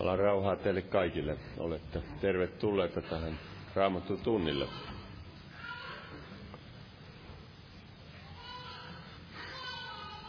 Jumalan 0.00 0.18
rauhaa 0.18 0.56
teille 0.56 0.82
kaikille. 0.82 1.36
Olette 1.58 2.02
tervetulleita 2.20 3.02
tähän 3.02 3.38
Raamattu 3.74 4.16
tunnille. 4.16 4.66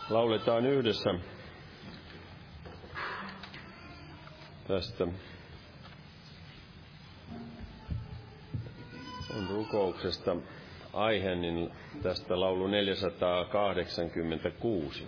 Lauletaan 0.09 0.65
yhdessä 0.65 1.09
tästä 4.67 5.03
on 9.37 9.47
rukouksesta 9.49 10.35
aihe, 10.93 11.35
niin 11.35 11.71
tästä 12.03 12.39
laulu 12.39 12.67
486. 12.67 15.07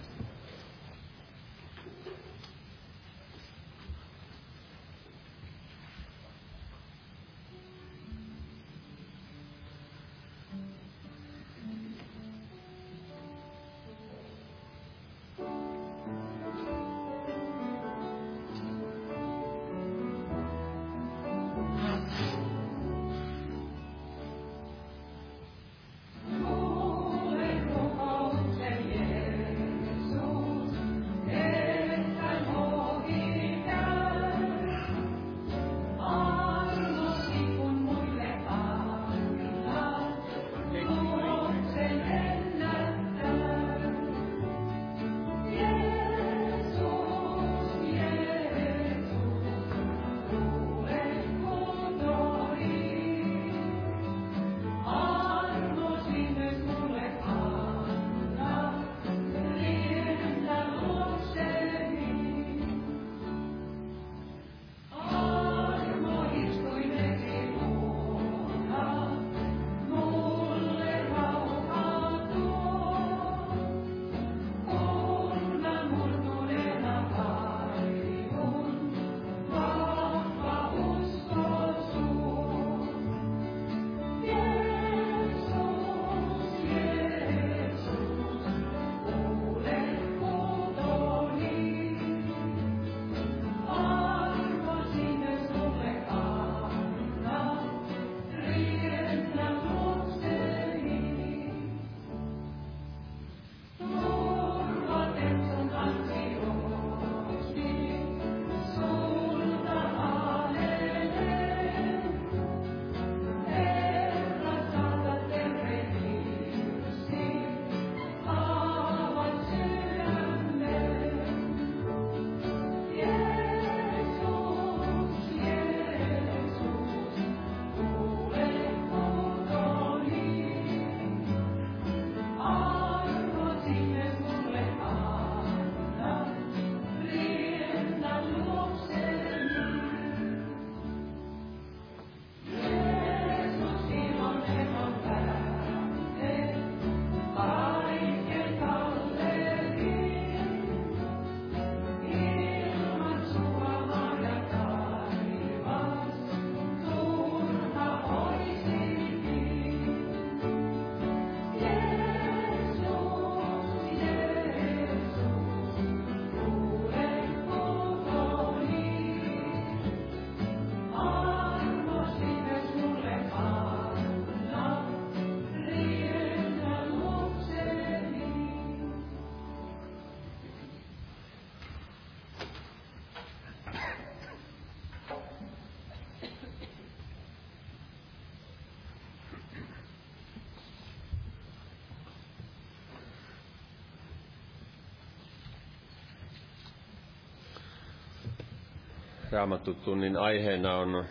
Raamattutunnin 199.33 200.17
aiheena 200.17 200.75
on 200.75 201.05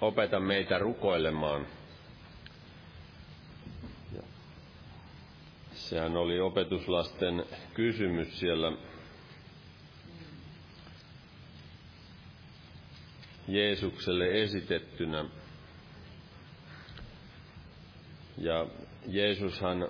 Opeta 0.00 0.40
meitä 0.40 0.78
rukoilemaan. 0.78 1.66
Sehän 5.74 6.16
oli 6.16 6.40
opetuslasten 6.40 7.44
kysymys 7.74 8.40
siellä 8.40 8.72
Jeesukselle 13.48 14.42
esitettynä. 14.42 15.24
Ja 18.38 18.66
Jeesushan 19.06 19.88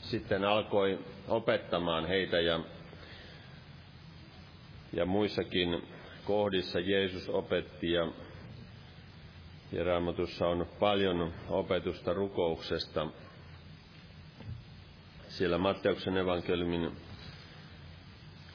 sitten 0.00 0.44
alkoi 0.44 0.98
opettamaan 1.28 2.08
heitä 2.08 2.40
ja, 2.40 2.60
ja 4.92 5.06
muissakin 5.06 5.82
kohdissa 6.24 6.80
Jeesus 6.80 7.28
opetti 7.28 7.92
ja, 7.92 8.08
ja 9.72 9.84
Raamatussa 9.84 10.48
on 10.48 10.66
paljon 10.80 11.32
opetusta 11.48 12.12
rukouksesta. 12.12 13.06
Siellä 15.28 15.58
Matteuksen 15.58 16.16
evankeliumin 16.16 16.92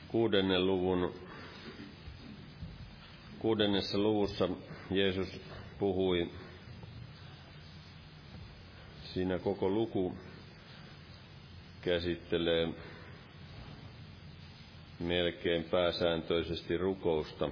kuudennen 0.07 0.67
luvun 0.67 1.13
kuudennessa 3.39 3.97
luvussa 3.97 4.49
Jeesus 4.91 5.39
puhui 5.79 6.31
siinä 9.13 9.39
koko 9.39 9.69
luku 9.69 10.17
käsittelee 11.81 12.69
melkein 14.99 15.63
pääsääntöisesti 15.63 16.77
rukousta. 16.77 17.49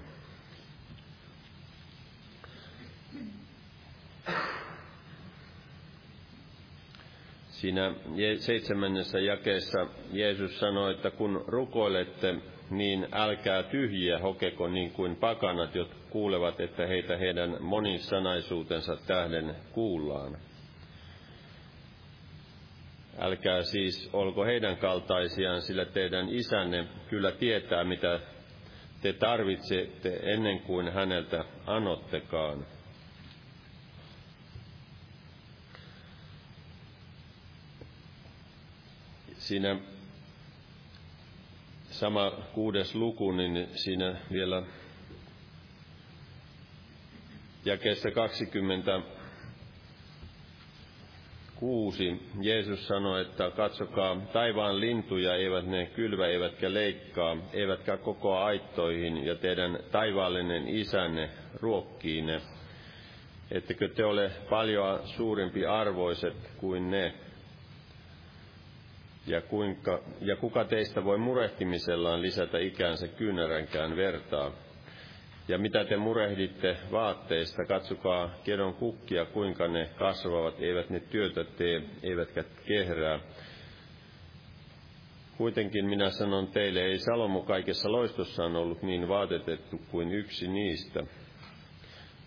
Siinä 7.47 7.93
seitsemännessä 8.39 9.19
jakeessa 9.19 9.87
Jeesus 10.11 10.59
sanoi, 10.59 10.91
että 10.91 11.11
kun 11.11 11.43
rukoilette, 11.47 12.35
niin 12.69 13.07
älkää 13.11 13.63
tyhjiä 13.63 14.19
hokeko 14.19 14.67
niin 14.67 14.91
kuin 14.91 15.15
pakanat, 15.15 15.75
jotka 15.75 15.95
kuulevat, 16.09 16.59
että 16.59 16.87
heitä 16.87 17.17
heidän 17.17 17.57
monisanaisuutensa 17.59 18.97
tähden 19.07 19.55
kuullaan. 19.71 20.37
Älkää 23.19 23.63
siis 23.63 24.09
olko 24.13 24.45
heidän 24.45 24.77
kaltaisiaan, 24.77 25.61
sillä 25.61 25.85
teidän 25.85 26.29
isänne 26.29 26.87
kyllä 27.09 27.31
tietää, 27.31 27.83
mitä 27.83 28.19
te 29.01 29.13
tarvitsette 29.13 30.19
ennen 30.23 30.59
kuin 30.59 30.93
häneltä 30.93 31.45
anottekaan. 31.65 32.65
Siinä 39.37 39.79
sama 41.91 42.31
kuudes 42.53 42.95
luku, 42.95 43.31
niin 43.31 43.67
siinä 43.75 44.15
vielä 44.31 44.63
jakeessa 47.65 48.11
26 51.59 52.21
Jeesus 52.41 52.87
sanoi, 52.87 53.21
että 53.21 53.51
katsokaa 53.51 54.21
taivaan 54.33 54.79
lintuja, 54.79 55.35
eivät 55.35 55.65
ne 55.67 55.85
kylvä, 55.85 56.27
eivätkä 56.27 56.73
leikkaa, 56.73 57.37
eivätkä 57.53 57.97
kokoa 57.97 58.45
aittoihin, 58.45 59.25
ja 59.25 59.35
teidän 59.35 59.79
taivaallinen 59.91 60.67
isänne 60.67 61.29
ruokkii 61.61 62.21
ne. 62.21 62.41
Ettekö 63.51 63.87
te 63.87 64.05
ole 64.05 64.31
paljon 64.49 64.99
suurempi 65.07 65.65
arvoiset 65.65 66.51
kuin 66.57 66.91
ne? 66.91 67.13
ja, 69.27 69.41
kuinka, 69.41 69.99
ja 70.21 70.35
kuka 70.35 70.65
teistä 70.65 71.03
voi 71.03 71.17
murehtimisellaan 71.17 72.21
lisätä 72.21 72.57
ikäänsä 72.57 73.07
kyynäränkään 73.07 73.95
vertaa. 73.95 74.51
Ja 75.47 75.57
mitä 75.57 75.85
te 75.85 75.97
murehditte 75.97 76.77
vaatteista, 76.91 77.65
katsokaa 77.65 78.29
kedon 78.43 78.73
kukkia, 78.73 79.25
kuinka 79.25 79.67
ne 79.67 79.89
kasvavat, 79.95 80.59
eivät 80.59 80.89
ne 80.89 80.99
työtä 80.99 81.43
tee, 81.43 81.81
eivätkä 82.03 82.43
kehrää. 82.67 83.19
Kuitenkin 85.37 85.85
minä 85.85 86.09
sanon 86.09 86.47
teille, 86.47 86.81
ei 86.81 86.99
Salomo 86.99 87.41
kaikessa 87.41 87.91
loistossaan 87.91 88.55
ollut 88.55 88.81
niin 88.83 89.07
vaatetettu 89.07 89.79
kuin 89.91 90.11
yksi 90.11 90.47
niistä. 90.47 91.03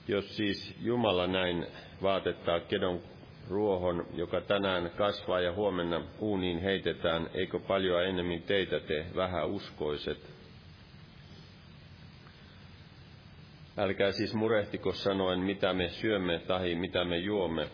Jos 0.08 0.36
siis 0.36 0.76
Jumala 0.80 1.26
näin 1.26 1.66
vaatettaa 2.02 2.60
kedon 2.60 3.00
ruohon, 3.48 4.06
joka 4.14 4.40
tänään 4.40 4.90
kasvaa 4.90 5.40
ja 5.40 5.52
huomenna 5.52 6.02
uuniin 6.18 6.58
heitetään, 6.58 7.30
eikö 7.34 7.58
paljon 7.58 8.04
ennemmin 8.04 8.42
teitä 8.42 8.80
te 8.80 9.06
uskoiset? 9.46 10.37
Älkää 13.78 14.12
siis 14.12 14.34
murehtiko 14.34 14.92
sanoen, 14.92 15.38
mitä 15.40 15.72
me 15.72 15.88
syömme 15.88 16.38
tai 16.38 16.74
mitä 16.74 17.04
me 17.04 17.16
juomme, 17.18 17.68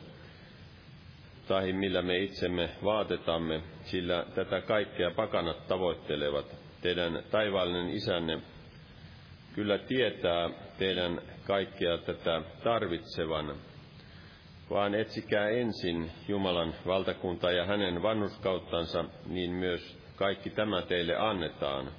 tai 1.48 1.72
millä 1.72 2.02
me 2.02 2.18
itsemme 2.18 2.70
vaatetamme, 2.84 3.60
sillä 3.84 4.26
tätä 4.34 4.60
kaikkea 4.60 5.10
pakanat 5.10 5.66
tavoittelevat. 5.66 6.46
Teidän 6.82 7.22
taivaallinen 7.30 7.88
isänne 7.90 8.38
kyllä 9.54 9.78
tietää 9.78 10.50
teidän 10.78 11.20
kaikkea 11.46 11.98
tätä 11.98 12.42
tarvitsevan, 12.64 13.54
vaan 14.70 14.94
etsikää 14.94 15.48
ensin 15.48 16.10
Jumalan 16.28 16.74
valtakuntaa 16.86 17.50
ja 17.52 17.66
hänen 17.66 18.02
vannuskauttansa, 18.02 19.04
niin 19.26 19.50
myös 19.50 19.98
kaikki 20.16 20.50
tämä 20.50 20.82
teille 20.82 21.16
annetaan. 21.16 21.90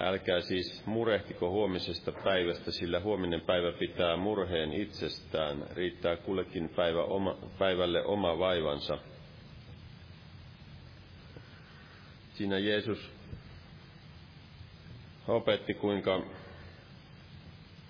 Älkää 0.00 0.40
siis 0.40 0.86
murehtiko 0.86 1.50
huomisesta 1.50 2.12
päivästä, 2.12 2.70
sillä 2.70 3.00
huominen 3.00 3.40
päivä 3.40 3.72
pitää 3.72 4.16
murheen 4.16 4.72
itsestään. 4.72 5.64
Riittää 5.74 6.16
kullekin 6.16 6.68
päivä 6.68 7.02
oma, 7.02 7.36
päivälle 7.58 8.04
oma 8.04 8.38
vaivansa. 8.38 8.98
Siinä 12.34 12.58
Jeesus 12.58 13.10
opetti, 15.28 15.74
kuinka 15.74 16.22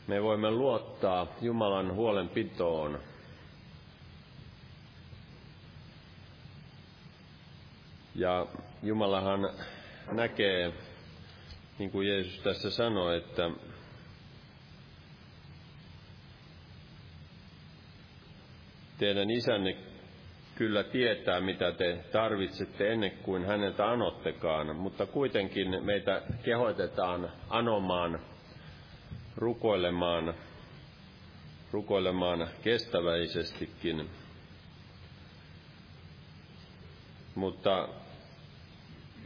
me 0.07 0.23
voimme 0.23 0.51
luottaa 0.51 1.27
Jumalan 1.41 1.95
huolenpitoon. 1.95 3.01
Ja 8.15 8.47
Jumalahan 8.83 9.51
näkee, 10.13 10.73
niin 11.79 11.91
kuin 11.91 12.09
Jeesus 12.09 12.41
tässä 12.41 12.71
sanoi, 12.71 13.17
että 13.17 13.51
teidän 18.99 19.31
isänne 19.31 19.77
kyllä 20.55 20.85
tietää, 20.85 21.41
mitä 21.41 21.73
te 21.73 22.05
tarvitsette 22.13 22.93
ennen 22.93 23.11
kuin 23.11 23.45
häneltä 23.47 23.91
anottekaan, 23.91 24.77
mutta 24.77 25.07
kuitenkin 25.07 25.85
meitä 25.85 26.23
kehoitetaan 26.43 27.33
anomaan 27.51 28.21
rukoilemaan, 29.37 30.35
rukoilemaan 31.73 32.49
kestäväisestikin. 32.63 34.11
Mutta 37.35 37.89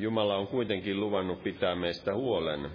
Jumala 0.02 0.36
on 0.36 0.46
kuitenkin 0.46 1.00
luvannut 1.00 1.42
pitää 1.42 1.74
meistä 1.74 2.14
huolen. 2.14 2.70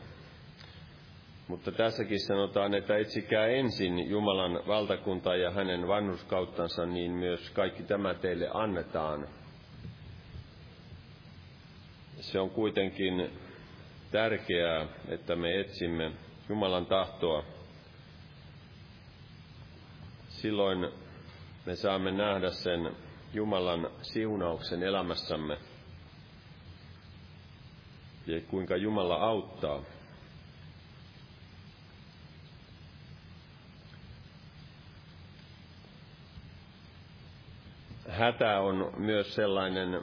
Mutta 1.47 1.71
tässäkin 1.71 2.19
sanotaan, 2.19 2.73
että 2.73 2.97
etsikää 2.97 3.45
ensin 3.47 4.09
Jumalan 4.09 4.59
valtakuntaa 4.67 5.35
ja 5.35 5.51
hänen 5.51 5.87
vannuskauttansa, 5.87 6.85
niin 6.85 7.11
myös 7.11 7.49
kaikki 7.49 7.83
tämä 7.83 8.13
teille 8.13 8.49
annetaan. 8.53 9.27
Se 12.19 12.39
on 12.39 12.49
kuitenkin 12.49 13.29
tärkeää, 14.11 14.85
että 15.07 15.35
me 15.35 15.59
etsimme 15.59 16.11
Jumalan 16.49 16.85
tahtoa, 16.85 17.43
silloin 20.29 20.87
me 21.65 21.75
saamme 21.75 22.11
nähdä 22.11 22.49
sen 22.51 22.95
Jumalan 23.33 23.89
siunauksen 24.01 24.83
elämässämme 24.83 25.57
ja 28.27 28.41
kuinka 28.41 28.75
Jumala 28.75 29.15
auttaa. 29.15 29.81
Hätä 38.09 38.59
on 38.59 38.93
myös 38.97 39.35
sellainen, 39.35 40.01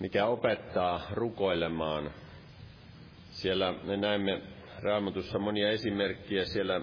mikä 0.00 0.26
opettaa 0.26 1.02
rukoilemaan– 1.10 2.10
siellä 3.36 3.74
me 3.84 3.96
näemme 3.96 4.42
raamatussa 4.82 5.38
monia 5.38 5.70
esimerkkiä. 5.70 6.44
Siellä 6.44 6.80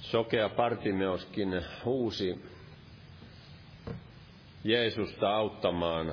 sokea 0.00 0.48
Partimeoskin 0.48 1.64
huusi 1.84 2.44
Jeesusta 4.64 5.36
auttamaan. 5.36 6.12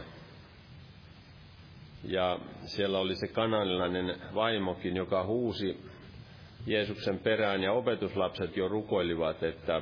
Ja 2.08 2.40
siellä 2.66 3.00
oli 3.00 3.16
se 3.16 3.28
kananilainen 3.28 4.22
vaimokin, 4.36 4.96
joka 4.96 5.24
huusi 5.24 5.80
Jeesuksen 6.66 7.20
perään 7.20 7.64
ja 7.64 7.74
opetuslapset 7.74 8.58
jo 8.58 8.68
rukoilivat, 8.68 9.44
että, 9.44 9.82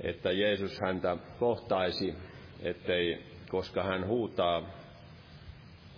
että 0.00 0.32
Jeesus 0.32 0.80
häntä 0.80 1.16
kohtaisi, 1.38 2.14
ettei, 2.62 3.22
koska 3.48 3.82
hän 3.82 4.06
huutaa 4.06 4.62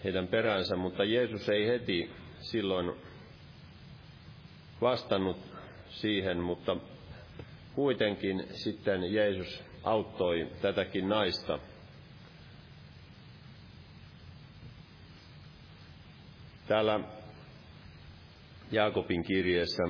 heidän 0.05 0.29
peränsä, 0.29 0.77
mutta 0.77 1.05
Jeesus 1.05 1.49
ei 1.49 1.67
heti 1.67 2.11
silloin 2.41 2.93
vastannut 4.81 5.37
siihen, 5.89 6.39
mutta 6.39 6.77
kuitenkin 7.75 8.47
sitten 8.51 9.15
Jeesus 9.15 9.65
auttoi 9.85 10.49
tätäkin 10.63 11.09
naista. 11.09 11.59
Täällä 16.69 17.01
Jaakobin 18.73 19.25
kirjeessä 19.25 19.83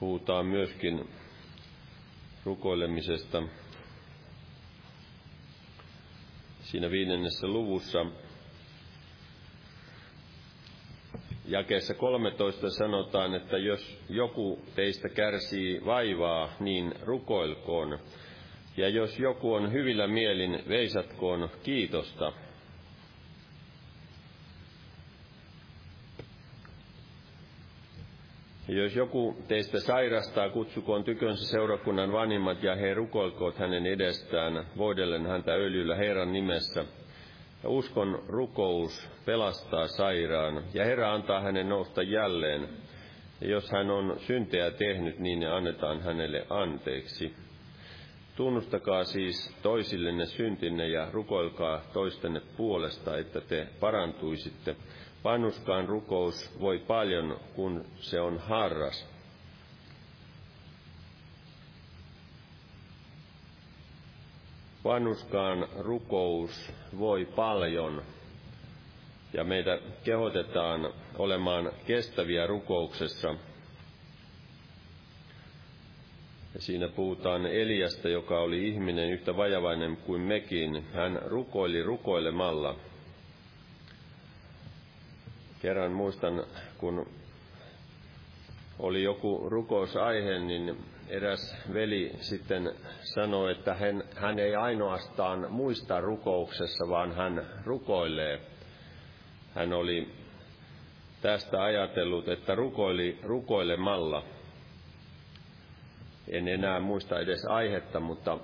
puhutaan 0.00 0.46
myöskin 0.46 1.08
rukoilemisesta 2.44 3.42
siinä 6.62 6.90
viidennessä 6.90 7.46
luvussa 7.46 8.06
jakeessa 11.48 11.94
13 11.94 12.70
sanotaan, 12.70 13.34
että 13.34 13.58
jos 13.58 13.98
joku 14.08 14.64
teistä 14.74 15.08
kärsii 15.08 15.84
vaivaa, 15.84 16.52
niin 16.60 16.94
rukoilkoon. 17.02 17.98
Ja 18.76 18.88
jos 18.88 19.18
joku 19.18 19.54
on 19.54 19.72
hyvillä 19.72 20.06
mielin, 20.06 20.62
veisatkoon 20.68 21.50
kiitosta. 21.62 22.32
Jos 28.76 28.96
joku 28.96 29.36
teistä 29.48 29.80
sairastaa, 29.80 30.48
kutsukoon 30.48 31.04
tykönsä 31.04 31.50
seurakunnan 31.50 32.12
vanhimmat 32.12 32.62
ja 32.62 32.76
he 32.76 32.94
rukoilkoot 32.94 33.58
hänen 33.58 33.86
edestään, 33.86 34.66
voidellen 34.76 35.26
häntä 35.26 35.52
öljyllä 35.52 35.96
Herran 35.96 36.32
nimessä. 36.32 36.84
Ja 37.62 37.68
uskon 37.68 38.22
rukous 38.28 39.08
pelastaa 39.24 39.86
sairaan, 39.86 40.64
ja 40.74 40.84
Herra 40.84 41.14
antaa 41.14 41.40
hänen 41.40 41.68
nousta 41.68 42.02
jälleen. 42.02 42.68
Ja 43.40 43.48
jos 43.48 43.70
hän 43.70 43.90
on 43.90 44.16
syntejä 44.18 44.70
tehnyt, 44.70 45.18
niin 45.18 45.40
ne 45.40 45.46
annetaan 45.46 46.02
hänelle 46.02 46.46
anteeksi. 46.50 47.34
Tunnustakaa 48.36 49.04
siis 49.04 49.56
toisillenne 49.62 50.26
syntinne 50.26 50.88
ja 50.88 51.08
rukoilkaa 51.12 51.80
toistenne 51.92 52.40
puolesta, 52.56 53.18
että 53.18 53.40
te 53.40 53.66
parantuisitte. 53.80 54.76
Vanhuskaan 55.24 55.88
rukous 55.88 56.60
voi 56.60 56.78
paljon, 56.78 57.40
kun 57.54 57.84
se 58.00 58.20
on 58.20 58.38
harras. 58.38 59.06
Vanhuskaan 64.84 65.68
rukous 65.78 66.72
voi 66.98 67.24
paljon, 67.24 68.02
ja 69.32 69.44
meitä 69.44 69.78
kehotetaan 70.04 70.92
olemaan 71.18 71.72
kestäviä 71.86 72.46
rukouksessa. 72.46 73.28
Ja 76.54 76.60
siinä 76.60 76.88
puhutaan 76.88 77.46
Eliasta, 77.46 78.08
joka 78.08 78.40
oli 78.40 78.68
ihminen 78.68 79.10
yhtä 79.10 79.36
vajavainen 79.36 79.96
kuin 79.96 80.20
mekin. 80.20 80.84
Hän 80.92 81.18
rukoili 81.24 81.82
rukoilemalla. 81.82 82.76
Kerran 85.62 85.92
muistan, 85.92 86.44
kun 86.78 87.06
oli 88.78 89.02
joku 89.02 89.48
rukousaihe, 89.48 90.38
niin 90.38 90.84
eräs 91.08 91.56
veli 91.74 92.12
sitten 92.20 92.72
sanoi, 93.14 93.52
että 93.52 93.74
hän, 93.74 94.02
hän 94.16 94.38
ei 94.38 94.54
ainoastaan 94.54 95.46
muista 95.50 96.00
rukouksessa, 96.00 96.88
vaan 96.88 97.14
hän 97.14 97.46
rukoilee. 97.64 98.40
Hän 99.54 99.72
oli 99.72 100.12
tästä 101.20 101.62
ajatellut, 101.62 102.28
että 102.28 102.54
rukoili 102.54 103.18
rukoilemalla. 103.22 104.24
En 106.28 106.48
enää 106.48 106.80
muista 106.80 107.20
edes 107.20 107.44
aihetta, 107.44 108.00
mutta 108.00 108.38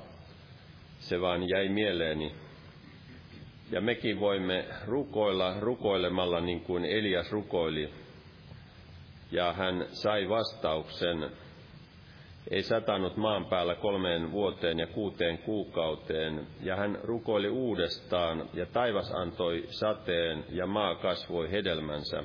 se 0.99 1.21
vaan 1.21 1.49
jäi 1.49 1.69
mieleeni. 1.69 2.35
Ja 3.71 3.81
mekin 3.81 4.21
voimme 4.21 4.65
rukoilla 4.87 5.61
rukoilemalla 5.61 6.41
niin 6.41 6.61
kuin 6.61 6.85
Elias 6.85 7.33
rukoili. 7.33 7.91
Ja 9.33 9.53
hän 9.53 9.87
sai 9.93 10.29
vastauksen. 10.29 11.31
Ei 12.51 12.63
satanut 12.63 13.17
maan 13.17 13.45
päällä 13.47 13.75
kolmeen 13.75 14.33
vuoteen 14.33 14.79
ja 14.79 14.87
kuuteen 14.87 15.39
kuukauteen, 15.39 16.47
ja 16.63 16.77
hän 16.77 16.99
rukoili 17.03 17.49
uudestaan, 17.49 18.49
ja 18.55 18.67
taivas 18.67 19.13
antoi 19.13 19.65
sateen, 19.71 20.45
ja 20.51 20.67
maa 20.67 20.95
kasvoi 20.95 21.51
hedelmänsä. 21.51 22.25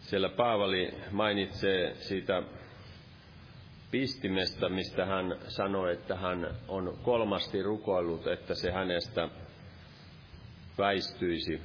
Siellä 0.00 0.28
Paavali 0.28 0.94
mainitsee 1.10 1.94
siitä 1.94 2.42
pistimestä, 3.90 4.68
mistä 4.68 5.06
hän 5.06 5.36
sanoi, 5.48 5.92
että 5.92 6.16
hän 6.16 6.54
on 6.68 6.98
kolmasti 7.02 7.62
rukoillut, 7.62 8.26
että 8.26 8.54
se 8.54 8.70
hänestä 8.70 9.28
väistyisi. 10.78 11.62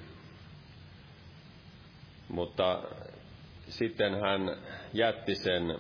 Mutta 2.30 2.84
sitten 3.70 4.22
hän 4.22 4.58
jätti 4.94 5.36
sen. 5.36 5.78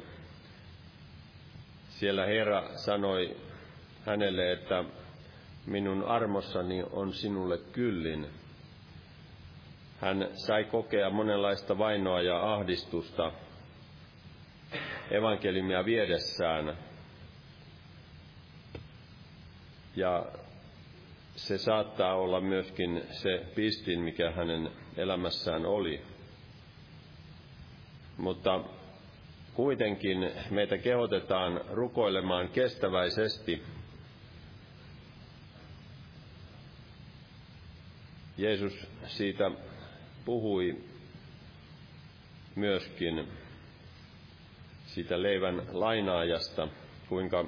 Siellä 1.89 2.25
Herra 2.25 2.77
sanoi 2.77 3.38
hänelle, 4.05 4.51
että 4.51 4.84
minun 5.65 6.03
armossani 6.03 6.84
on 6.91 7.13
sinulle 7.13 7.58
kyllin. 7.58 8.29
Hän 10.01 10.27
sai 10.34 10.63
kokea 10.63 11.10
monenlaista 11.10 11.77
vainoa 11.77 12.21
ja 12.21 12.53
ahdistusta 12.53 13.31
evankeliumia 15.11 15.85
viedessään. 15.85 16.77
Ja 19.95 20.25
se 21.35 21.57
saattaa 21.57 22.15
olla 22.15 22.41
myöskin 22.41 23.01
se 23.11 23.45
pistin, 23.55 23.99
mikä 23.99 24.31
hänen 24.31 24.71
elämässään 24.97 25.65
oli. 25.65 26.01
Mutta 28.17 28.63
kuitenkin 29.53 30.31
meitä 30.49 30.77
kehotetaan 30.77 31.61
rukoilemaan 31.71 32.49
kestäväisesti. 32.49 33.63
Jeesus 38.37 38.87
siitä 39.07 39.51
puhui 40.25 40.77
myöskin 42.55 43.27
siitä 44.95 45.21
leivän 45.21 45.62
lainaajasta, 45.71 46.67
kuinka 47.10 47.45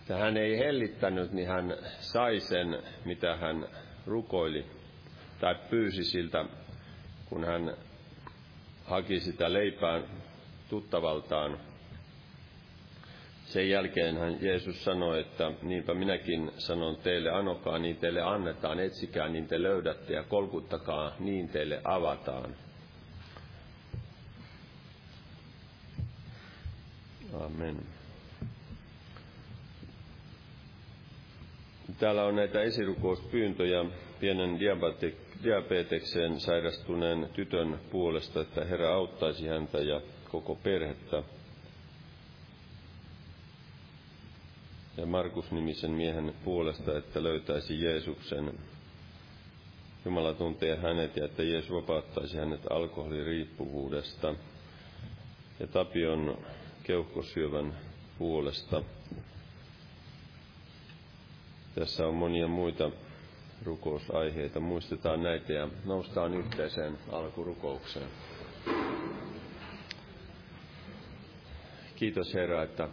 että 0.00 0.16
hän 0.16 0.36
ei 0.36 0.58
hellittänyt, 0.58 1.32
niin 1.32 1.48
hän 1.48 1.76
sai 2.00 2.40
sen, 2.40 2.78
mitä 3.04 3.36
hän 3.36 3.68
rukoili 4.06 4.66
tai 5.40 5.54
pyysi 5.70 6.04
siltä, 6.04 6.44
kun 7.28 7.44
hän 7.44 7.74
haki 8.84 9.20
sitä 9.20 9.52
leipää 9.52 10.00
tuttavaltaan. 10.68 11.58
Sen 13.44 13.70
jälkeen 13.70 14.16
hän 14.18 14.38
Jeesus 14.40 14.84
sanoi, 14.84 15.20
että 15.20 15.52
niinpä 15.62 15.94
minäkin 15.94 16.50
sanon 16.58 16.96
teille, 16.96 17.30
anokaa 17.30 17.78
niin 17.78 17.96
teille 17.96 18.22
annetaan, 18.22 18.80
etsikää 18.80 19.28
niin 19.28 19.48
te 19.48 19.62
löydätte 19.62 20.14
ja 20.14 20.22
kolkuttakaa 20.22 21.12
niin 21.18 21.48
teille 21.48 21.80
avataan. 21.84 22.65
Amen. 27.44 27.76
Täällä 31.98 32.24
on 32.24 32.36
näitä 32.36 32.62
esirukouspyyntöjä 32.62 33.84
pienen 34.20 34.58
diabetekseen 35.42 36.40
sairastuneen 36.40 37.28
tytön 37.32 37.80
puolesta, 37.90 38.40
että 38.40 38.64
Herra 38.64 38.94
auttaisi 38.94 39.46
häntä 39.46 39.78
ja 39.78 40.00
koko 40.30 40.54
perhettä. 40.54 41.22
Ja 44.96 45.06
Markus-nimisen 45.06 45.90
miehen 45.90 46.34
puolesta, 46.44 46.98
että 46.98 47.22
löytäisi 47.22 47.84
Jeesuksen. 47.84 48.58
Jumala 50.04 50.34
tuntee 50.34 50.76
hänet 50.76 51.16
ja 51.16 51.24
että 51.24 51.42
Jeesus 51.42 51.72
vapauttaisi 51.72 52.36
hänet 52.36 52.60
alkoholiriippuvuudesta. 52.70 54.34
Ja 55.60 55.66
Tapion 55.66 56.38
keuhkosyövän 56.86 57.74
puolesta. 58.18 58.82
Tässä 61.74 62.06
on 62.06 62.14
monia 62.14 62.48
muita 62.48 62.90
rukousaiheita. 63.64 64.60
Muistetaan 64.60 65.22
näitä 65.22 65.52
ja 65.52 65.68
noustaan 65.84 66.34
yhteiseen 66.34 66.98
alkurukoukseen. 67.12 68.06
Kiitos 71.96 72.34
Herra, 72.34 72.62
että 72.62 72.88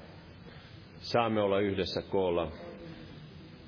saamme 1.00 1.42
olla 1.42 1.60
yhdessä 1.60 2.02
koolla 2.02 2.52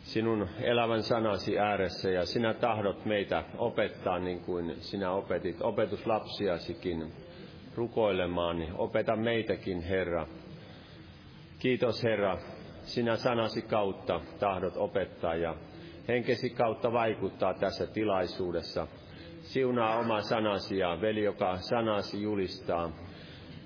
sinun 0.03 0.49
elävän 0.61 1.03
sanasi 1.03 1.59
ääressä 1.59 2.09
ja 2.09 2.25
sinä 2.25 2.53
tahdot 2.53 3.05
meitä 3.05 3.43
opettaa 3.57 4.19
niin 4.19 4.39
kuin 4.39 4.75
sinä 4.81 5.11
opetit 5.11 5.61
opetuslapsiasikin 5.61 7.13
rukoilemaan, 7.75 8.59
niin 8.59 8.73
opeta 8.77 9.15
meitäkin, 9.15 9.81
Herra. 9.81 10.27
Kiitos, 11.59 12.03
Herra, 12.03 12.37
sinä 12.83 13.15
sanasi 13.15 13.61
kautta 13.61 14.21
tahdot 14.39 14.77
opettaa 14.77 15.35
ja 15.35 15.55
henkesi 16.07 16.49
kautta 16.49 16.93
vaikuttaa 16.93 17.53
tässä 17.53 17.87
tilaisuudessa. 17.87 18.87
Siunaa 19.41 19.99
oma 19.99 20.21
sanasi 20.21 20.77
ja 20.77 20.97
veli, 21.01 21.23
joka 21.23 21.57
sanasi 21.57 22.21
julistaa. 22.21 22.91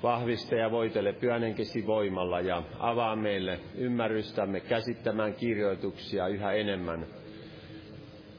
Vahvista 0.04 0.56
ja 0.56 0.72
voitele 0.72 1.14
pyhänenkesi 1.14 1.88
voimalla 1.88 2.42
ja 2.42 2.64
avaa 2.80 3.16
meille 3.16 3.60
ymmärrystämme 3.76 4.60
käsittämään 4.60 5.34
kirjoituksia 5.34 6.28
yhä 6.28 6.52
enemmän. 6.52 7.06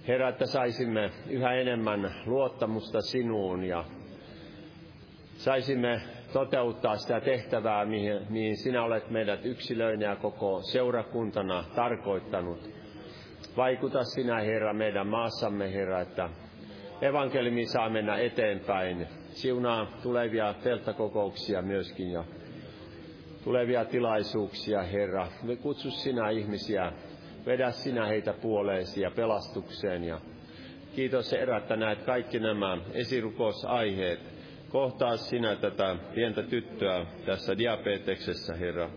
Herra, 0.08 0.28
että 0.28 0.46
saisimme 0.46 1.10
yhä 1.30 1.52
enemmän 1.52 2.14
luottamusta 2.26 3.00
sinuun 3.00 3.64
ja 3.64 3.84
saisimme 5.40 6.00
toteuttaa 6.32 6.96
sitä 6.96 7.20
tehtävää, 7.20 7.84
mihin, 7.84 8.26
mihin 8.30 8.56
sinä 8.56 8.82
olet 8.82 9.10
meidät 9.10 9.44
yksilöinä 9.44 10.06
ja 10.06 10.16
koko 10.16 10.62
seurakuntana 10.62 11.64
tarkoittanut. 11.74 12.70
Vaikuta 13.56 14.04
sinä, 14.04 14.40
Herra, 14.40 14.72
meidän 14.72 15.06
maassamme, 15.06 15.72
Herra, 15.72 16.00
että 16.00 16.30
evankeliumi 17.02 17.66
saa 17.66 17.90
mennä 17.90 18.16
eteenpäin. 18.16 19.06
Siunaa 19.30 19.86
tulevia 20.02 20.54
telttakokouksia 20.62 21.62
myöskin 21.62 22.12
ja 22.12 22.24
tulevia 23.44 23.84
tilaisuuksia, 23.84 24.82
Herra. 24.82 25.26
Me 25.42 25.56
kutsu 25.56 25.90
sinä 25.90 26.30
ihmisiä, 26.30 26.92
vedä 27.46 27.70
sinä 27.70 28.06
heitä 28.06 28.32
puoleesi 28.32 29.00
ja 29.00 29.10
pelastukseen. 29.10 30.04
Ja 30.04 30.20
kiitos 30.96 31.32
Herra, 31.32 31.56
että 31.56 31.76
näet 31.76 32.02
kaikki 32.02 32.38
nämä 32.38 32.78
esirukousaiheet. 32.92 34.39
Kohtaa 34.70 35.16
sinä 35.16 35.56
tätä 35.56 35.96
pientä 36.14 36.42
tyttöä 36.42 37.06
tässä 37.26 37.58
diabeteksessä, 37.58 38.54
Herra. 38.54 38.90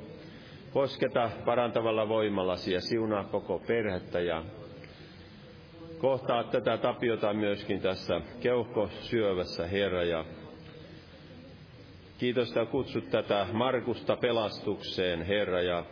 Kosketa 0.73 1.29
parantavalla 1.45 2.09
voimallasi 2.09 2.73
ja 2.73 2.81
siunaa 2.81 3.23
koko 3.23 3.61
perhettä 3.67 4.19
ja 4.19 4.43
kohtaa 5.97 6.43
tätä 6.43 6.77
tapiota 6.77 7.33
myöskin 7.33 7.79
tässä 7.81 8.21
keuhkosyövässä, 8.39 9.67
Herra, 9.67 10.03
ja 10.03 10.25
kiitos, 12.17 12.47
että 12.47 12.65
kutsut 12.65 13.09
tätä 13.09 13.47
Markusta 13.53 14.15
pelastukseen, 14.15 15.21
Herra, 15.21 15.61
ja 15.61 15.85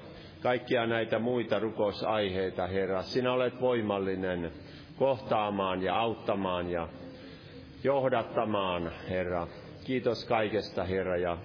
kaikkia 0.44 0.88
näitä 0.88 1.20
muita 1.20 1.60
rukousaiheita, 1.60 2.68
Herra. 2.68 3.02
Sinä 3.02 3.34
olet 3.34 3.62
voimallinen 3.62 4.52
kohtaamaan 4.96 5.84
ja 5.84 5.96
auttamaan 5.96 6.70
ja 6.70 6.88
johdattamaan, 7.84 8.92
Herra. 9.10 9.48
Kiitos 9.84 10.26
kaikesta, 10.26 10.84
Herra, 10.84 11.18
ja 11.18 11.38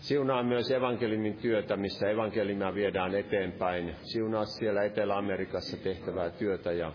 Siunaa 0.00 0.42
myös 0.42 0.70
evankeliumin 0.70 1.36
työtä, 1.36 1.76
missä 1.76 2.10
evankelimia 2.10 2.74
viedään 2.74 3.14
eteenpäin. 3.14 3.94
Siunaa 4.02 4.44
siellä 4.44 4.82
Etelä-Amerikassa 4.82 5.76
tehtävää 5.76 6.30
työtä 6.30 6.72
ja 6.72 6.92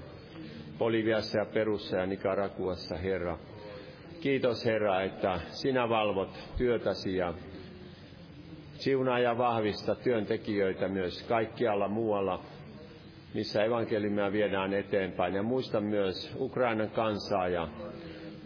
Boliviassa 0.77 1.37
ja 1.37 1.45
Perussa 1.45 1.97
ja 1.97 2.05
Nicaraguassa, 2.05 2.97
Herra. 2.97 3.37
Kiitos, 4.21 4.65
Herra, 4.65 5.01
että 5.01 5.39
sinä 5.49 5.89
valvot 5.89 6.39
työtäsi 6.57 7.17
ja 7.17 7.33
siunaa 8.73 9.19
ja 9.19 9.37
vahvista 9.37 9.95
työntekijöitä 9.95 10.87
myös 10.87 11.23
kaikkialla 11.23 11.87
muualla, 11.87 12.43
missä 13.33 13.63
evankeliumia 13.63 14.31
viedään 14.31 14.73
eteenpäin. 14.73 15.35
Ja 15.35 15.43
muista 15.43 15.81
myös 15.81 16.35
Ukrainan 16.39 16.89
kansaa 16.89 17.47
ja 17.47 17.67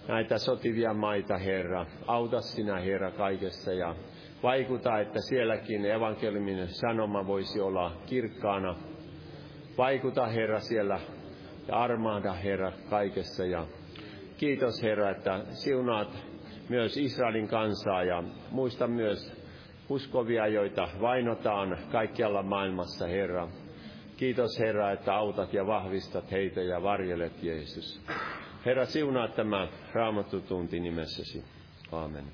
näitä 0.08 0.38
sotivia 0.38 0.94
maita, 0.94 1.38
Herra. 1.38 1.86
Auta 2.08 2.41
sinä, 2.41 2.80
Herra, 2.80 3.12
kaikessa 3.12 3.74
ja 3.74 3.96
vaikuta, 4.44 5.00
että 5.00 5.20
sielläkin 5.30 5.86
evankeliumin 5.86 6.68
sanoma 6.68 7.28
voisi 7.28 7.62
olla 7.62 7.91
kirkkaana. 8.06 8.76
Vaikuta, 9.78 10.28
Herra, 10.28 10.60
siellä 10.60 11.00
ja 11.68 11.76
armahda, 11.76 12.34
Herra, 12.34 12.72
kaikessa. 12.89 13.46
Ja 13.46 13.68
kiitos, 14.38 14.84
Herra, 14.84 15.10
että 15.10 15.39
siunaat 15.50 16.18
myös 16.70 16.98
Israelin 16.98 17.48
kansaa 17.48 18.04
ja 18.04 18.24
muista 18.52 18.88
myös 18.88 19.46
uskovia, 19.89 20.48
joita 20.48 20.88
vainotaan 21.02 21.78
kaikkialla 21.91 22.44
maailmassa, 22.44 23.08
Herra. 23.08 23.48
Kiitos, 24.18 24.60
Herra, 24.60 24.91
että 24.91 25.15
autat 25.15 25.54
ja 25.54 25.68
vahvistat 25.68 26.32
heitä 26.32 26.62
ja 26.62 26.84
varjelet, 26.84 27.44
Jeesus. 27.44 28.02
Herra, 28.65 28.86
siunaa 28.86 29.28
tämä 29.28 29.67
raamattutunti 29.93 30.80
nimessäsi. 30.80 31.43
Aamen. 31.91 32.25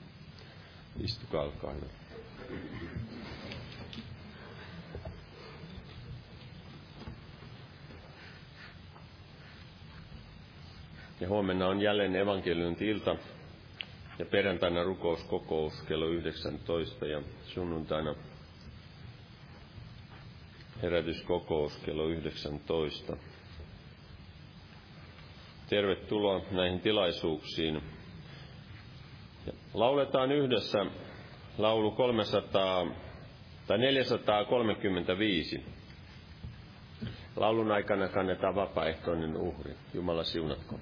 Istukaa, 1.00 1.44
olkaa 1.44 1.74
hyvä. 1.74 1.86
Ja 11.20 11.28
huomenna 11.28 11.68
on 11.68 11.82
jälleen 11.82 12.16
evankeliumilta 12.16 13.16
ja 14.20 14.26
perjantaina 14.26 14.84
rukouskokous 14.84 15.82
kello 15.82 16.08
19 16.08 17.06
ja 17.06 17.22
sunnuntaina 17.48 18.16
herätyskokous 20.82 21.78
kello 21.78 22.08
19. 22.08 23.18
Tervetuloa 25.72 26.42
näihin 26.52 26.80
tilaisuuksiin. 26.80 27.82
Lauletaan 29.74 30.32
yhdessä 30.32 30.86
laulu 31.58 31.92
300 31.92 32.88
tai 33.68 33.78
435. 33.78 35.66
Laulun 37.36 37.72
aikana 37.72 38.08
kannetaan 38.08 38.56
vapaaehtoinen 38.56 39.38
uhri. 39.38 39.76
Jumala 39.94 40.24
siunatkoon. 40.24 40.82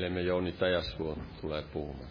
Veljemme 0.00 0.20
Jouni 0.20 0.52
Tajasvuo 0.52 1.18
tulee 1.40 1.62
puhumaan. 1.62 2.08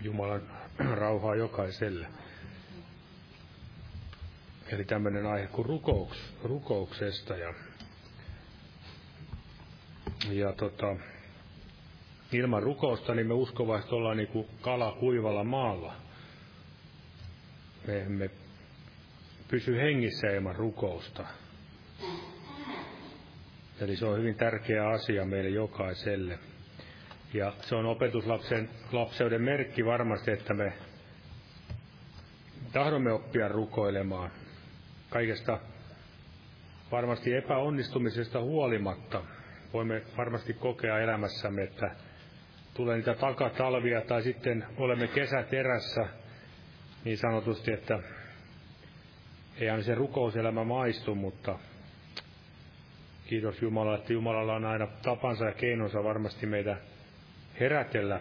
Jumalan 0.00 0.42
rauhaa 0.78 1.34
jokaiselle. 1.34 2.06
Eli 4.66 4.84
tämmöinen 4.84 5.26
aihe 5.26 5.46
kuin 5.46 5.66
rukouks, 5.66 6.18
rukouksesta. 6.42 7.36
Ja, 7.36 7.54
ja 10.30 10.52
tota, 10.52 10.96
ilman 12.32 12.62
rukousta 12.62 13.14
niin 13.14 13.26
me 13.26 13.34
uskovaiset 13.34 13.92
ollaan 13.92 14.16
niin 14.16 14.28
kuin 14.28 14.46
kala 14.60 14.92
kuivalla 15.00 15.44
maalla. 15.44 15.94
Me 17.86 18.00
emme 18.00 18.30
pysy 19.50 19.76
hengissä 19.76 20.26
ilman 20.30 20.56
rukousta. 20.56 21.24
Eli 23.80 23.96
se 23.96 24.06
on 24.06 24.18
hyvin 24.18 24.34
tärkeä 24.34 24.88
asia 24.88 25.24
meille 25.24 25.50
jokaiselle. 25.50 26.38
Ja 27.34 27.52
se 27.60 27.74
on 27.74 27.86
opetuslapsen 27.86 28.68
lapseuden 28.92 29.42
merkki 29.42 29.84
varmasti, 29.84 30.30
että 30.30 30.54
me 30.54 30.72
tahdomme 32.72 33.12
oppia 33.12 33.48
rukoilemaan 33.48 34.30
kaikesta 35.10 35.58
varmasti 36.92 37.34
epäonnistumisesta 37.34 38.40
huolimatta. 38.40 39.22
Voimme 39.72 40.02
varmasti 40.16 40.52
kokea 40.52 40.98
elämässämme, 40.98 41.62
että 41.62 41.90
tulee 42.74 42.96
niitä 42.96 43.14
takatalvia 43.14 44.00
tai 44.00 44.22
sitten 44.22 44.66
olemme 44.76 45.08
kesäterässä 45.08 46.06
niin 47.04 47.18
sanotusti, 47.18 47.72
että 47.72 47.98
ei 49.60 49.70
aina 49.70 49.82
se 49.82 49.94
rukouselämä 49.94 50.64
maistu, 50.64 51.14
mutta 51.14 51.58
kiitos 53.26 53.62
Jumalalle, 53.62 53.98
että 53.98 54.12
Jumalalla 54.12 54.54
on 54.54 54.64
aina 54.64 54.86
tapansa 54.86 55.44
ja 55.44 55.52
keinonsa 55.52 56.04
varmasti 56.04 56.46
meitä 56.46 56.76
herätellä 57.60 58.20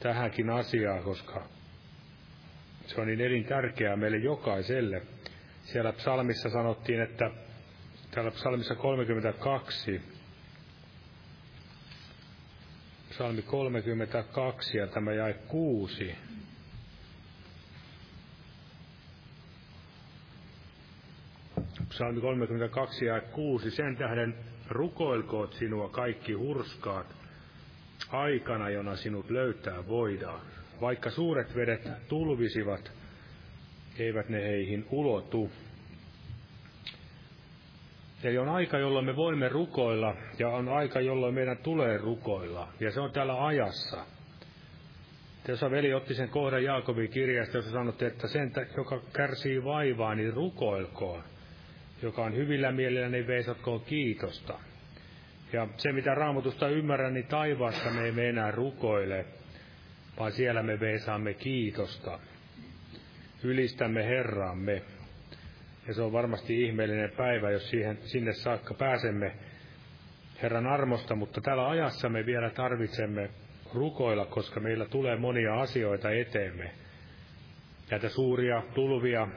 tähänkin 0.00 0.50
asiaan, 0.50 1.02
koska 1.02 1.42
se 2.86 3.00
on 3.00 3.06
niin 3.06 3.20
elintärkeää 3.20 3.96
meille 3.96 4.16
jokaiselle. 4.16 5.02
Siellä 5.64 5.92
psalmissa 5.92 6.50
sanottiin, 6.50 7.00
että 7.00 7.30
täällä 8.10 8.30
psalmissa 8.30 8.74
32, 8.74 10.02
psalmi 13.10 13.42
32 13.42 14.78
ja 14.78 14.86
tämä 14.86 15.12
jäi 15.12 15.34
6. 15.48 16.14
Psalmi 21.96 22.20
32 22.20 23.04
ja 23.04 23.20
6. 23.20 23.70
Sen 23.70 23.96
tähden 23.96 24.34
rukoilkoot 24.68 25.52
sinua 25.52 25.88
kaikki 25.88 26.32
hurskaat, 26.32 27.06
aikana, 28.08 28.70
jona 28.70 28.96
sinut 28.96 29.30
löytää 29.30 29.86
voidaan. 29.88 30.40
Vaikka 30.80 31.10
suuret 31.10 31.54
vedet 31.56 31.88
tulvisivat, 32.08 32.92
eivät 33.98 34.28
ne 34.28 34.42
heihin 34.42 34.86
ulotu. 34.90 35.50
Eli 38.24 38.38
on 38.38 38.48
aika, 38.48 38.78
jolloin 38.78 39.06
me 39.06 39.16
voimme 39.16 39.48
rukoilla, 39.48 40.16
ja 40.38 40.48
on 40.48 40.68
aika, 40.68 41.00
jolloin 41.00 41.34
meidän 41.34 41.58
tulee 41.58 41.98
rukoilla, 41.98 42.68
ja 42.80 42.90
se 42.90 43.00
on 43.00 43.12
täällä 43.12 43.46
ajassa. 43.46 44.06
Tässä 45.46 45.70
veli 45.70 45.94
otti 45.94 46.14
sen 46.14 46.28
kohdan 46.28 46.64
Jaakobin 46.64 47.10
kirjasta, 47.10 47.56
jossa 47.56 47.72
sanotte, 47.72 48.06
että 48.06 48.28
sen, 48.28 48.52
joka 48.76 49.00
kärsii 49.12 49.64
vaivaa, 49.64 50.14
niin 50.14 50.34
rukoilkoon. 50.34 51.35
Joka 52.02 52.24
on 52.24 52.36
hyvillä 52.36 52.72
mielellä, 52.72 53.08
niin 53.08 53.26
veisatkoon 53.26 53.80
kiitosta. 53.80 54.58
Ja 55.52 55.68
se, 55.76 55.92
mitä 55.92 56.14
raamatusta 56.14 56.68
ymmärrän, 56.68 57.14
niin 57.14 57.26
taivaassa 57.26 57.90
me 57.90 58.08
emme 58.08 58.28
enää 58.28 58.50
rukoile, 58.50 59.24
vaan 60.18 60.32
siellä 60.32 60.62
me 60.62 60.80
veisaamme 60.80 61.34
kiitosta. 61.34 62.18
Ylistämme 63.42 64.04
Herraamme. 64.04 64.82
Ja 65.88 65.94
se 65.94 66.02
on 66.02 66.12
varmasti 66.12 66.62
ihmeellinen 66.62 67.10
päivä, 67.16 67.50
jos 67.50 67.70
siihen, 67.70 67.98
sinne 68.02 68.32
saakka 68.32 68.74
pääsemme 68.74 69.32
Herran 70.42 70.66
armosta, 70.66 71.14
mutta 71.14 71.40
tällä 71.40 71.68
ajassa 71.68 72.08
me 72.08 72.26
vielä 72.26 72.50
tarvitsemme 72.50 73.30
rukoilla, 73.74 74.26
koska 74.26 74.60
meillä 74.60 74.86
tulee 74.86 75.16
monia 75.16 75.60
asioita 75.60 76.10
eteemme. 76.10 76.70
Näitä 77.90 78.08
suuria 78.08 78.62
tulvia, 78.74 79.28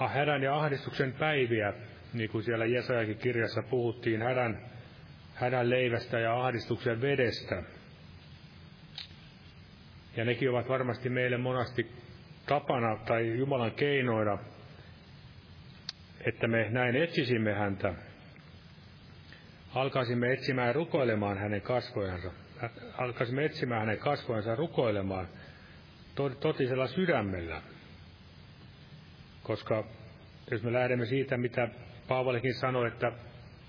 hädän 0.00 0.42
ja 0.42 0.56
ahdistuksen 0.58 1.12
päiviä, 1.12 1.72
niin 2.12 2.30
kuin 2.30 2.44
siellä 2.44 2.66
Jesajakin 2.66 3.18
kirjassa 3.18 3.62
puhuttiin, 3.62 4.22
hädän, 4.22 4.60
hädän 5.34 5.70
leivästä 5.70 6.18
ja 6.18 6.44
ahdistuksen 6.44 7.00
vedestä. 7.00 7.62
Ja 10.16 10.24
nekin 10.24 10.50
ovat 10.50 10.68
varmasti 10.68 11.08
meille 11.08 11.36
monasti 11.36 11.92
tapana 12.46 12.96
tai 12.96 13.38
Jumalan 13.38 13.72
keinoina, 13.72 14.38
että 16.20 16.48
me 16.48 16.66
näin 16.70 16.96
etsisimme 16.96 17.54
häntä. 17.54 17.94
Alkaisimme 19.74 20.32
etsimään 20.32 20.66
ja 20.66 20.72
rukoilemaan 20.72 21.38
hänen 21.38 21.62
kasvojansa. 21.62 22.30
Alkaisimme 22.98 23.44
etsimään 23.44 23.80
hänen 23.80 23.98
kasvojansa 23.98 24.50
ja 24.50 24.56
rukoilemaan 24.56 25.28
totisella 26.40 26.86
sydämellä. 26.86 27.62
Koska 29.46 29.84
jos 30.50 30.62
me 30.62 30.72
lähdemme 30.72 31.06
siitä, 31.06 31.36
mitä 31.36 31.68
Paavalikin 32.08 32.54
sanoi, 32.54 32.88
että 32.88 33.12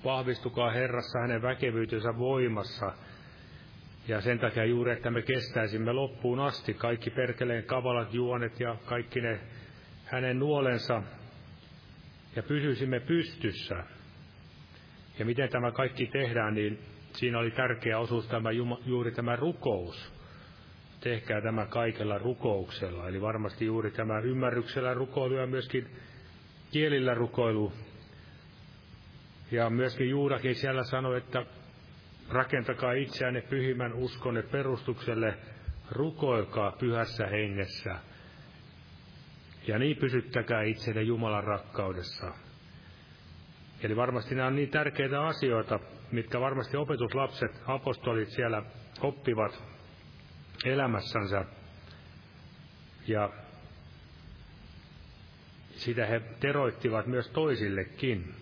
vahvistukaa 0.06 0.72
Herrassa 0.72 1.20
hänen 1.20 1.42
väkevyytensä 1.42 2.18
voimassa. 2.18 2.92
Ja 4.08 4.22
sen 4.22 4.40
takia 4.40 4.66
juuri, 4.66 4.92
että 4.92 5.12
me 5.12 5.22
kestäisimme 5.22 5.94
loppuun 5.94 6.40
asti 6.40 6.74
kaikki 6.74 7.10
perkeleen 7.10 7.64
kavalat 7.64 8.14
juonet 8.14 8.60
ja 8.60 8.76
kaikki 8.86 9.22
ne 9.22 9.40
hänen 10.06 10.40
nuolensa 10.40 11.04
ja 12.36 12.44
pysyisimme 12.44 13.00
pystyssä. 13.00 13.84
Ja 15.20 15.26
miten 15.26 15.50
tämä 15.50 15.72
kaikki 15.72 16.06
tehdään, 16.08 16.54
niin 16.54 16.80
siinä 17.14 17.40
oli 17.40 17.52
tärkeä 17.52 18.00
osuus 18.00 18.28
tämä, 18.28 18.50
juuri 18.86 19.12
tämä 19.12 19.36
rukous. 19.36 20.17
Tehkää 21.00 21.42
tämä 21.42 21.66
kaikella 21.66 22.18
rukouksella. 22.18 23.08
Eli 23.08 23.22
varmasti 23.22 23.66
juuri 23.66 23.92
tämä 23.92 24.20
ymmärryksellä 24.20 24.94
rukoilu 24.94 25.34
ja 25.34 25.48
myöskin 25.48 25.88
kielillä 26.72 27.14
rukoilu 27.14 27.74
ja 29.52 29.70
myöskin 29.70 30.10
Juudakin 30.10 30.56
siellä 30.56 30.84
sanoi, 30.84 31.18
että 31.18 31.46
rakentakaa 32.30 32.92
itseänne 32.92 33.42
pyhimmän 33.42 33.94
uskonne 33.94 34.42
perustukselle, 34.42 35.38
rukoilkaa 35.92 36.72
pyhässä 36.72 37.28
hengessä. 37.28 37.96
Ja 39.68 39.80
niin 39.80 39.98
pysyttäkää 39.98 40.62
itsenne 40.62 41.02
Jumalan 41.02 41.44
rakkaudessa. 41.44 42.34
Eli 43.84 43.96
varmasti 43.96 44.36
nämä 44.36 44.48
on 44.48 44.56
niin 44.56 44.70
tärkeitä 44.70 45.26
asioita, 45.26 45.80
mitkä 46.12 46.40
varmasti 46.40 46.78
opetuslapset, 46.78 47.52
apostolit 47.68 48.30
siellä 48.30 48.64
oppivat 49.02 49.77
elämässänsä. 50.66 51.46
Ja 53.08 53.30
sitä 55.76 56.06
he 56.06 56.22
teroittivat 56.40 57.08
myös 57.08 57.30
toisillekin. 57.30 58.36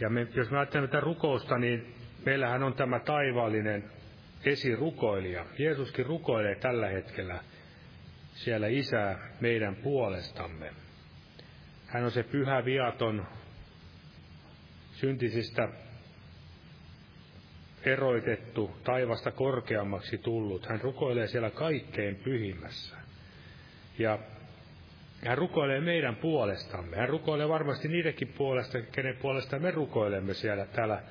Ja 0.00 0.10
me, 0.10 0.26
jos 0.34 0.50
me 0.50 0.58
ajattelemme 0.58 0.88
tätä 0.88 1.00
rukousta, 1.00 1.58
niin 1.58 1.94
meillähän 2.26 2.62
on 2.62 2.74
tämä 2.74 3.00
taivaallinen 3.00 3.84
esirukoilija. 4.44 5.46
Jeesuskin 5.58 6.06
rukoilee 6.06 6.54
tällä 6.54 6.88
hetkellä 6.88 7.40
siellä 8.34 8.66
isää 8.66 9.18
meidän 9.40 9.76
puolestamme. 9.76 10.72
Hän 11.86 12.04
on 12.04 12.10
se 12.10 12.22
pyhä 12.22 12.64
viaton, 12.64 13.26
syntisistä 14.92 15.68
eroitettu, 17.86 18.70
taivasta 18.84 19.30
korkeammaksi 19.30 20.18
tullut. 20.18 20.66
Hän 20.66 20.80
rukoilee 20.80 21.26
siellä 21.26 21.50
kaikkein 21.50 22.16
pyhimmässä. 22.16 22.96
Ja 23.98 24.18
hän 25.24 25.38
rukoilee 25.38 25.80
meidän 25.80 26.16
puolestamme. 26.16 26.96
Hän 26.96 27.08
rukoilee 27.08 27.48
varmasti 27.48 27.88
niidenkin 27.88 28.28
puolesta, 28.28 28.80
kenen 28.82 29.16
puolesta 29.16 29.58
me 29.58 29.70
rukoilemme 29.70 30.34
siellä 30.34 30.66
täällä 30.66 31.02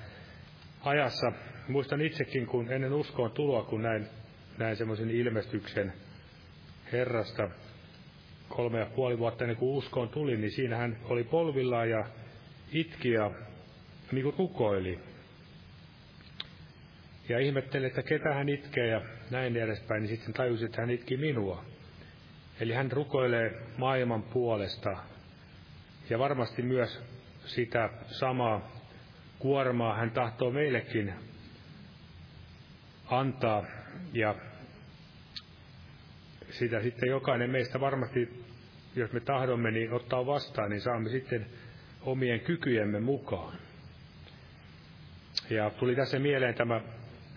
ajassa. 0.84 1.32
Muistan 1.68 2.02
itsekin, 2.02 2.46
kun 2.46 2.72
ennen 2.72 2.94
uskoon 2.94 3.32
tuloa, 3.32 3.64
kun 3.64 3.82
näin, 3.82 4.08
näin 4.58 4.76
semmoisen 4.76 5.10
ilmestyksen 5.10 5.94
Herrasta 6.92 7.50
kolme 8.50 8.80
ja 8.80 8.86
puoli 8.86 9.20
vuotta 9.20 9.44
ennen 9.44 9.58
kuin 9.58 9.78
uskoon 9.78 10.10
tuli, 10.10 10.38
niin 10.38 10.52
siinä 10.52 10.78
hän 10.78 10.98
oli 11.04 11.24
polvillaan 11.24 11.90
ja 11.90 12.06
itki 12.72 13.12
ja 13.12 13.32
niin 14.12 14.24
kuin 14.24 14.36
rukoili. 14.38 15.00
Ja 17.30 17.40
ihmetteli, 17.40 17.86
että 17.86 18.04
ketä 18.04 18.34
hän 18.34 18.50
itkee 18.50 18.88
ja 18.88 19.02
näin 19.32 19.58
edespäin, 19.58 20.04
niin 20.04 20.16
sitten 20.16 20.34
tajusi, 20.34 20.66
että 20.66 20.82
hän 20.82 20.90
itki 20.90 21.18
minua. 21.18 21.66
Eli 22.60 22.74
hän 22.74 22.92
rukoilee 22.92 23.62
maailman 23.78 24.24
puolesta 24.24 24.98
ja 26.10 26.20
varmasti 26.20 26.62
myös 26.62 27.02
sitä 27.46 27.90
samaa 28.08 28.72
kuormaa 29.40 29.96
hän 29.98 30.12
tahtoo 30.12 30.52
meillekin 30.52 31.14
antaa 33.06 33.66
ja 34.14 34.36
sitä 36.50 36.82
sitten 36.82 37.10
jokainen 37.10 37.50
meistä 37.50 37.80
varmasti, 37.80 38.44
jos 38.96 39.12
me 39.12 39.20
tahdomme, 39.20 39.72
niin 39.72 39.94
ottaa 39.94 40.26
vastaan, 40.26 40.70
niin 40.70 40.82
saamme 40.82 41.10
sitten 41.10 41.46
omien 42.02 42.40
kykyjemme 42.40 43.00
mukaan. 43.00 43.58
Ja 45.50 45.70
tuli 45.70 45.96
tässä 45.96 46.20
mieleen 46.20 46.56
tämä 46.56 46.82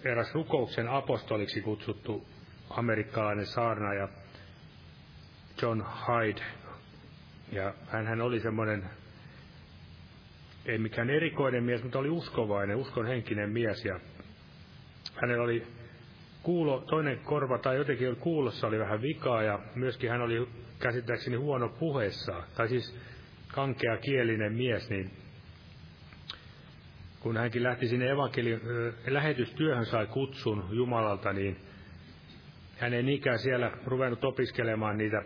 eräs 0.05 0.35
rukouksen 0.35 0.89
apostoliksi 0.89 1.61
kutsuttu 1.61 2.27
amerikkalainen 2.71 3.47
saarnaaja 3.47 4.09
John 5.63 5.83
Hyde. 6.09 6.43
Ja 7.53 7.75
hän 7.87 8.21
oli 8.21 8.41
semmoinen, 8.41 8.85
ei 10.67 10.79
mikään 10.79 11.11
erikoinen 11.11 11.65
mies, 11.65 11.83
mutta 11.83 11.99
oli 11.99 12.11
uskovainen, 12.11 12.77
uskonhenkinen 12.77 13.51
mies. 13.51 13.85
Ja 13.85 14.01
hänellä 15.15 15.45
oli 15.45 15.67
kuulo, 16.43 16.81
toinen 16.81 17.19
korva 17.19 17.59
tai 17.59 17.77
jotenkin 17.77 18.17
kuulossa 18.17 18.67
oli 18.67 18.79
vähän 18.79 19.03
vikaa 19.03 19.43
ja 19.43 19.59
myöskin 19.75 20.11
hän 20.11 20.23
oli 20.23 20.49
käsittääkseni 20.79 21.37
huono 21.37 21.69
puheessa, 21.69 22.43
tai 22.57 22.69
siis 22.69 22.99
kankea 23.49 23.97
kielinen 23.97 24.53
mies, 24.53 24.91
niin 24.91 25.11
kun 27.27 27.37
hänkin 27.37 27.63
lähti 27.63 27.89
sinne 27.89 28.07
evankeli- 28.11 28.61
lähetystyöhön 29.07 29.87
sai 29.87 30.07
kutsun 30.07 30.69
Jumalalta, 30.71 31.33
niin 31.33 31.57
hän 32.79 32.95
ei 32.95 33.03
niinkään 33.03 33.39
siellä 33.39 33.71
ruvennut 33.85 34.25
opiskelemaan 34.25 34.99
niitä 34.99 35.23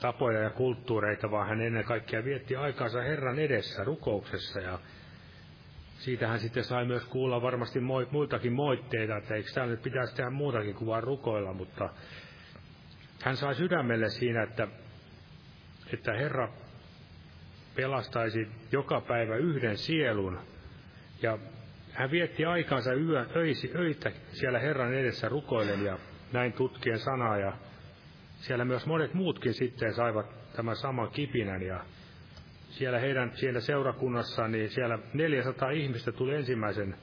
tapoja 0.00 0.40
ja 0.40 0.50
kulttuureita, 0.50 1.30
vaan 1.30 1.48
hän 1.48 1.60
ennen 1.60 1.84
kaikkea 1.84 2.24
vietti 2.24 2.56
aikaansa 2.56 3.00
Herran 3.00 3.38
edessä 3.38 3.84
rukouksessa 3.84 4.60
ja 4.60 4.78
siitä 5.98 6.28
hän 6.28 6.40
sitten 6.40 6.64
sai 6.64 6.84
myös 6.84 7.04
kuulla 7.04 7.42
varmasti 7.42 7.80
muitakin 8.10 8.52
moitteita, 8.52 9.16
että 9.16 9.34
eikö 9.34 9.50
täällä 9.54 9.70
nyt 9.70 9.82
pitäisi 9.82 10.14
tehdä 10.14 10.30
muutakin 10.30 10.74
kuin 10.74 10.86
vain 10.86 11.04
rukoilla, 11.04 11.52
mutta 11.52 11.90
hän 13.22 13.36
sai 13.36 13.54
sydämelle 13.54 14.08
siinä, 14.08 14.42
että, 14.42 14.68
että 15.92 16.12
Herra 16.12 16.48
pelastaisi 17.76 18.48
joka 18.72 19.00
päivä 19.00 19.36
yhden 19.36 19.78
sielun. 19.78 20.53
Ja 21.24 21.38
hän 21.92 22.10
vietti 22.10 22.44
aikansa 22.44 22.92
yö, 22.92 23.26
öisi, 23.36 23.70
öitä 23.74 24.12
siellä 24.32 24.58
Herran 24.58 24.94
edessä 24.94 25.28
rukoilen 25.28 25.84
ja 25.84 25.98
näin 26.32 26.52
tutkien 26.52 26.98
sanaa. 26.98 27.38
Ja 27.38 27.52
siellä 28.36 28.64
myös 28.64 28.86
monet 28.86 29.14
muutkin 29.14 29.54
sitten 29.54 29.94
saivat 29.94 30.26
tämän 30.56 30.76
saman 30.76 31.10
kipinän. 31.10 31.62
Ja 31.62 31.84
siellä 32.70 32.98
heidän 32.98 33.32
siellä 33.34 33.60
seurakunnassaan, 33.60 34.52
niin 34.52 34.70
siellä 34.70 34.98
400 35.14 35.70
ihmistä 35.70 36.12
tuli 36.12 36.34
ensimmäisen 36.34 36.96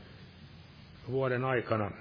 vuoden 1.09 1.43
aikana 1.43 1.91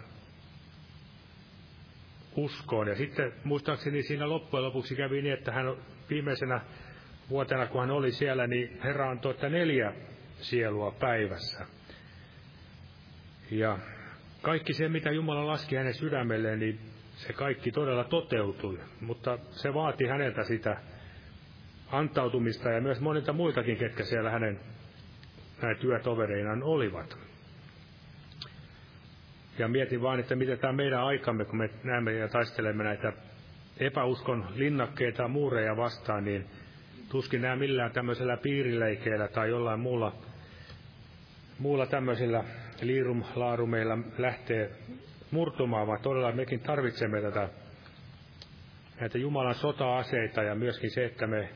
uskoon. 2.37 2.89
Ja 2.89 2.97
sitten 2.97 3.33
muistaakseni 3.45 4.03
siinä 4.03 4.29
loppujen 4.29 4.64
lopuksi 4.64 4.97
kävi 4.97 5.23
niin, 5.23 5.35
että 5.35 5.53
hän 5.53 5.77
viimeisenä 6.11 6.61
vuotena, 7.31 7.66
kun 7.66 7.81
hän 7.81 7.91
oli 7.91 8.12
siellä, 8.12 8.47
niin 8.47 8.81
Herra 8.85 9.11
antoi, 9.11 9.31
että 9.31 9.49
neljä 9.49 9.93
sielua 10.41 10.91
päivässä. 10.91 11.80
Ja 13.51 13.78
kaikki 14.42 14.72
se, 14.72 14.88
mitä 14.88 15.11
Jumala 15.11 15.46
laski 15.46 15.76
hänen 15.76 15.94
sydämelleen, 15.94 16.59
niin 16.59 16.80
se 17.16 17.32
kaikki 17.32 17.72
todella 17.72 18.05
toteutui. 18.05 18.78
Mutta 19.01 19.38
se 19.51 19.74
vaati 19.74 20.07
häneltä 20.07 20.44
sitä 20.44 20.76
antautumista 21.92 22.70
ja 22.70 22.80
myös 22.80 23.01
monilta 23.01 23.32
muiltakin, 23.32 23.76
ketkä 23.76 24.05
siellä 24.05 24.30
hänen 24.30 24.61
näin 25.62 25.76
työtovereinaan 25.76 26.62
olivat. 26.62 27.18
Ja 29.59 29.68
mietin 29.68 30.03
vaan, 30.03 30.20
että 30.20 30.36
mitä 30.36 30.57
tämä 30.57 30.72
meidän 30.72 31.03
aikamme, 31.03 31.44
kun 31.44 31.59
me 31.59 31.70
näemme 31.84 32.12
ja 32.12 32.28
taistelemme 32.28 32.84
näitä 32.84 33.12
epäuskon 33.80 34.46
linnakkeita 34.55 35.22
ja 35.22 35.28
muureja 35.28 35.76
vastaan, 35.76 36.24
niin 36.24 36.46
tuskin 37.09 37.42
nämä 37.42 37.57
millään 37.57 37.92
tämmöisellä 37.92 38.36
piirileikeillä 38.36 39.28
tai 39.28 39.51
jollain 39.51 39.80
muulla, 39.80 40.12
muulla 41.59 41.86
tämmöisillä 42.81 42.87
liirumlaarumeilla 42.87 43.99
lähtee 44.18 44.70
murtumaan, 45.31 45.87
vaan 45.87 46.01
todella 46.03 46.33
mekin 46.33 46.61
tarvitsemme 46.61 47.22
tätä 47.22 47.49
näitä 49.01 49.18
Jumalan 49.18 49.55
sota-aseita 49.55 50.43
ja 50.43 50.55
myöskin 50.55 50.91
se, 50.91 51.05
että 51.05 51.26
me 51.26 51.49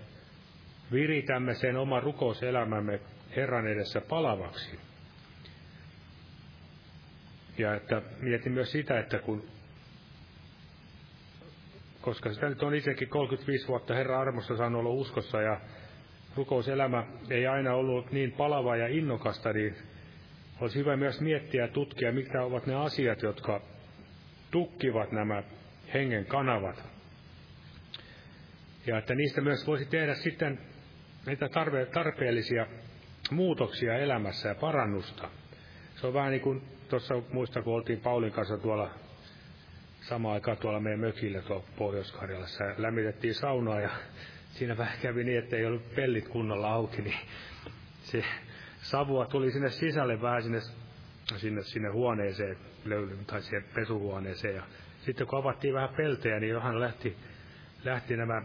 viritämme 0.92 1.54
sen 1.54 1.76
oman 1.76 2.02
rukouselämämme 2.02 3.00
Herran 3.36 3.66
edessä 3.66 4.00
palavaksi. 4.00 4.78
Ja 7.58 7.74
että 7.74 8.02
mietin 8.20 8.52
myös 8.52 8.72
sitä, 8.72 8.98
että 8.98 9.18
kun, 9.18 9.44
koska 12.00 12.32
sitä 12.32 12.48
nyt 12.48 12.62
on 12.62 12.74
itsekin 12.74 13.08
35 13.08 13.68
vuotta 13.68 13.94
Herran 13.94 14.20
armossa 14.20 14.56
saanut 14.56 14.80
olla 14.80 14.90
uskossa 14.90 15.42
ja 15.42 15.60
rukouselämä 16.36 17.06
ei 17.30 17.46
aina 17.46 17.74
ollut 17.74 18.12
niin 18.12 18.32
palava 18.32 18.76
ja 18.76 18.88
innokasta, 18.88 19.52
niin 19.52 19.93
olisi 20.60 20.78
hyvä 20.78 20.96
myös 20.96 21.20
miettiä 21.20 21.62
ja 21.62 21.68
tutkia, 21.68 22.12
mitkä 22.12 22.42
ovat 22.42 22.66
ne 22.66 22.74
asiat, 22.74 23.22
jotka 23.22 23.60
tukkivat 24.50 25.12
nämä 25.12 25.42
hengen 25.94 26.26
kanavat. 26.26 26.82
Ja 28.86 28.98
että 28.98 29.14
niistä 29.14 29.40
myös 29.40 29.66
voisi 29.66 29.84
tehdä 29.84 30.14
sitten 30.14 30.58
niitä 31.26 31.48
tarve, 31.48 31.86
tarpeellisia 31.86 32.66
muutoksia 33.30 33.98
elämässä 33.98 34.48
ja 34.48 34.54
parannusta. 34.54 35.30
Se 35.96 36.06
on 36.06 36.14
vähän 36.14 36.30
niin 36.30 36.40
kuin 36.40 36.62
tuossa 36.88 37.14
muista, 37.32 37.62
kun 37.62 37.74
oltiin 37.74 38.00
Paulin 38.00 38.32
kanssa 38.32 38.58
tuolla 38.58 38.90
samaan 40.00 40.34
aikaan 40.34 40.56
tuolla 40.56 40.80
meidän 40.80 41.00
mökillä 41.00 41.42
tuolla 41.42 41.64
Pohjois-Karjalassa 41.78 42.64
ja 42.64 42.74
lämmitettiin 42.78 43.34
saunaa 43.34 43.80
ja 43.80 43.90
siinä 44.52 44.76
vähän 44.76 44.98
kävi 45.02 45.24
niin, 45.24 45.38
että 45.38 45.56
ei 45.56 45.66
ollut 45.66 45.94
pellit 45.94 46.28
kunnolla 46.28 46.72
auki, 46.72 47.02
niin 47.02 47.18
se 48.02 48.24
savua 48.84 49.26
tuli 49.26 49.50
sinne 49.50 49.70
sisälle 49.70 50.22
vähän 50.22 50.42
sinne, 50.42 50.60
sinne, 51.36 51.62
sinne 51.62 51.88
huoneeseen, 51.88 52.56
löyly, 52.84 53.18
tai 53.26 53.42
siihen 53.42 53.64
pesuhuoneeseen 53.74 54.54
ja 54.54 54.62
sitten 55.00 55.26
kun 55.26 55.38
avattiin 55.38 55.74
vähän 55.74 55.94
peltejä, 55.96 56.40
niin 56.40 56.50
johan 56.50 56.80
lähti, 56.80 57.16
lähti 57.84 58.16
nämä 58.16 58.42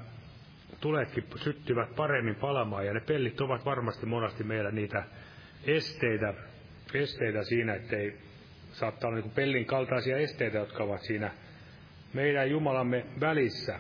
tuletkin 0.82 1.24
syttyvät 1.36 1.96
paremmin 1.96 2.36
palamaan, 2.36 2.86
ja 2.86 2.94
ne 2.94 3.00
pellit 3.00 3.42
ovat 3.42 3.66
varmasti 3.66 4.06
monasti 4.06 4.44
meillä 4.44 4.72
niitä 4.72 5.04
esteitä, 5.64 6.34
esteitä 6.94 7.44
siinä, 7.44 7.74
ettei 7.74 8.18
saattaa 8.72 9.08
olla 9.10 9.20
niin 9.20 9.32
pellin 9.32 9.66
kaltaisia 9.66 10.18
esteitä, 10.18 10.58
jotka 10.58 10.84
ovat 10.84 11.02
siinä 11.02 11.32
meidän 12.14 12.50
Jumalamme 12.50 13.06
välissä. 13.20 13.80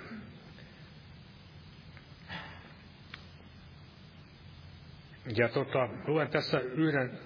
Ja 5.37 5.49
tota, 5.49 5.89
luen 6.07 6.27
tässä 6.27 6.59
yhden 6.59 7.19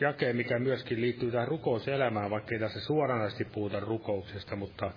jakeen, 0.00 0.36
mikä 0.36 0.58
myöskin 0.58 1.00
liittyy 1.00 1.30
tähän 1.30 1.48
rukouselämään, 1.48 2.30
vaikkei 2.30 2.58
tässä 2.58 2.80
suoranaisesti 2.80 3.44
puhuta 3.44 3.80
rukouksesta, 3.80 4.56
mutta 4.56 4.90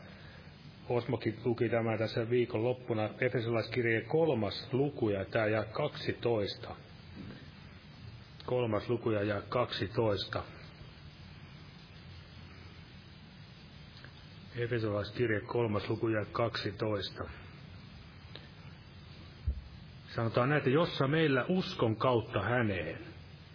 Osmokin 0.90 1.40
luki 1.46 1.70
tämä 1.70 1.98
tässä 1.98 2.30
viikon 2.30 2.64
loppuna, 2.64 3.10
Efesolaiskirjeen 3.22 4.06
kolmas 4.06 4.68
luku 4.74 5.10
ja 5.10 5.26
tämä 5.26 5.46
jää 5.48 5.64
12. 5.64 6.76
Kolmas 8.46 8.90
luku 8.90 9.12
ja 9.12 9.24
jää 9.24 9.42
12. 9.42 10.44
Efesolaiskirje 14.56 15.42
kolmas 15.42 15.90
luku 15.90 16.08
ja 16.08 16.26
12. 16.26 17.30
Sanotaan 20.18 20.50
näitä, 20.50 20.70
jossa 20.70 21.08
meillä 21.08 21.46
uskon 21.48 21.96
kautta 21.96 22.42
häneen 22.42 22.98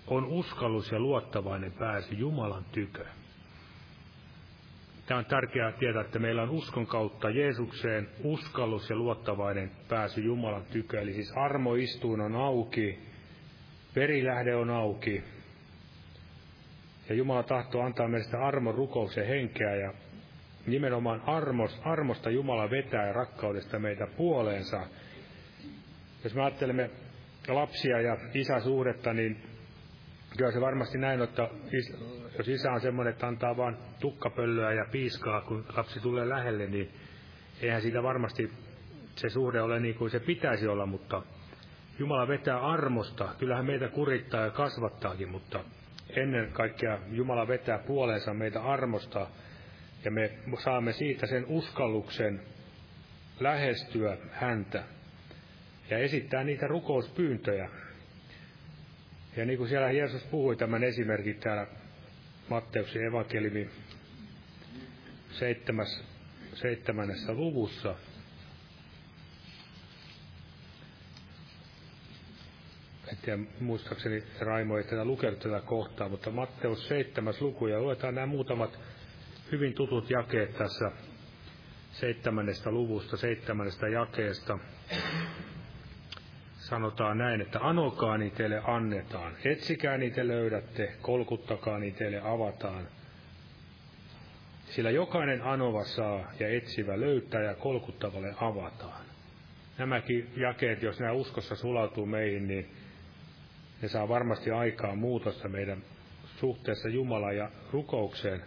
on 0.06 0.24
uskallus 0.24 0.92
ja 0.92 1.00
luottavainen 1.00 1.72
pääsy 1.72 2.14
Jumalan 2.14 2.64
tykö. 2.72 3.04
Tämä 5.06 5.18
on 5.18 5.24
tärkeää 5.24 5.72
tietää, 5.72 6.00
että 6.00 6.18
meillä 6.18 6.42
on 6.42 6.50
uskon 6.50 6.86
kautta 6.86 7.30
Jeesukseen 7.30 8.08
uskallus 8.24 8.90
ja 8.90 8.96
luottavainen 8.96 9.70
pääsy 9.88 10.20
Jumalan 10.20 10.64
tykö. 10.72 11.00
Eli 11.00 11.12
siis 11.12 11.32
armoistuin 11.36 12.20
on 12.20 12.36
auki, 12.36 12.98
verilähde 13.96 14.54
on 14.54 14.70
auki. 14.70 15.24
Ja 17.08 17.14
Jumala 17.14 17.42
tahtoo 17.42 17.82
antaa 17.82 18.08
meille 18.08 18.24
sitä 18.24 18.46
armon 18.46 18.74
rukouksen 18.74 19.26
henkeä 19.26 19.74
ja 19.74 19.94
nimenomaan 20.66 21.22
armos, 21.26 21.80
armosta 21.84 22.30
Jumala 22.30 22.70
vetää 22.70 23.06
ja 23.06 23.12
rakkaudesta 23.12 23.78
meitä 23.78 24.06
puoleensa. 24.16 24.86
Jos 26.24 26.34
me 26.34 26.42
ajattelemme 26.42 26.90
lapsia 27.48 28.00
ja 28.00 28.16
isäsuhdetta, 28.34 29.12
niin 29.12 29.52
Kyllä 30.36 30.52
se 30.52 30.60
varmasti 30.60 30.98
näin, 30.98 31.22
että 31.22 31.48
jos 32.38 32.48
isä 32.48 32.72
on 32.72 32.80
semmoinen, 32.80 33.12
että 33.12 33.26
antaa 33.26 33.56
vain 33.56 33.76
tukkapöllöä 34.00 34.72
ja 34.72 34.84
piiskaa, 34.92 35.40
kun 35.40 35.64
lapsi 35.76 36.00
tulee 36.00 36.28
lähelle, 36.28 36.66
niin 36.66 36.90
eihän 37.60 37.82
siitä 37.82 38.02
varmasti 38.02 38.50
se 39.16 39.28
suhde 39.28 39.62
ole 39.62 39.80
niin 39.80 39.94
kuin 39.94 40.10
se 40.10 40.20
pitäisi 40.20 40.68
olla, 40.68 40.86
mutta 40.86 41.22
Jumala 41.98 42.28
vetää 42.28 42.60
armosta. 42.60 43.34
Kyllähän 43.38 43.66
meitä 43.66 43.88
kurittaa 43.88 44.40
ja 44.40 44.50
kasvattaakin, 44.50 45.28
mutta 45.28 45.64
ennen 46.16 46.52
kaikkea 46.52 46.98
Jumala 47.10 47.48
vetää 47.48 47.78
puoleensa 47.78 48.34
meitä 48.34 48.62
armosta 48.62 49.26
ja 50.04 50.10
me 50.10 50.30
saamme 50.64 50.92
siitä 50.92 51.26
sen 51.26 51.44
uskalluksen 51.46 52.40
lähestyä 53.40 54.16
häntä 54.30 54.84
ja 55.90 55.98
esittää 55.98 56.44
niitä 56.44 56.66
rukouspyyntöjä. 56.66 57.68
Ja 59.36 59.44
niin 59.44 59.58
kuin 59.58 59.68
siellä 59.68 59.90
Jeesus 59.90 60.22
puhui 60.22 60.56
tämän 60.56 60.84
esimerkin 60.84 61.40
täällä 61.40 61.66
Matteuksen 62.48 63.04
evankeliumi 63.04 63.70
seitsemäs, 65.30 66.04
seitsemännessä 66.54 67.32
luvussa, 67.32 67.94
en 73.12 73.18
tiedä, 73.22 73.38
muistaakseni 73.60 74.22
Raimo 74.40 74.78
ei 74.78 74.84
tätä 74.84 75.04
lukenut 75.04 75.38
tätä 75.38 75.60
kohtaa, 75.60 76.08
mutta 76.08 76.30
Matteus 76.30 76.88
7. 76.88 77.34
luku, 77.40 77.66
ja 77.66 77.80
luetaan 77.80 78.14
nämä 78.14 78.26
muutamat 78.26 78.78
hyvin 79.52 79.74
tutut 79.74 80.10
jakeet 80.10 80.54
tässä 80.58 80.90
seitsemännestä 81.92 82.70
luvusta, 82.70 83.16
seitsemännestä 83.16 83.88
jakeesta. 83.88 84.58
Sanotaan 86.72 87.18
näin, 87.18 87.40
että 87.40 87.58
anokaa 87.62 88.18
niin 88.18 88.32
teille 88.32 88.62
annetaan, 88.64 89.32
etsikää 89.44 89.98
niitä 89.98 90.28
löydätte, 90.28 90.92
kolkuttakaa 91.02 91.78
niin 91.78 91.94
teille 91.94 92.20
avataan. 92.24 92.88
Sillä 94.66 94.90
jokainen 94.90 95.42
anova 95.42 95.84
saa 95.84 96.32
ja 96.40 96.48
etsivä 96.48 97.00
löytää 97.00 97.42
ja 97.42 97.54
kolkuttavalle 97.54 98.34
avataan. 98.40 99.04
Nämäkin 99.78 100.32
jakeet, 100.36 100.82
jos 100.82 101.00
nämä 101.00 101.12
uskossa 101.12 101.56
sulautuu 101.56 102.06
meihin, 102.06 102.48
niin 102.48 102.70
ne 103.82 103.88
saa 103.88 104.08
varmasti 104.08 104.50
aikaa 104.50 104.94
muutosta 104.94 105.48
meidän 105.48 105.82
suhteessa 106.36 106.88
Jumalaan 106.88 107.36
ja 107.36 107.50
rukoukseen. 107.72 108.42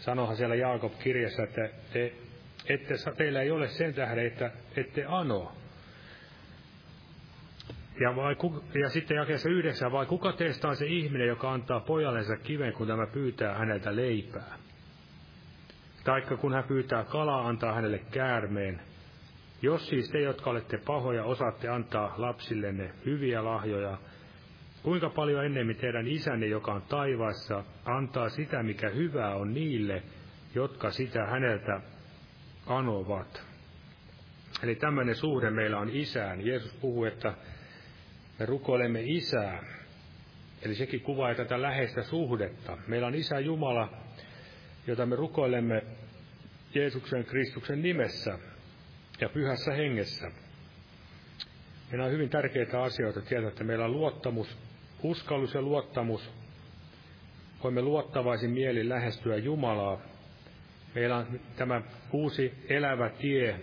Sanohan 0.00 0.36
siellä 0.36 0.54
Jaakob 0.54 0.92
kirjassa, 0.98 1.42
että 1.42 1.68
te, 1.92 2.12
ette, 2.68 2.94
teillä 3.16 3.42
ei 3.42 3.50
ole 3.50 3.68
sen 3.68 3.94
tähden, 3.94 4.26
että 4.26 4.50
ette 4.76 5.04
ano. 5.04 5.52
Ja, 8.00 8.16
vai, 8.16 8.36
ja 8.82 8.88
sitten 8.88 9.16
jakeessa 9.16 9.48
yhdeksän, 9.48 9.92
vai 9.92 10.06
kuka 10.06 10.32
teistä 10.32 10.68
on 10.68 10.76
se 10.76 10.86
ihminen, 10.86 11.28
joka 11.28 11.52
antaa 11.52 11.80
pojallensa 11.80 12.36
kiven, 12.36 12.72
kun 12.72 12.86
tämä 12.86 13.06
pyytää 13.06 13.58
häneltä 13.58 13.96
leipää? 13.96 14.58
Taikka 16.04 16.36
kun 16.36 16.52
hän 16.52 16.64
pyytää 16.64 17.04
kalaa, 17.04 17.48
antaa 17.48 17.74
hänelle 17.74 17.98
käärmeen. 17.98 18.80
Jos 19.62 19.88
siis 19.88 20.10
te, 20.10 20.20
jotka 20.20 20.50
olette 20.50 20.78
pahoja, 20.78 21.24
osaatte 21.24 21.68
antaa 21.68 22.14
lapsillenne 22.16 22.90
hyviä 23.04 23.44
lahjoja, 23.44 23.98
Kuinka 24.86 25.10
paljon 25.10 25.44
ennemmin 25.44 25.76
teidän 25.76 26.06
isänne, 26.06 26.46
joka 26.46 26.72
on 26.72 26.82
taivaassa, 26.82 27.64
antaa 27.84 28.28
sitä, 28.28 28.62
mikä 28.62 28.88
hyvää 28.88 29.34
on 29.34 29.54
niille, 29.54 30.02
jotka 30.54 30.90
sitä 30.90 31.26
häneltä 31.26 31.80
anovat. 32.66 33.42
Eli 34.62 34.74
tämmöinen 34.74 35.14
suhde 35.14 35.50
meillä 35.50 35.78
on 35.78 35.88
isään. 35.88 36.46
Jeesus 36.46 36.74
puhuu, 36.74 37.04
että 37.04 37.34
me 38.38 38.46
rukoilemme 38.46 39.00
isää. 39.04 39.62
Eli 40.62 40.74
sekin 40.74 41.00
kuvaa 41.00 41.34
tätä 41.34 41.62
läheistä 41.62 42.02
suhdetta. 42.02 42.78
Meillä 42.86 43.06
on 43.06 43.14
isä 43.14 43.38
Jumala, 43.38 43.92
jota 44.86 45.06
me 45.06 45.16
rukoilemme 45.16 45.82
Jeesuksen 46.74 47.24
Kristuksen 47.24 47.82
nimessä 47.82 48.38
ja 49.20 49.28
pyhässä 49.28 49.72
hengessä. 49.72 50.30
Meillä 51.90 52.04
on 52.04 52.12
hyvin 52.12 52.30
tärkeitä 52.30 52.82
asioita 52.82 53.20
tietää, 53.20 53.48
että 53.48 53.64
meillä 53.64 53.84
on 53.84 53.92
luottamus 53.92 54.58
uskallus 55.02 55.54
ja 55.54 55.62
luottamus. 55.62 56.30
Voimme 57.62 57.82
luottavaisin 57.82 58.50
mieli 58.50 58.88
lähestyä 58.88 59.36
Jumalaa. 59.36 60.00
Meillä 60.94 61.16
on 61.16 61.40
tämä 61.56 61.82
uusi 62.12 62.52
elävä 62.68 63.08
tie 63.08 63.60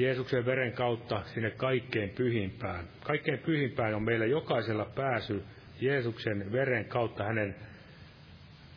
Jeesuksen 0.00 0.46
veren 0.46 0.72
kautta 0.72 1.22
sinne 1.24 1.50
kaikkein 1.50 2.10
pyhimpään. 2.10 2.84
Kaikkein 3.04 3.38
pyhimpään 3.38 3.94
on 3.94 4.02
meillä 4.02 4.26
jokaisella 4.26 4.84
pääsy 4.84 5.42
Jeesuksen 5.80 6.52
veren 6.52 6.84
kautta, 6.84 7.24
hänen 7.24 7.54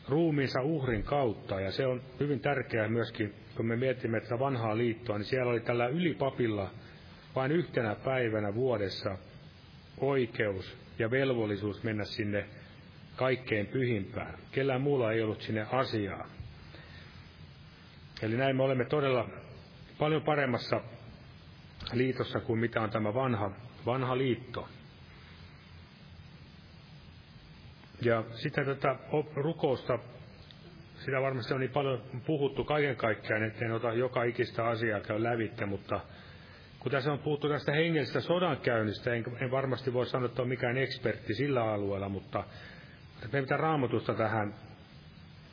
ruumiinsa 0.10 0.62
uhrin 0.62 1.04
kautta. 1.04 1.60
Ja 1.60 1.72
se 1.72 1.88
on 1.88 2.02
hyvin 2.20 2.40
tärkeää 2.40 2.88
myöskin, 2.88 3.34
kun 3.56 3.66
me 3.66 3.76
mietimme 3.76 4.22
tätä 4.22 4.40
vanhaa 4.40 4.78
liittoa, 4.78 5.18
niin 5.18 5.26
siellä 5.26 5.52
oli 5.52 5.60
tällä 5.60 5.88
ylipapilla 5.88 6.72
vain 7.36 7.52
yhtenä 7.52 7.96
päivänä 7.96 8.56
vuodessa 8.56 9.18
oikeus 9.98 10.78
ja 11.00 11.12
velvollisuus 11.12 11.84
mennä 11.84 12.04
sinne 12.04 12.46
kaikkein 13.16 13.68
pyhimpään. 13.68 14.38
Kellään 14.52 14.82
muulla 14.82 15.12
ei 15.12 15.22
ollut 15.22 15.42
sinne 15.42 15.68
asiaa. 15.72 16.28
Eli 18.22 18.38
näin 18.38 18.56
me 18.56 18.64
olemme 18.64 18.86
todella 18.86 19.30
paljon 19.98 20.22
paremmassa 20.22 20.82
liitossa 21.94 22.40
kuin 22.40 22.60
mitä 22.60 22.82
on 22.82 22.90
tämä 22.90 23.14
vanha, 23.14 23.52
vanha 23.86 24.18
liitto. 24.18 24.70
Ja 28.02 28.24
sitten 28.36 28.66
tätä 28.66 28.96
rukousta, 29.36 30.00
sitä 30.96 31.22
varmasti 31.22 31.54
on 31.54 31.60
niin 31.60 31.72
paljon 31.72 32.02
puhuttu 32.26 32.64
kaiken 32.64 32.96
kaikkiaan, 32.96 33.44
en 33.44 33.72
ota 33.72 33.94
joka 33.94 34.24
ikistä 34.24 34.68
asiaa 34.68 35.00
käy 35.00 35.24
lävittä, 35.24 35.66
mutta 35.66 36.00
kun 36.80 36.92
tässä 36.92 37.12
on 37.12 37.20
puhuttu 37.20 37.50
tästä 37.50 37.72
hengellisestä 37.72 38.22
sodankäynnistä, 38.22 39.14
en, 39.14 39.26
en 39.40 39.52
varmasti 39.52 39.94
voi 39.94 40.06
sanoa, 40.06 40.26
että 40.26 40.42
on 40.42 40.48
mikään 40.48 40.78
ekspertti 40.78 41.34
sillä 41.34 41.64
alueella, 41.64 42.10
mutta 42.10 42.44
me 43.32 43.42
mitä 43.42 43.58
raamatusta 43.58 44.14
tähän 44.14 44.54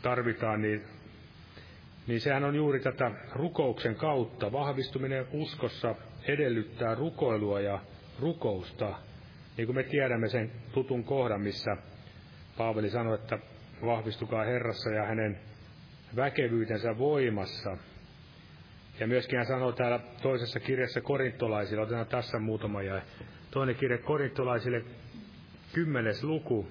tarvitaan, 0.03 0.63
niin, 0.63 0.85
niin 2.07 2.21
sehän 2.21 2.45
on 2.45 2.55
juuri 2.55 2.81
tätä 2.81 3.11
rukouksen 3.33 3.95
kautta. 3.95 4.53
Vahvistuminen 4.53 5.27
uskossa 5.33 5.95
edellyttää 6.25 6.95
rukoilua 6.95 7.61
ja 7.61 7.79
rukousta. 8.21 8.99
Niin 9.57 9.67
kuin 9.67 9.77
me 9.77 9.83
tiedämme 9.83 10.29
sen 10.29 10.51
tutun 10.73 11.05
kohdan, 11.05 11.41
missä 11.41 11.77
Paavali 12.57 12.91
sanoi, 12.91 13.15
että 13.15 13.39
vahvistukaa 13.85 14.45
Herrassa 14.45 14.91
ja 14.91 15.07
hänen 15.07 15.39
väkevyytensä 16.17 16.99
voimassa– 16.99 17.77
ja 19.01 19.07
myöskin 19.07 19.37
hän 19.37 19.47
sanoo 19.47 19.73
täällä 19.73 20.01
toisessa 20.23 20.61
kirjassa 20.61 21.01
korintolaisille, 21.01 21.83
otetaan 21.83 22.07
tässä 22.07 22.39
muutama 22.39 22.83
ja 22.83 23.03
toinen 23.51 23.77
kirja 23.77 23.99
korintolaisille, 23.99 24.85
kymmenes 25.73 26.25
luku, 26.25 26.67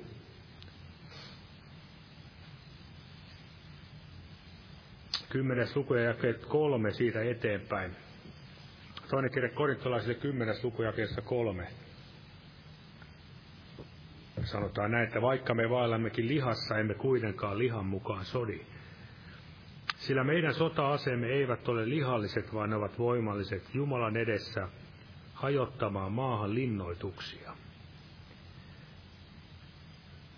kymmenes 5.29 5.75
luku 5.75 5.93
ja 5.93 6.03
jakeet 6.03 6.45
kolme 6.45 6.91
siitä 6.91 7.21
eteenpäin. 7.23 7.95
Toinen 9.09 9.31
kirja 9.31 9.49
korintolaisille 9.49 10.15
kymmenes 10.15 10.63
luku 10.63 10.81
jakeessa 10.81 11.21
kolme. 11.21 11.67
Sanotaan 14.43 14.91
näin, 14.91 15.07
että 15.07 15.21
vaikka 15.21 15.53
me 15.53 15.69
vaellammekin 15.69 16.27
lihassa, 16.27 16.77
emme 16.77 16.93
kuitenkaan 16.93 17.57
lihan 17.57 17.85
mukaan 17.85 18.25
sodi. 18.25 18.61
Sillä 19.97 20.23
meidän 20.23 20.53
sota-aseemme 20.53 21.27
eivät 21.27 21.67
ole 21.67 21.89
lihalliset, 21.89 22.53
vaan 22.53 22.69
ne 22.69 22.75
ovat 22.75 22.99
voimalliset 22.99 23.75
Jumalan 23.75 24.17
edessä 24.17 24.67
hajottamaan 25.33 26.11
maahan 26.11 26.55
linnoituksia. 26.55 27.51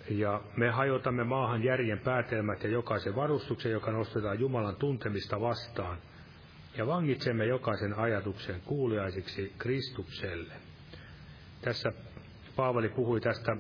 Ja 0.10 0.42
me 0.58 0.70
hajotamme 0.70 1.24
maahan 1.24 1.64
järjen 1.64 2.00
päätelmät 2.00 2.64
ja 2.64 2.70
jokaisen 2.70 3.16
varustuksen, 3.16 3.72
joka 3.72 3.92
nostetaan 3.92 4.40
Jumalan 4.40 4.76
tuntemista 4.76 5.42
vastaan. 5.42 5.98
Ja 6.78 6.88
vangitsemme 6.88 7.46
jokaisen 7.46 8.00
ajatuksen 8.00 8.62
kuuliaisiksi 8.62 9.54
Kristukselle. 9.58 10.54
Tässä 11.62 11.92
Paavali 12.56 12.90
puhui 12.90 13.22
tästä 13.22 13.58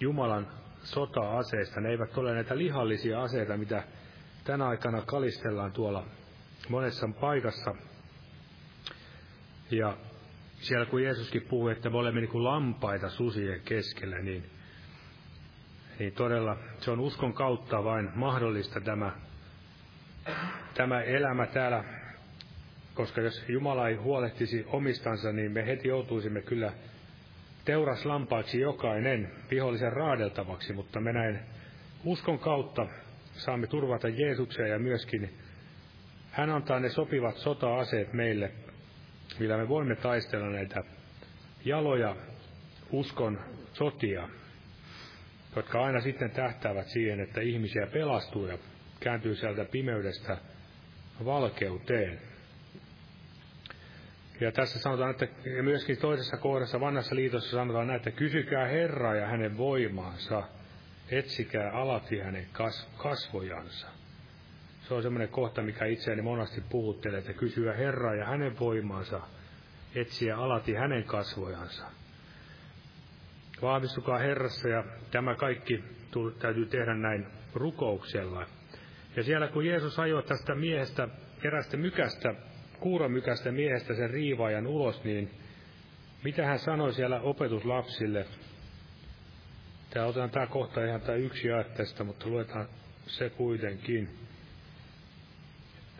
Jumalan 0.00 0.46
sota-aseista. 0.82 1.80
Ne 1.80 1.88
eivät 1.88 2.18
ole 2.18 2.34
näitä 2.34 2.58
lihallisia 2.58 3.22
aseita, 3.22 3.56
mitä 3.56 3.82
tänä 4.44 4.66
aikana 4.66 5.02
kalistellaan 5.02 5.72
tuolla 5.72 6.06
monessa 6.68 7.08
paikassa. 7.20 7.74
Ja 9.70 9.96
siellä 10.60 10.86
kun 10.86 11.02
Jeesuskin 11.02 11.42
puhui, 11.42 11.72
että 11.72 11.90
me 11.90 11.98
olemme 11.98 12.20
niin 12.20 12.30
kuin 12.30 12.44
lampaita 12.44 13.10
susien 13.10 13.60
keskellä, 13.60 14.18
niin, 14.18 14.50
niin 15.98 16.12
todella 16.12 16.56
se 16.78 16.90
on 16.90 17.00
uskon 17.00 17.32
kautta 17.32 17.84
vain 17.84 18.10
mahdollista 18.14 18.80
tämä, 18.80 19.12
tämä 20.74 21.02
elämä 21.02 21.46
täällä, 21.46 21.84
koska 22.96 23.20
jos 23.20 23.44
Jumala 23.48 23.88
ei 23.88 23.94
huolehtisi 23.94 24.64
omistansa, 24.68 25.32
niin 25.32 25.52
me 25.52 25.66
heti 25.66 25.88
joutuisimme 25.88 26.42
kyllä 26.42 26.72
teuraslampaiksi 27.64 28.60
jokainen 28.60 29.30
vihollisen 29.50 29.92
raadeltavaksi, 29.92 30.72
mutta 30.72 31.00
me 31.00 31.12
näin 31.12 31.38
uskon 32.04 32.38
kautta 32.38 32.86
saamme 33.32 33.66
turvata 33.66 34.08
Jeesuksia 34.08 34.66
ja 34.66 34.78
myöskin 34.78 35.38
hän 36.30 36.50
antaa 36.50 36.80
ne 36.80 36.88
sopivat 36.88 37.36
sota-aseet 37.36 38.12
meille 38.12 38.52
millä 39.38 39.56
me 39.56 39.68
voimme 39.68 39.96
taistella 39.96 40.50
näitä 40.50 40.84
jaloja 41.64 42.16
uskon 42.90 43.40
sotia, 43.72 44.28
jotka 45.56 45.84
aina 45.84 46.00
sitten 46.00 46.30
tähtäävät 46.30 46.86
siihen, 46.86 47.20
että 47.20 47.40
ihmisiä 47.40 47.86
pelastuu 47.86 48.46
ja 48.46 48.58
kääntyy 49.00 49.34
sieltä 49.34 49.64
pimeydestä 49.64 50.38
valkeuteen. 51.24 52.20
Ja 54.40 54.52
tässä 54.52 54.78
sanotaan, 54.78 55.10
että 55.10 55.28
myöskin 55.62 55.98
toisessa 55.98 56.36
kohdassa 56.36 56.80
vanhassa 56.80 57.14
liitossa 57.14 57.50
sanotaan 57.50 57.86
näin, 57.86 57.96
että 57.96 58.10
kysykää 58.10 58.66
Herraa 58.66 59.14
ja 59.14 59.26
hänen 59.26 59.58
voimaansa, 59.58 60.42
etsikää 61.10 61.70
alati 61.72 62.18
hänen 62.18 62.46
kasvojansa. 62.96 63.86
Se 64.88 64.94
on 64.94 65.02
semmoinen 65.02 65.28
kohta, 65.28 65.62
mikä 65.62 65.84
itseäni 65.84 66.22
monasti 66.22 66.62
puhuttelee, 66.68 67.18
että 67.18 67.32
kysyä 67.32 67.72
Herraa 67.72 68.14
ja 68.14 68.26
hänen 68.26 68.58
voimaansa, 68.58 69.20
etsiä 69.94 70.36
alati 70.36 70.74
hänen 70.74 71.04
kasvojansa. 71.04 71.86
Vahvistukaa 73.62 74.18
Herrassa 74.18 74.68
ja 74.68 74.84
tämä 75.10 75.34
kaikki 75.34 75.84
täytyy 76.38 76.66
tehdä 76.66 76.94
näin 76.94 77.26
rukouksella. 77.54 78.46
Ja 79.16 79.22
siellä 79.22 79.48
kun 79.48 79.66
Jeesus 79.66 79.98
ajoi 79.98 80.22
tästä 80.22 80.54
miehestä, 80.54 81.08
erästä 81.44 81.76
mykästä, 81.76 82.34
kuuromykästä 82.80 83.52
miehestä 83.52 83.94
sen 83.94 84.10
riivaajan 84.10 84.66
ulos, 84.66 85.04
niin 85.04 85.30
mitä 86.24 86.46
hän 86.46 86.58
sanoi 86.58 86.92
siellä 86.92 87.20
opetuslapsille? 87.20 88.26
Tämä 89.90 90.06
otetaan 90.06 90.30
tämä 90.30 90.46
kohta 90.46 90.84
ihan 90.84 91.00
tämä 91.00 91.18
yksi 91.18 91.48
tästä, 91.76 92.04
mutta 92.04 92.28
luetaan 92.28 92.68
se 93.06 93.30
kuitenkin. 93.30 94.08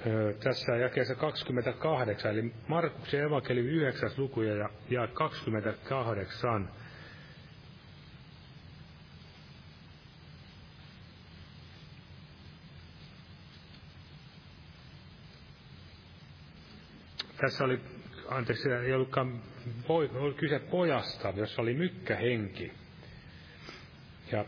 Öö, 0.06 0.32
tässä 0.32 0.76
jakeessa 0.76 1.14
28, 1.14 2.30
eli 2.30 2.52
Markuksen 2.68 3.20
evankeliumi 3.20 3.70
9. 3.70 4.10
luku 4.16 4.42
ja, 4.42 4.68
ja 4.90 5.06
28. 5.06 6.68
tässä 17.36 17.64
oli, 17.64 17.80
anteeksi, 18.28 18.70
ei 18.70 18.92
ollutkaan, 18.92 19.42
oli 19.88 20.34
kyse 20.34 20.58
pojasta, 20.58 21.32
jossa 21.36 21.62
oli 21.62 21.74
mykkähenki. 21.74 22.72
Ja 24.32 24.44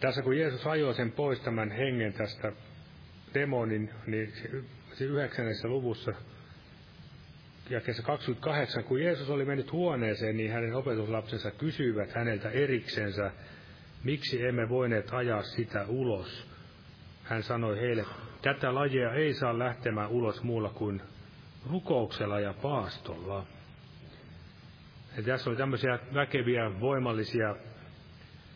tässä 0.00 0.22
kun 0.22 0.38
Jeesus 0.38 0.66
ajoi 0.66 0.94
sen 0.94 1.12
pois 1.12 1.40
tämän 1.40 1.70
hengen 1.70 2.12
tästä 2.12 2.52
demonin, 3.34 3.90
niin 4.06 4.32
se 4.92 5.04
yhdeksännessä 5.04 5.68
luvussa, 5.68 6.12
kesä 7.86 8.02
28, 8.02 8.84
kun 8.84 9.02
Jeesus 9.02 9.30
oli 9.30 9.44
mennyt 9.44 9.72
huoneeseen, 9.72 10.36
niin 10.36 10.52
hänen 10.52 10.74
opetuslapsensa 10.74 11.50
kysyivät 11.50 12.12
häneltä 12.12 12.50
eriksensä, 12.50 13.30
miksi 14.04 14.46
emme 14.46 14.68
voineet 14.68 15.08
ajaa 15.12 15.42
sitä 15.42 15.84
ulos. 15.88 16.48
Hän 17.22 17.42
sanoi 17.42 17.80
heille, 17.80 18.04
tätä 18.42 18.74
lajia 18.74 19.12
ei 19.12 19.34
saa 19.34 19.58
lähtemään 19.58 20.10
ulos 20.10 20.42
muulla 20.42 20.68
kuin 20.68 21.02
rukouksella 21.70 22.40
ja 22.40 22.54
paastolla. 22.62 23.46
Ja 25.16 25.22
tässä 25.22 25.50
oli 25.50 25.56
tämmöisiä 25.56 25.98
väkeviä, 26.14 26.80
voimallisia 26.80 27.56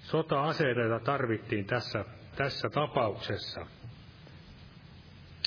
sota-aseita, 0.02 1.00
tarvittiin 1.04 1.64
tässä, 1.64 2.04
tässä 2.36 2.70
tapauksessa. 2.70 3.66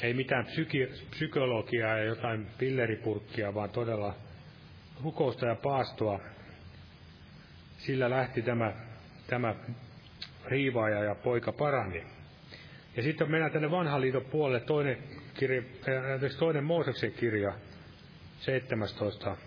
Ei 0.02 0.14
mitään 0.14 0.46
psyki- 0.46 1.08
psykologiaa 1.10 1.98
ja 1.98 2.04
jotain 2.04 2.48
pilleripurkkia, 2.58 3.54
vaan 3.54 3.70
todella 3.70 4.14
rukousta 5.04 5.46
ja 5.46 5.56
paastoa. 5.56 6.20
Sillä 7.78 8.10
lähti 8.10 8.42
tämä, 8.42 8.74
tämä 9.28 9.56
riivaaja 10.46 11.04
ja 11.04 11.16
poika 11.16 11.52
parani. 11.52 12.04
Ja 12.98 13.04
sitten 13.04 13.32
mennään 13.32 13.52
tänne 13.52 13.72
vanhan 13.72 14.02
liiton 14.02 14.26
puolelle 14.26 14.60
toinen 14.60 14.98
kirja, 15.34 15.62
äh, 15.62 16.38
toinen 16.40 16.64
Mooseksen 16.64 17.12
kirja, 17.12 17.54
17, 18.40 19.38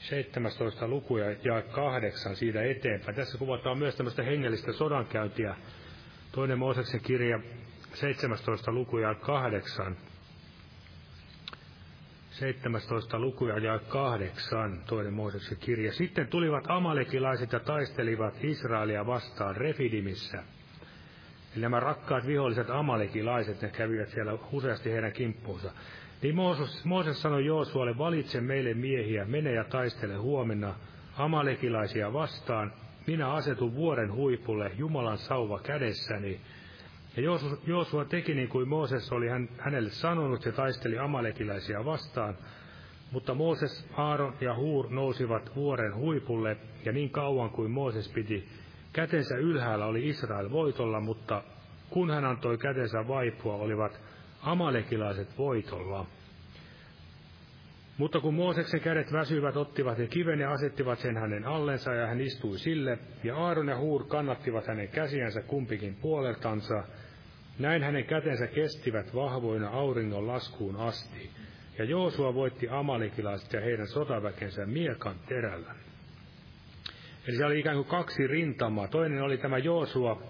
17 0.00 0.88
luku 0.88 1.16
ja, 1.16 1.30
ja 1.30 1.62
kahdeksan 1.62 2.36
siitä 2.36 2.62
eteenpäin. 2.62 3.16
Tässä 3.16 3.38
kuvataan 3.38 3.78
myös 3.78 3.96
tämmöistä 3.96 4.22
hengellistä 4.22 4.72
sodankäyntiä. 4.72 5.56
Toinen 6.32 6.58
Mooseksen 6.58 7.00
kirja, 7.00 7.40
17 7.94 8.72
luku 8.72 8.98
ja 8.98 9.14
kahdeksan. 9.14 9.96
17 12.30 13.18
lukuja 13.18 13.58
ja 13.58 13.78
kahdeksan, 13.78 14.82
toinen 14.86 15.12
Mooseksen 15.12 15.58
kirja. 15.58 15.92
Sitten 15.92 16.26
tulivat 16.26 16.64
amalekilaiset 16.68 17.52
ja 17.52 17.60
taistelivat 17.60 18.44
Israelia 18.44 19.06
vastaan 19.06 19.56
Refidimissä. 19.56 20.42
Eli 21.52 21.62
nämä 21.62 21.80
rakkaat 21.80 22.26
viholliset 22.26 22.70
amalekilaiset, 22.70 23.62
ne 23.62 23.68
kävivät 23.68 24.08
siellä 24.08 24.38
useasti 24.52 24.92
heidän 24.92 25.12
kimppuunsa. 25.12 25.72
Niin 26.22 26.34
Mooses, 26.34 26.84
Mooses 26.84 27.22
sanoi 27.22 27.46
Joosualle, 27.46 27.98
valitse 27.98 28.40
meille 28.40 28.74
miehiä, 28.74 29.24
mene 29.24 29.52
ja 29.52 29.64
taistele 29.64 30.16
huomenna 30.16 30.74
amalekilaisia 31.16 32.12
vastaan. 32.12 32.72
Minä 33.06 33.32
asetun 33.32 33.74
vuoren 33.74 34.12
huipulle, 34.12 34.72
Jumalan 34.78 35.18
sauva 35.18 35.58
kädessäni. 35.58 36.40
Ja 37.16 37.22
Joosua 37.66 38.04
teki 38.04 38.34
niin 38.34 38.48
kuin 38.48 38.68
Mooses 38.68 39.12
oli 39.12 39.28
hän, 39.28 39.48
hänelle 39.58 39.90
sanonut 39.90 40.44
ja 40.44 40.52
taisteli 40.52 40.98
amalekilaisia 40.98 41.84
vastaan. 41.84 42.38
Mutta 43.10 43.34
Mooses, 43.34 43.88
Aaron 43.96 44.34
ja 44.40 44.54
Huur 44.54 44.90
nousivat 44.90 45.56
vuoren 45.56 45.94
huipulle, 45.94 46.56
ja 46.84 46.92
niin 46.92 47.10
kauan 47.10 47.50
kuin 47.50 47.70
Mooses 47.70 48.08
piti 48.08 48.48
Kätensä 48.92 49.36
ylhäällä 49.36 49.86
oli 49.86 50.08
Israel 50.08 50.50
voitolla, 50.50 51.00
mutta 51.00 51.42
kun 51.90 52.10
hän 52.10 52.24
antoi 52.24 52.58
kätensä 52.58 53.08
vaipua, 53.08 53.54
olivat 53.54 54.00
amalekilaiset 54.42 55.38
voitolla. 55.38 56.06
Mutta 57.98 58.20
kun 58.20 58.34
Mooseksen 58.34 58.80
kädet 58.80 59.12
väsyivät, 59.12 59.56
ottivat 59.56 59.98
he 59.98 60.06
kiven 60.06 60.40
ja 60.40 60.52
asettivat 60.52 60.98
sen 60.98 61.16
hänen 61.16 61.46
allensa, 61.46 61.94
ja 61.94 62.06
hän 62.06 62.20
istui 62.20 62.58
sille, 62.58 62.98
ja 63.24 63.36
Aaron 63.36 63.68
ja 63.68 63.78
Huur 63.78 64.04
kannattivat 64.06 64.66
hänen 64.66 64.88
käsiänsä 64.88 65.42
kumpikin 65.42 65.94
puoleltansa. 66.02 66.84
Näin 67.58 67.82
hänen 67.82 68.04
kätensä 68.04 68.46
kestivät 68.46 69.14
vahvoina 69.14 69.68
auringon 69.68 70.26
laskuun 70.26 70.76
asti, 70.76 71.30
ja 71.78 71.84
Joosua 71.84 72.34
voitti 72.34 72.68
amalekilaiset 72.68 73.52
ja 73.52 73.60
heidän 73.60 73.86
sotaväkensä 73.86 74.66
miekan 74.66 75.16
terällä. 75.28 75.74
Eli 77.26 77.36
siellä 77.36 77.46
oli 77.46 77.60
ikään 77.60 77.76
kuin 77.76 77.88
kaksi 77.88 78.26
rintamaa. 78.26 78.88
Toinen 78.88 79.22
oli 79.22 79.38
tämä 79.38 79.58
Joosua. 79.58 80.22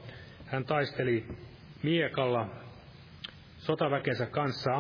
Hän 0.47 0.64
taisteli 0.64 1.26
miekalla 1.82 2.49
sotaväkensä 3.59 4.26
kanssa 4.26 4.70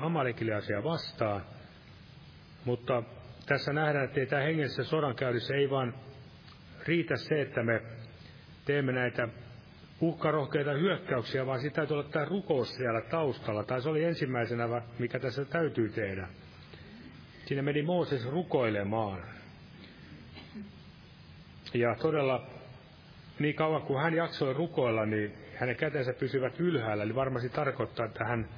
amalekiliaisia 0.00 0.84
vastaan. 0.84 1.42
Mutta 2.64 3.02
tässä 3.46 3.72
nähdään, 3.72 4.04
että 4.04 4.26
tämä 4.26 4.42
hengellisessä 4.42 4.84
sodankäynnissä 4.84 5.54
ei 5.54 5.70
vaan 5.70 5.94
riitä 6.86 7.16
se, 7.16 7.40
että 7.40 7.62
me 7.62 7.82
teemme 8.64 8.92
näitä 8.92 9.28
uhkarohkeita 10.00 10.72
hyökkäyksiä, 10.72 11.46
vaan 11.46 11.60
sitä 11.60 11.74
täytyy 11.74 11.94
olla 11.94 12.08
tämä 12.08 12.24
rukous 12.24 12.74
siellä 12.74 13.00
taustalla. 13.00 13.64
Tai 13.64 13.82
se 13.82 13.88
oli 13.88 14.04
ensimmäisenä, 14.04 14.82
mikä 14.98 15.18
tässä 15.18 15.44
täytyy 15.44 15.88
tehdä. 15.88 16.28
Siinä 17.46 17.62
meni 17.62 17.82
Mooses 17.82 18.26
rukoilemaan. 18.26 19.41
Ja 21.74 21.94
todella 21.94 22.46
niin 23.38 23.54
kauan 23.54 23.82
kuin 23.82 24.02
hän 24.02 24.14
jaksoi 24.14 24.54
rukoilla, 24.54 25.06
niin 25.06 25.34
hänen 25.56 25.76
kätensä 25.76 26.12
pysyvät 26.12 26.60
ylhäällä. 26.60 27.04
Eli 27.04 27.14
varmasti 27.14 27.48
tarkoittaa, 27.48 28.06
että 28.06 28.24
hän 28.24 28.48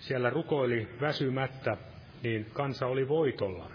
siellä 0.00 0.30
rukoili 0.30 0.88
väsymättä, 1.00 1.76
niin 2.22 2.46
kansa 2.52 2.86
oli 2.86 3.08
voitolla. 3.08 3.70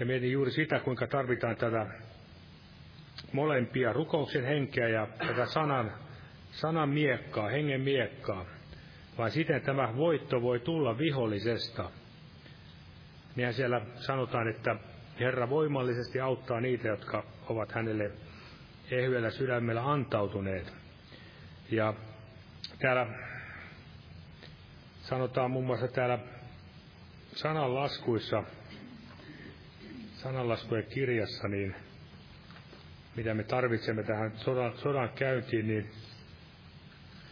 Ja 0.00 0.06
mietin 0.06 0.32
juuri 0.32 0.50
sitä, 0.50 0.80
kuinka 0.80 1.06
tarvitaan 1.06 1.56
tätä 1.56 1.86
molempia, 3.32 3.92
rukouksen 3.92 4.44
henkeä 4.44 4.88
ja 4.88 5.06
tätä 5.26 5.46
sanan, 5.46 5.92
sanan 6.50 6.88
miekkaa, 6.88 7.48
hengen 7.48 7.80
miekkaa. 7.80 8.44
Vai 9.18 9.30
siten 9.30 9.62
tämä 9.62 9.96
voitto 9.96 10.42
voi 10.42 10.60
tulla 10.60 10.98
vihollisesta. 10.98 11.90
Niinhän 13.36 13.54
siellä 13.54 13.80
sanotaan, 13.94 14.48
että 14.48 14.76
Herra 15.20 15.50
voimallisesti 15.50 16.20
auttaa 16.20 16.60
niitä, 16.60 16.88
jotka 16.88 17.24
ovat 17.48 17.72
hänelle 17.72 18.10
ehyellä 18.90 19.30
sydämellä 19.30 19.90
antautuneet. 19.90 20.72
Ja 21.70 21.94
täällä 22.78 23.06
sanotaan 25.02 25.50
muun 25.50 25.66
muassa 25.66 25.88
täällä 25.88 26.18
sananlaskuissa, 27.34 28.42
sananlaskujen 30.14 30.86
kirjassa, 30.86 31.48
niin 31.48 31.74
mitä 33.16 33.34
me 33.34 33.42
tarvitsemme 33.44 34.02
tähän 34.02 34.32
sodan, 34.36 34.78
sodan 34.78 35.08
käyntiin, 35.08 35.66
niin 35.68 35.90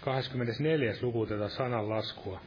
24. 0.00 0.94
luku 1.02 1.26
tätä 1.26 1.48
sananlaskua. 1.48 2.40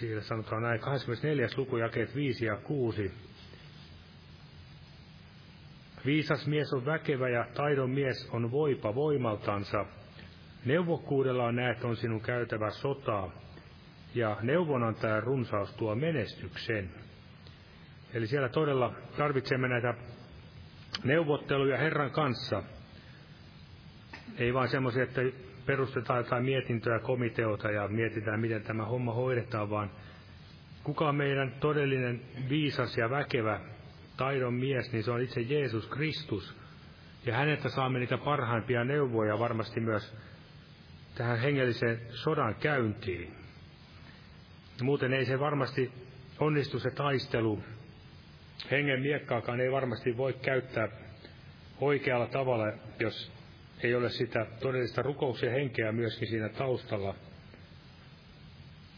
Siinä 0.00 0.20
sanotaan 0.20 0.62
näin, 0.62 0.80
24. 0.80 1.48
luku, 1.56 1.76
jakeet 1.76 2.14
5 2.14 2.44
ja 2.44 2.56
6. 2.56 3.12
Viisas 6.06 6.46
mies 6.46 6.72
on 6.72 6.86
väkevä 6.86 7.28
ja 7.28 7.46
taidon 7.54 7.90
mies 7.90 8.28
on 8.32 8.50
voipa 8.50 8.94
voimaltansa. 8.94 9.86
Neuvokkuudella 10.64 11.52
näet 11.52 11.84
on 11.84 11.96
sinun 11.96 12.20
käytävä 12.20 12.70
sotaa, 12.70 13.30
ja 14.14 14.36
neuvonantajan 14.42 15.22
runsaus 15.22 15.74
tuo 15.74 15.94
menestyksen. 15.94 16.90
Eli 18.14 18.26
siellä 18.26 18.48
todella 18.48 18.94
tarvitsemme 19.16 19.68
näitä 19.68 19.94
neuvotteluja 21.04 21.78
Herran 21.78 22.10
kanssa. 22.10 22.62
Ei 24.38 24.54
vain 24.54 24.68
semmoisia, 24.68 25.02
että 25.02 25.22
perustetaan 25.70 26.18
jotain 26.18 26.44
mietintöä, 26.44 26.98
komiteota 26.98 27.70
ja 27.70 27.88
mietitään, 27.88 28.40
miten 28.40 28.62
tämä 28.62 28.84
homma 28.84 29.14
hoidetaan, 29.14 29.70
vaan 29.70 29.90
kuka 30.84 31.08
on 31.08 31.14
meidän 31.14 31.52
todellinen 31.60 32.20
viisas 32.48 32.96
ja 32.96 33.10
väkevä 33.10 33.60
taidon 34.16 34.54
mies, 34.54 34.92
niin 34.92 35.04
se 35.04 35.10
on 35.10 35.22
itse 35.22 35.40
Jeesus 35.40 35.86
Kristus. 35.86 36.56
Ja 37.26 37.36
häneltä 37.36 37.68
saamme 37.68 37.98
niitä 37.98 38.18
parhaimpia 38.18 38.84
neuvoja 38.84 39.38
varmasti 39.38 39.80
myös 39.80 40.14
tähän 41.14 41.38
hengelliseen 41.38 42.00
sodan 42.10 42.54
käyntiin. 42.54 43.34
Muuten 44.82 45.12
ei 45.12 45.24
se 45.24 45.40
varmasti 45.40 45.92
onnistu 46.38 46.78
se 46.78 46.90
taistelu. 46.90 47.62
Hengen 48.70 49.00
miekkaakaan 49.00 49.60
ei 49.60 49.72
varmasti 49.72 50.16
voi 50.16 50.32
käyttää 50.32 50.88
oikealla 51.80 52.26
tavalla, 52.26 52.72
jos 53.00 53.39
ei 53.82 53.94
ole 53.94 54.08
sitä 54.10 54.46
todellista 54.60 55.02
rukouksen 55.02 55.52
henkeä 55.52 55.92
myöskin 55.92 56.28
siinä 56.28 56.48
taustalla. 56.48 57.14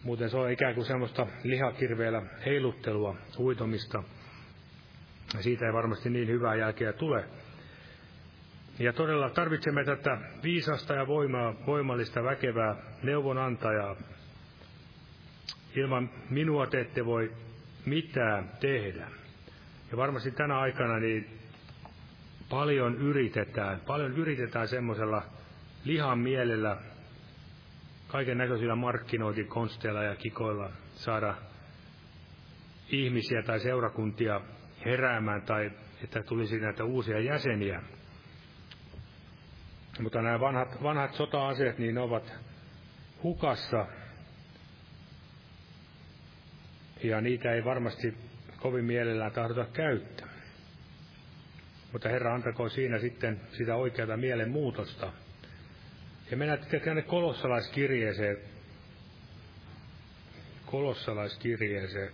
Muuten 0.04 0.30
se 0.30 0.36
on 0.36 0.50
ikään 0.50 0.74
kuin 0.74 0.84
semmoista 0.84 1.26
lihakirveellä 1.44 2.22
heiluttelua, 2.46 3.16
huitomista. 3.38 4.02
Siitä 5.40 5.66
ei 5.66 5.72
varmasti 5.72 6.10
niin 6.10 6.28
hyvää 6.28 6.54
jälkeä 6.54 6.92
tule. 6.92 7.24
Ja 8.78 8.92
todella 8.92 9.30
tarvitsemme 9.30 9.84
tätä 9.84 10.18
viisasta 10.42 10.94
ja 10.94 11.06
voimaa, 11.06 11.54
voimallista, 11.66 12.24
väkevää 12.24 12.76
neuvonantajaa. 13.02 13.96
Ilman 15.76 16.10
minua 16.30 16.66
te 16.66 16.80
ette 16.80 17.04
voi 17.04 17.32
mitään 17.86 18.50
tehdä. 18.60 19.08
Ja 19.90 19.96
varmasti 19.96 20.30
tänä 20.30 20.58
aikana 20.58 20.98
niin 20.98 21.41
paljon 22.53 22.96
yritetään, 22.96 23.80
paljon 23.80 24.12
yritetään 24.12 24.68
semmoisella 24.68 25.22
lihan 25.84 26.18
mielellä, 26.18 26.76
kaiken 28.09 28.38
näköisillä 28.38 28.74
markkinointikonsteilla 28.74 30.03
ja 30.03 30.16
kikoilla 30.16 30.70
saada 30.94 31.34
ihmisiä 32.88 33.42
tai 33.42 33.61
seurakuntia 33.61 34.40
heräämään 34.84 35.42
tai 35.42 35.70
että 36.05 36.22
tulisi 36.22 36.59
näitä 36.59 36.84
uusia 36.84 37.20
jäseniä. 37.20 37.82
Mutta 40.00 40.22
nämä 40.22 40.40
vanhat, 40.40 40.82
vanhat 40.82 41.12
sota-aseet, 41.14 41.78
niin 41.78 41.94
ne 41.94 42.00
ovat 42.00 42.34
hukassa. 43.22 43.86
Ja 47.03 47.20
niitä 47.20 47.53
ei 47.53 47.64
varmasti 47.64 48.14
kovin 48.61 48.84
mielellään 48.84 49.32
tahdota 49.32 49.64
käyttää. 49.72 50.31
Mutta 51.93 52.09
Herra 52.09 52.34
antakoon 52.34 52.70
siinä 52.70 52.99
sitten 52.99 53.40
sitä 53.53 53.74
oikeata 53.74 54.16
mielen 54.16 54.51
muutosta. 54.51 55.12
Ja 56.30 56.36
mennään 56.36 56.61
sitten 56.61 56.80
tänne 56.80 57.03
kolossalaiskirjeeseen. 57.03 58.36
Kolossalaiskirjeeseen. 60.66 62.12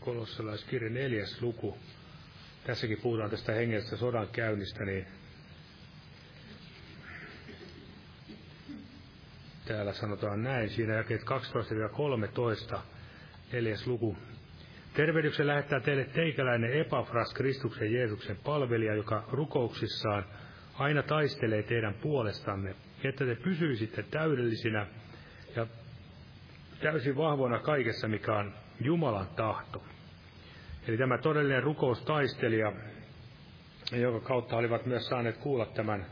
Kolossalaiskirje 0.00 0.90
neljäs 0.90 1.42
luku. 1.42 1.78
Tässäkin 2.64 3.00
puhutaan 3.00 3.30
tästä 3.30 3.52
hengellisestä 3.52 3.96
sodan 3.96 4.28
käynnistä, 4.28 4.84
niin 4.84 5.06
täällä 9.64 9.92
sanotaan 9.92 10.42
näin, 10.42 10.70
siinä 10.70 10.94
jakeet 10.94 11.22
12-13, 12.74 12.78
neljäs 13.52 13.86
luku. 13.86 14.16
Tervehdyksen 14.96 15.46
lähettää 15.46 15.80
teille 15.80 16.04
teikäläinen 16.04 16.72
Epafras, 16.72 17.34
Kristuksen 17.34 17.92
Jeesuksen 17.92 18.36
palvelija, 18.44 18.94
joka 18.94 19.24
rukouksissaan 19.32 20.24
aina 20.74 21.02
taistelee 21.02 21.62
teidän 21.62 21.94
puolestanne, 21.94 22.74
että 23.04 23.26
te 23.26 23.34
pysyisitte 23.34 24.02
täydellisinä 24.02 24.86
ja 25.56 25.66
täysin 26.80 27.16
vahvoina 27.16 27.58
kaikessa, 27.58 28.08
mikä 28.08 28.34
on 28.34 28.52
Jumalan 28.80 29.26
tahto. 29.26 29.82
Eli 30.88 30.98
tämä 30.98 31.18
todellinen 31.18 31.62
rukoustaistelija, 31.62 32.72
jonka 33.92 34.28
kautta 34.28 34.56
olivat 34.56 34.86
myös 34.86 35.06
saaneet 35.06 35.36
kuulla 35.36 35.66
tämän 35.66 36.06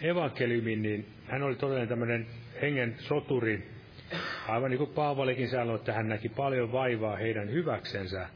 evankeliumin, 0.00 0.82
niin 0.82 1.06
hän 1.26 1.42
oli 1.42 1.56
todellinen 1.56 1.88
tämmöinen 1.88 2.26
hengen 2.62 2.96
soturi, 2.98 3.71
Aivan 4.48 4.70
niin 4.70 4.78
kuin 4.78 4.90
Paavalikin 4.90 5.48
sanoi, 5.48 5.76
että 5.76 5.92
hän 5.92 6.08
näki 6.08 6.28
paljon 6.28 6.72
vaivaa 6.72 7.16
heidän 7.16 7.50
hyväksensä, 7.50 8.28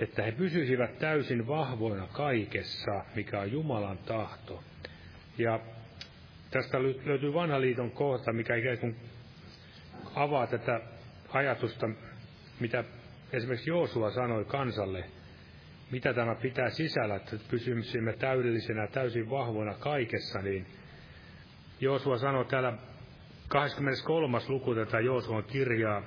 että 0.00 0.22
he 0.22 0.32
pysyisivät 0.32 0.98
täysin 0.98 1.46
vahvoina 1.46 2.06
kaikessa, 2.12 3.04
mikä 3.14 3.40
on 3.40 3.52
Jumalan 3.52 3.98
tahto. 3.98 4.62
Ja 5.38 5.60
tästä 6.50 6.82
löytyy 6.82 7.34
vanha 7.34 7.60
liiton 7.60 7.90
kohta, 7.90 8.32
mikä 8.32 8.54
ikään 8.56 8.78
kuin 8.78 8.96
avaa 10.14 10.46
tätä 10.46 10.80
ajatusta, 11.28 11.90
mitä 12.60 12.84
esimerkiksi 13.32 13.70
Joosua 13.70 14.10
sanoi 14.10 14.44
kansalle, 14.44 15.04
mitä 15.90 16.14
tämä 16.14 16.34
pitää 16.34 16.70
sisällä, 16.70 17.16
että 17.16 17.36
pysyisimme 17.50 18.12
täydellisenä, 18.12 18.86
täysin 18.86 19.30
vahvoina 19.30 19.74
kaikessa, 19.74 20.42
niin 20.42 20.66
Joosua 21.80 22.18
sanoi 22.18 22.44
täällä 22.44 22.72
23. 23.48 24.38
luku 24.48 24.74
tätä 24.74 25.00
Joosuan 25.00 25.44
kirjaa, 25.44 26.02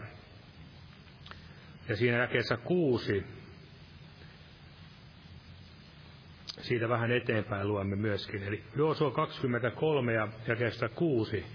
ja 1.90 1.96
siinä 1.96 2.18
jakeessa 2.18 2.58
kuusi, 2.58 3.24
siitä 6.62 6.90
vähän 6.90 7.12
eteenpäin 7.12 7.68
luemme 7.68 7.96
myöskin. 7.96 8.44
Eli 8.44 8.64
Joosua 8.76 9.12
23 9.12 10.14
ja 10.14 10.28
jakeesta 10.48 10.90
6 10.90 11.46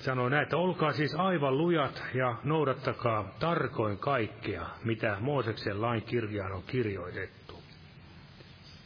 sanoo 0.00 0.28
näin, 0.28 0.42
että 0.42 0.56
olkaa 0.56 0.92
siis 0.92 1.14
aivan 1.14 1.58
lujat 1.58 2.02
ja 2.14 2.36
noudattakaa 2.44 3.34
tarkoin 3.38 3.98
kaikkea, 3.98 4.66
mitä 4.84 5.16
Mooseksen 5.20 5.82
lain 5.82 6.02
kirjaan 6.02 6.52
on 6.52 6.62
kirjoitettu. 6.62 7.61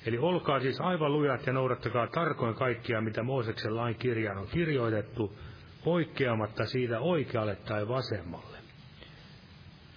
Eli 0.07 0.19
olkaa 0.19 0.61
siis 0.61 0.81
aivan 0.81 1.13
lujat 1.13 1.47
ja 1.47 1.53
noudattakaa 1.53 2.07
tarkoin 2.07 2.55
kaikkia, 2.55 3.01
mitä 3.01 3.23
Mooseksen 3.23 3.77
lain 3.77 3.95
kirjaan 3.95 4.39
on 4.39 4.47
kirjoitettu, 4.47 5.39
poikkeamatta 5.85 6.67
siitä 6.67 7.01
oikealle 7.01 7.57
tai 7.57 7.89
vasemmalle. 7.89 8.57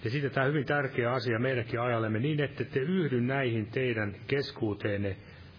Ja 0.04 0.10
sitten 0.10 0.30
tämä 0.30 0.46
hyvin 0.46 0.66
tärkeä 0.66 1.12
asia 1.12 1.38
meidänkin 1.38 1.80
ajallemme 1.80 2.18
niin, 2.18 2.40
että 2.40 2.64
te 2.64 2.80
yhdy 2.80 3.20
näihin 3.20 3.66
teidän 3.66 4.14
keskuuteenne 4.26 5.16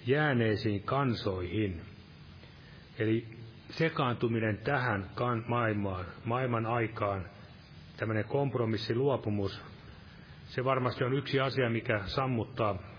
jääneisiin 0.08 0.84
kansoihin. 0.84 1.82
Eli 3.00 3.26
sekaantuminen 3.70 4.58
tähän 4.58 5.10
maailmaan, 5.48 6.06
maailman 6.26 6.66
aikaan, 6.66 7.26
tämmöinen 7.98 8.26
kompromissiluopumus, 8.26 9.62
se 10.46 10.64
varmasti 10.66 11.04
on 11.04 11.14
yksi 11.14 11.40
asia, 11.40 11.70
mikä 11.70 12.02
sammuttaa 12.06 12.91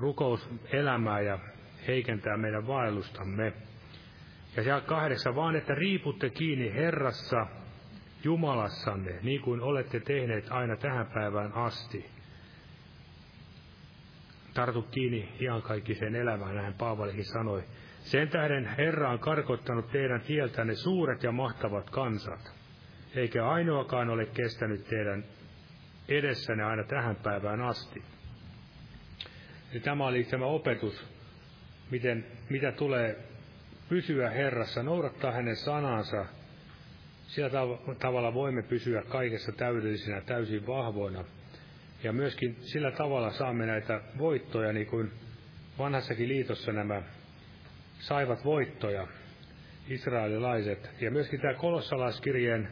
rukouselämää 0.00 1.20
ja 1.20 1.38
heikentää 1.86 2.36
meidän 2.36 2.66
vaellustamme. 2.66 3.52
Ja 4.56 4.62
siellä 4.62 4.80
kahdeksan, 4.80 5.34
vaan 5.34 5.56
että 5.56 5.74
riiputte 5.74 6.30
kiinni 6.30 6.74
Herrassa, 6.74 7.46
Jumalassanne, 8.24 9.18
niin 9.22 9.40
kuin 9.40 9.60
olette 9.60 10.00
tehneet 10.00 10.46
aina 10.50 10.76
tähän 10.76 11.06
päivään 11.06 11.52
asti. 11.54 12.10
Tartu 14.54 14.82
kiinni 14.82 15.28
iankaikkiseen 15.40 16.14
elämään, 16.16 16.56
näin 16.56 16.74
Paavalikin 16.74 17.24
sanoi. 17.24 17.64
Sen 18.00 18.28
tähden 18.28 18.66
Herra 18.78 19.10
on 19.10 19.18
karkottanut 19.18 19.90
teidän 19.90 20.20
tieltänne 20.20 20.74
suuret 20.74 21.22
ja 21.22 21.32
mahtavat 21.32 21.90
kansat, 21.90 22.52
eikä 23.14 23.48
ainoakaan 23.48 24.10
ole 24.10 24.26
kestänyt 24.26 24.84
teidän 24.84 25.24
edessänne 26.08 26.64
aina 26.64 26.84
tähän 26.84 27.16
päivään 27.16 27.60
asti. 27.60 28.02
Eli 29.72 29.80
tämä 29.80 30.06
oli 30.06 30.24
tämä 30.24 30.46
opetus, 30.46 31.04
miten, 31.90 32.26
mitä 32.48 32.72
tulee 32.72 33.16
pysyä 33.88 34.30
Herrassa, 34.30 34.82
noudattaa 34.82 35.32
hänen 35.32 35.56
sanansa. 35.56 36.26
Sillä 37.26 37.48
tav- 37.48 37.94
tavalla 37.94 38.34
voimme 38.34 38.62
pysyä 38.62 39.02
kaikessa 39.02 39.52
täydellisinä, 39.52 40.20
täysin 40.20 40.66
vahvoina. 40.66 41.24
Ja 42.02 42.12
myöskin 42.12 42.56
sillä 42.60 42.90
tavalla 42.90 43.30
saamme 43.30 43.66
näitä 43.66 44.00
voittoja, 44.18 44.72
niin 44.72 44.86
kuin 44.86 45.12
vanhassakin 45.78 46.28
liitossa 46.28 46.72
nämä 46.72 47.02
saivat 47.98 48.44
voittoja. 48.44 49.06
israelilaiset. 49.88 50.90
Ja 51.00 51.10
myöskin 51.10 51.40
tämä 51.40 51.54
kolossalaiskirjeen 51.54 52.68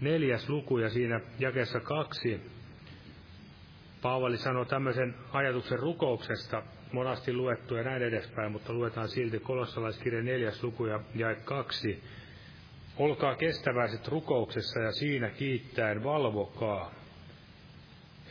neljäs 0.00 0.48
luku 0.48 0.78
ja 0.78 0.90
siinä 0.90 1.20
jakessa 1.38 1.80
kaksi 1.80 2.40
Paavali 4.02 4.36
sanoo 4.36 4.64
tämmöisen 4.64 5.14
ajatuksen 5.32 5.78
rukouksesta, 5.78 6.62
monasti 6.92 7.32
luettu 7.32 7.74
ja 7.74 7.82
näin 7.82 8.02
edespäin, 8.02 8.52
mutta 8.52 8.72
luetaan 8.72 9.08
silti 9.08 9.38
kolossalaiskirjan 9.38 10.24
neljäs 10.24 10.62
luku 10.62 10.86
ja 10.86 11.00
jae 11.14 11.34
kaksi. 11.34 12.02
Olkaa 12.96 13.34
kestäväiset 13.34 14.08
rukouksessa 14.08 14.80
ja 14.80 14.92
siinä 14.92 15.30
kiittäen 15.30 16.04
valvokaa. 16.04 16.94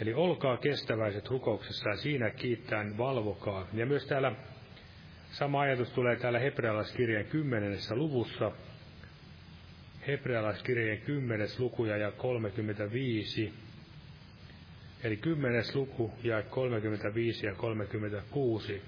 Eli 0.02 0.14
olkaa 0.14 0.58
kestäväiset 0.58 1.28
rukouksessa 1.30 1.90
ja 1.90 1.98
siinä 1.98 2.30
kiittäen 2.30 2.98
valvokaa. 2.98 3.68
Ja 3.74 3.86
myös 3.86 4.06
täällä 4.06 4.32
sama 5.32 5.62
ajatus 5.62 5.92
tulee 5.92 6.16
täällä 6.16 6.40
hebrealaiskirjan 6.40 7.26
kymmenennessä 7.26 7.96
luvussa. 7.96 8.52
Hebrealaiskirjan 10.08 10.98
kymmenes 10.98 11.60
lukuja 11.60 11.98
ja 11.98 12.12
35 12.12 13.54
Eli 15.04 15.18
kymmenes 15.18 15.76
luku 15.76 16.14
ja 16.24 16.44
35 16.44 17.46
ja 17.46 17.56
36. 17.56 18.82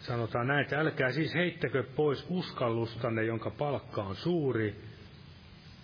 Sanotaan 0.00 0.46
näin, 0.46 0.60
että 0.60 0.80
älkää 0.80 1.12
siis 1.12 1.34
heittäkö 1.34 1.84
pois 1.96 2.26
uskallustanne, 2.28 3.24
jonka 3.24 3.50
palkka 3.50 4.02
on 4.02 4.16
suuri, 4.16 4.74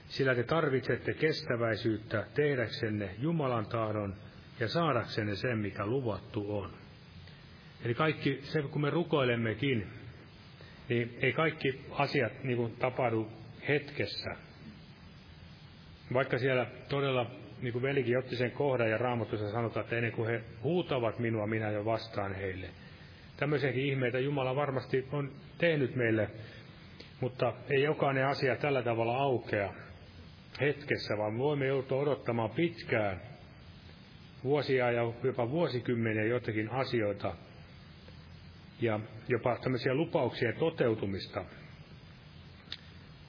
sillä 0.08 0.34
te 0.34 0.42
tarvitsette 0.42 1.14
kestäväisyyttä 1.14 2.26
tehdäksenne 2.34 3.14
Jumalan 3.18 3.66
tahdon 3.66 4.14
ja 4.60 4.68
saadaksenne 4.68 5.34
sen, 5.36 5.58
mikä 5.58 5.86
luvattu 5.86 6.58
on. 6.58 6.72
Eli 7.84 7.94
kaikki 7.94 8.40
se, 8.42 8.62
kun 8.62 8.82
me 8.82 8.90
rukoilemmekin, 8.90 9.86
niin 10.88 11.18
ei 11.20 11.32
kaikki 11.32 11.80
asiat 11.90 12.44
niin 12.44 12.56
kuin 12.56 12.76
tapahdu 12.76 13.28
hetkessä, 13.68 14.36
vaikka 16.12 16.38
siellä 16.38 16.66
todella, 16.88 17.30
niin 17.62 17.72
kuin 17.72 17.82
velikin 17.82 18.18
otti 18.18 18.36
sen 18.36 18.50
kohdan 18.50 18.90
ja 18.90 18.98
raamatussa 18.98 19.50
sanotaan, 19.50 19.84
että 19.84 19.96
ennen 19.96 20.12
kuin 20.12 20.28
he 20.30 20.42
huutavat 20.62 21.18
minua, 21.18 21.46
minä 21.46 21.70
jo 21.70 21.84
vastaan 21.84 22.34
heille. 22.34 22.66
Tämmöisiäkin 23.36 23.86
ihmeitä 23.86 24.18
Jumala 24.18 24.56
varmasti 24.56 25.08
on 25.12 25.32
tehnyt 25.58 25.96
meille, 25.96 26.30
mutta 27.20 27.52
ei 27.70 27.82
jokainen 27.82 28.26
asia 28.26 28.56
tällä 28.56 28.82
tavalla 28.82 29.16
aukea 29.16 29.74
hetkessä, 30.60 31.18
vaan 31.18 31.38
voimme 31.38 31.66
joutua 31.66 32.00
odottamaan 32.02 32.50
pitkään, 32.50 33.20
vuosia 34.44 34.90
ja 34.90 35.12
jopa 35.22 35.50
vuosikymmeniä 35.50 36.24
jotakin 36.24 36.70
asioita, 36.70 37.34
ja 38.80 39.00
jopa 39.28 39.56
tämmöisiä 39.62 39.94
lupauksien 39.94 40.56
toteutumista, 40.56 41.44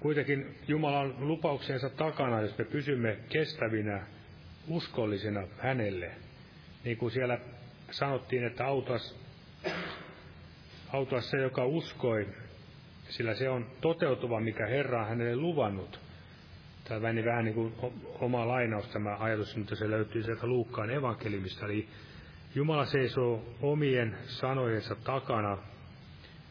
kuitenkin 0.06 0.56
Jumalan 0.68 1.16
lupauksensa 1.20 1.90
takana, 1.90 2.42
jos 2.42 2.58
me 2.58 2.66
pysymme 2.66 3.18
kestävinä, 3.30 4.06
uskollisena 4.68 5.48
hänelle. 5.58 6.12
Niin 6.84 6.98
kuin 6.98 7.12
siellä 7.12 7.40
sanottiin, 7.92 8.44
että 8.44 8.66
autas, 8.66 9.20
autas 10.94 11.30
se, 11.30 11.38
joka 11.38 11.66
uskoi, 11.66 12.28
sillä 13.10 13.34
se 13.34 13.50
on 13.50 13.66
toteutuva, 13.82 14.40
mikä 14.40 14.68
Herra 14.68 15.02
on 15.02 15.08
hänelle 15.08 15.36
luvannut. 15.36 16.00
Tämä 16.84 17.02
väni 17.02 17.26
vähän 17.26 17.46
niin 17.46 17.56
kuin 17.56 17.74
oma 18.20 18.48
lainaus 18.48 18.88
tämä 18.88 19.18
ajatus, 19.20 19.56
mutta 19.56 19.76
se 19.76 19.90
löytyy 19.90 20.24
sieltä 20.24 20.48
Luukkaan 20.48 20.90
evankelimista. 20.90 21.66
Eli 21.66 21.88
Jumala 22.56 22.86
seisoo 22.86 23.56
omien 23.62 24.18
sanojensa 24.26 24.96
takana, 24.96 25.58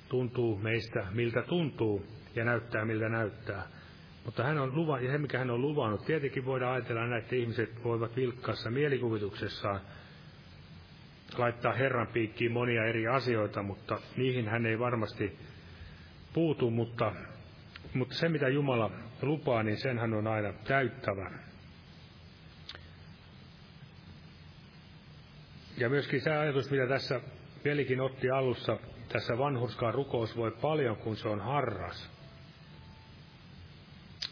tuntuu 0.09 0.59
meistä 0.59 1.07
miltä 1.13 1.43
tuntuu, 1.43 2.07
ja 2.37 2.45
näyttää 2.45 2.85
miltä 2.85 3.09
näyttää. 3.09 3.69
Mutta 4.25 4.45
hän 4.45 4.59
on 4.59 4.75
luva, 4.75 5.01
ja 5.01 5.13
se 5.13 5.19
mikä 5.19 5.39
hän 5.39 5.51
on 5.51 5.61
luvannut, 5.61 6.05
tietenkin 6.05 6.45
voidaan 6.45 6.73
ajatella 6.73 7.07
näin, 7.07 7.23
että 7.23 7.37
ihmiset 7.37 7.85
voivat 7.85 8.17
vilkkaassa 8.17 8.71
mielikuvituksessaan 8.71 9.81
laittaa 11.39 11.73
Herran 11.73 12.07
piikkiin 12.07 12.53
monia 12.53 12.85
eri 12.85 13.07
asioita, 13.07 13.63
mutta 13.63 13.99
niihin 14.17 14.49
hän 14.49 14.67
ei 14.67 14.79
varmasti 14.79 15.39
puutu, 16.33 16.71
mutta, 16.71 17.13
mutta 17.95 18.15
se 18.15 18.29
mitä 18.29 18.49
Jumala 18.49 18.91
lupaa, 19.23 19.63
niin 19.63 19.77
sen 19.77 19.99
hän 19.99 20.15
on 20.15 20.27
aina 20.27 20.53
täyttävä. 20.53 21.31
Ja 25.79 25.89
myöskin 25.89 26.21
se 26.21 26.31
ajatus, 26.31 26.71
mitä 26.71 26.87
tässä 26.87 27.21
velikin 27.65 28.01
otti 28.01 28.31
alussa, 28.31 28.79
tässä 29.09 29.39
vanhurskaan 29.39 29.95
rukous 29.95 30.37
voi 30.37 30.51
paljon, 30.51 30.97
kun 30.97 31.17
se 31.17 31.29
on 31.29 31.41
harras 31.41 32.14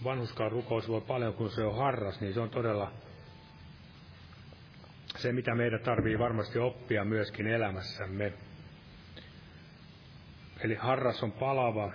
vanhuskaan 0.05 0.53
rukous 0.53 0.88
voi 0.88 1.00
paljon, 1.00 1.34
kun 1.34 1.50
se 1.50 1.64
on 1.64 1.76
harras, 1.76 2.20
niin 2.20 2.34
se 2.34 2.40
on 2.40 2.50
todella 2.50 2.92
se, 5.18 5.32
mitä 5.32 5.55
meidän 5.55 5.80
tarvii 5.80 6.18
varmasti 6.18 6.59
oppia 6.59 7.05
myöskin 7.05 7.46
elämässämme. 7.46 8.32
Eli 10.64 10.74
harras 10.74 11.22
on 11.22 11.32
palava, 11.32 11.92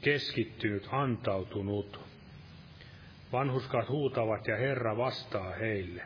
keskittynyt, 0.00 0.88
antautunut. 0.92 2.00
Vanhuskaat 3.32 3.88
huutavat 3.88 4.46
ja 4.46 4.56
Herra 4.56 4.96
vastaa 4.96 5.50
heille. 5.50 6.02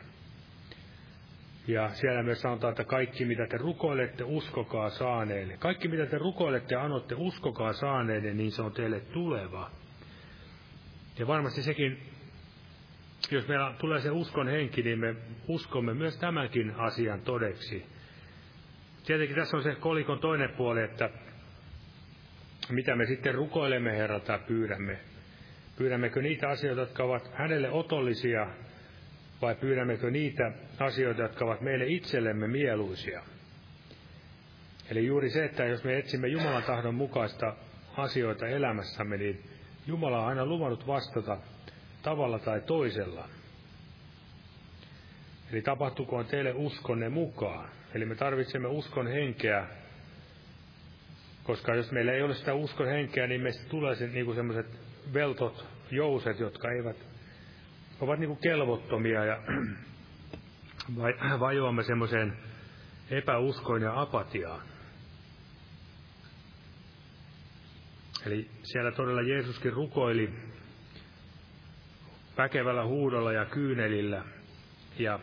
Ja 1.67 1.89
siellä 1.89 2.23
myös 2.23 2.41
sanotaan, 2.41 2.71
että 2.71 2.83
kaikki 2.83 3.25
mitä 3.25 3.47
te 3.47 3.57
rukoilette, 3.57 4.23
uskokaa 4.23 4.89
saaneille. 4.89 5.57
Kaikki 5.57 5.87
mitä 5.87 6.05
te 6.05 6.17
rukoilette 6.17 6.75
ja 6.75 6.83
anotte, 6.83 7.15
uskokaa 7.17 7.73
saaneille, 7.73 8.33
niin 8.33 8.51
se 8.51 8.61
on 8.61 8.71
teille 8.71 8.99
tuleva. 8.99 9.71
Ja 11.19 11.27
varmasti 11.27 11.63
sekin, 11.63 11.99
jos 13.31 13.47
meillä 13.47 13.73
tulee 13.79 14.01
se 14.01 14.11
uskon 14.11 14.47
henki, 14.47 14.81
niin 14.81 14.99
me 14.99 15.15
uskomme 15.47 15.93
myös 15.93 16.17
tämänkin 16.17 16.73
asian 16.77 17.21
todeksi. 17.21 17.85
Tietenkin 19.05 19.35
tässä 19.35 19.57
on 19.57 19.63
se 19.63 19.75
kolikon 19.75 20.19
toinen 20.19 20.49
puoli, 20.49 20.83
että 20.83 21.09
mitä 22.69 22.95
me 22.95 23.05
sitten 23.05 23.35
rukoilemme 23.35 23.97
Herralta 23.97 24.37
pyydämme. 24.47 24.99
Pyydämmekö 25.77 26.21
niitä 26.21 26.49
asioita, 26.49 26.81
jotka 26.81 27.03
ovat 27.03 27.31
hänelle 27.33 27.69
otollisia, 27.71 28.47
vai 29.41 29.55
pyydämmekö 29.55 30.11
niitä 30.11 30.51
asioita, 30.79 31.21
jotka 31.21 31.45
ovat 31.45 31.61
meille 31.61 31.85
itsellemme 31.87 32.47
mieluisia. 32.47 33.21
Eli 34.91 35.05
juuri 35.05 35.29
se, 35.29 35.45
että 35.45 35.65
jos 35.65 35.83
me 35.83 35.97
etsimme 35.97 36.27
Jumalan 36.27 36.63
tahdon 36.63 36.95
mukaista 36.95 37.55
asioita 37.97 38.47
elämässämme, 38.47 39.17
niin 39.17 39.43
Jumala 39.87 40.19
on 40.19 40.27
aina 40.27 40.45
luvannut 40.45 40.87
vastata 40.87 41.37
tavalla 42.01 42.39
tai 42.39 42.61
toisella. 42.61 43.29
Eli 45.51 45.61
tapahtukoon 45.61 46.25
teille 46.25 46.53
uskonne 46.55 47.09
mukaan. 47.09 47.69
Eli 47.93 48.05
me 48.05 48.15
tarvitsemme 48.15 48.67
uskon 48.67 49.07
henkeä, 49.07 49.67
koska 51.43 51.75
jos 51.75 51.91
meillä 51.91 52.11
ei 52.11 52.21
ole 52.21 52.35
sitä 52.35 52.53
uskon 52.53 52.87
henkeä, 52.87 53.27
niin 53.27 53.41
meistä 53.41 53.69
tulee 53.69 53.95
se, 53.95 54.07
niin 54.07 54.35
semmoiset 54.35 54.67
veltot, 55.13 55.67
jouset, 55.91 56.39
jotka 56.39 56.71
eivät, 56.71 56.97
ovat 58.01 58.19
niin 58.19 58.27
kuin 58.27 58.39
kelvottomia 58.39 59.25
ja 59.25 59.37
vajoamme 61.39 61.83
semmoiseen 61.83 62.37
epäuskoon 63.09 63.81
ja 63.81 64.01
apatiaan. 64.01 64.74
Eli 68.25 68.49
siellä 68.63 68.91
todella 68.91 69.21
Jeesuskin 69.21 69.73
rukoili 69.73 70.33
väkevällä 72.37 72.85
huudolla 72.85 73.31
ja 73.31 73.45
kyynelillä, 73.45 74.23
ja 74.99 75.19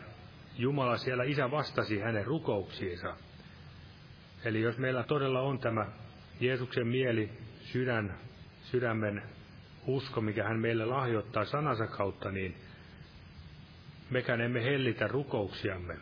Jumala 0.57 0.97
siellä 0.97 1.23
Isä 1.23 1.51
vastasi 1.51 1.99
hänen 1.99 2.25
rukouksiinsa. 2.25 3.15
Eli 4.45 4.61
jos 4.61 4.77
meillä 4.77 5.03
todella 5.03 5.41
on 5.41 5.59
tämä 5.59 5.85
Jeesuksen 6.39 6.87
mieli, 6.87 7.29
sydän, 7.61 8.17
sydämen 8.63 9.23
usko, 9.87 10.21
mikä 10.21 10.43
hän 10.43 10.59
meille 10.59 10.85
lahjoittaa 10.85 11.45
sanansa 11.45 11.87
kautta, 11.87 12.31
niin 12.31 12.55
mekään 14.09 14.41
emme 14.41 14.63
hellitä 14.63 15.07
rukouksiamme, 15.07 15.97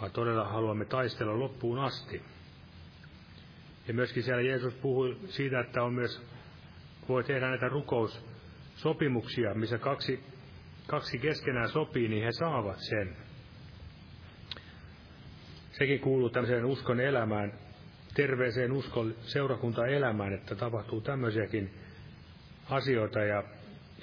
vaan 0.00 0.10
todella 0.10 0.48
haluamme 0.48 0.84
taistella 0.84 1.38
loppuun 1.38 1.78
asti. 1.78 2.22
Ja 3.88 3.94
myöskin 3.94 4.22
siellä 4.22 4.42
Jeesus 4.42 4.74
puhui 4.74 5.16
siitä, 5.28 5.60
että 5.60 5.82
on 5.82 5.94
myös, 5.94 6.22
voi 7.08 7.24
tehdä 7.24 7.48
näitä 7.48 7.68
rukoussopimuksia, 7.68 9.54
missä 9.54 9.78
kaksi, 9.78 10.24
kaksi 10.86 11.18
keskenään 11.18 11.68
sopii, 11.68 12.08
niin 12.08 12.24
he 12.24 12.32
saavat 12.32 12.78
sen. 12.78 13.16
Sekin 15.72 16.00
kuuluu 16.00 16.30
tämmöiseen 16.30 16.64
uskon 16.64 17.00
elämään, 17.00 17.52
terveeseen 18.14 18.72
uskon 18.72 19.14
seurakuntaelämään, 19.20 20.32
että 20.32 20.54
tapahtuu 20.54 21.00
tämmöisiäkin 21.00 21.74
asioita 22.70 23.18
ja 23.20 23.44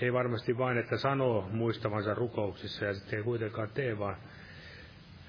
ei 0.02 0.14
varmasti 0.14 0.58
vain, 0.58 0.78
että 0.78 0.98
sanoo 0.98 1.50
muistavansa 1.52 2.14
rukouksissa 2.14 2.86
ja 2.86 2.94
sitten 2.94 3.18
ei 3.18 3.24
kuitenkaan 3.24 3.70
tee, 3.74 4.00
vaan 4.00 4.16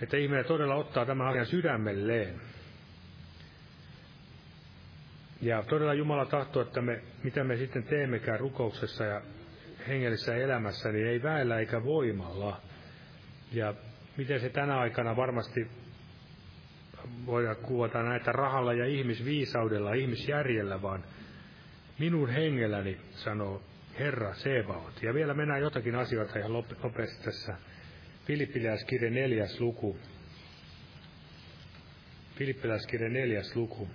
että 0.00 0.16
ihminen 0.16 0.44
todella 0.44 0.74
ottaa 0.74 1.06
tämän 1.06 1.26
asian 1.26 1.46
sydämelleen 1.46 2.40
Ja 5.42 5.62
todella 5.62 5.94
Jumala 5.94 6.26
tahtoo, 6.26 6.62
että 6.62 6.80
me, 6.80 7.02
mitä 7.22 7.44
me 7.44 7.56
sitten 7.56 7.82
teemmekään 7.82 8.40
rukouksessa 8.40 9.04
ja 9.04 9.22
hengellisessä 9.88 10.36
elämässä, 10.36 10.92
niin 10.92 11.06
ei 11.06 11.22
väellä 11.22 11.58
eikä 11.58 11.84
voimalla. 11.84 12.60
Ja 13.52 13.74
miten 14.16 14.40
se 14.40 14.48
tänä 14.48 14.78
aikana 14.78 15.16
varmasti 15.16 15.66
voidaan 17.26 17.56
kuvata 17.56 18.02
näitä 18.02 18.32
rahalla 18.32 18.72
ja 18.72 18.86
ihmisviisaudella, 18.86 19.92
ihmisjärjellä, 19.92 20.82
vaan 20.82 21.04
minun 21.98 22.30
hengelläni, 22.30 23.00
sanoo 23.10 23.62
Herra 23.98 24.34
Sebaot. 24.34 25.02
Ja 25.02 25.14
vielä 25.14 25.34
mennään 25.34 25.60
jotakin 25.60 25.94
asioita 25.94 26.38
ihan 26.38 26.52
nopeasti 26.82 27.24
tässä. 27.24 27.56
Filippiläiskirja 28.26 29.10
neljäs 29.10 29.60
luku. 29.60 29.98
Filippiläiskirja 32.34 33.08
neljäs 33.08 33.56
luku. 33.56 33.88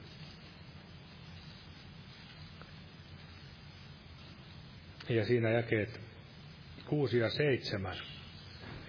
Ja 5.09 5.25
siinä 5.25 5.49
jakeet 5.49 6.01
6 6.85 7.17
ja 7.17 7.29
7. 7.29 7.95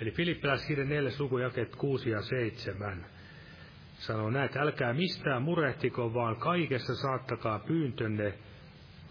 Eli 0.00 0.10
Filippiläiskirjan 0.10 0.88
4. 0.88 1.10
luku 1.18 1.38
jakeet 1.38 1.76
6 1.76 2.10
ja 2.10 2.22
7 2.22 3.06
sanoo 3.98 4.30
näin, 4.30 4.46
että 4.46 4.60
älkää 4.60 4.92
mistään 4.92 5.42
murehtiko, 5.42 6.14
vaan 6.14 6.36
kaikessa 6.36 6.94
saattakaa 6.94 7.58
pyyntönne 7.58 8.34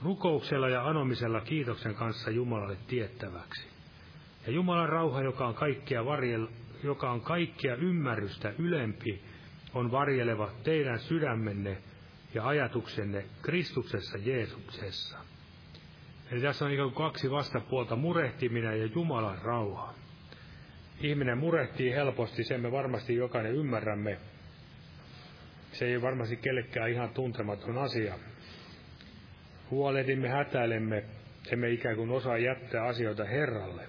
rukouksella 0.03 0.69
ja 0.69 0.87
anomisella 0.87 1.41
kiitoksen 1.41 1.95
kanssa 1.95 2.31
Jumalalle 2.31 2.77
tiettäväksi. 2.87 3.67
Ja 4.47 4.53
Jumalan 4.53 4.89
rauha, 4.89 5.21
joka 5.21 5.47
on 5.47 5.55
kaikkia, 5.55 6.05
varjel, 6.05 6.47
joka 6.83 7.11
on 7.11 7.21
kaikkia 7.21 7.75
ymmärrystä 7.75 8.53
ylempi, 8.59 9.21
on 9.73 9.91
varjeleva 9.91 10.51
teidän 10.63 10.99
sydämenne 10.99 11.77
ja 12.33 12.47
ajatuksenne 12.47 13.25
Kristuksessa 13.41 14.17
Jeesuksessa. 14.17 15.26
Eli 16.31 16.41
tässä 16.41 16.65
on 16.65 16.71
ikään 16.71 16.91
kuin 16.91 17.05
kaksi 17.05 17.31
vastapuolta, 17.31 17.95
murehtiminen 17.95 18.79
ja 18.79 18.85
Jumalan 18.85 19.41
rauha. 19.41 19.93
Ihminen 21.01 21.37
murehtii 21.37 21.91
helposti, 21.91 22.43
sen 22.43 22.61
me 22.61 22.71
varmasti 22.71 23.15
jokainen 23.15 23.55
ymmärrämme. 23.55 24.17
Se 25.71 25.85
ei 25.85 26.01
varmasti 26.01 26.37
kellekään 26.37 26.89
ihan 26.89 27.09
tuntematon 27.09 27.77
asia. 27.77 28.13
Huolehdimme, 29.71 30.29
hätäilemme, 30.29 31.03
emme 31.51 31.69
ikään 31.69 31.95
kuin 31.95 32.11
osaa 32.11 32.37
jättää 32.37 32.83
asioita 32.83 33.25
Herralle. 33.25 33.83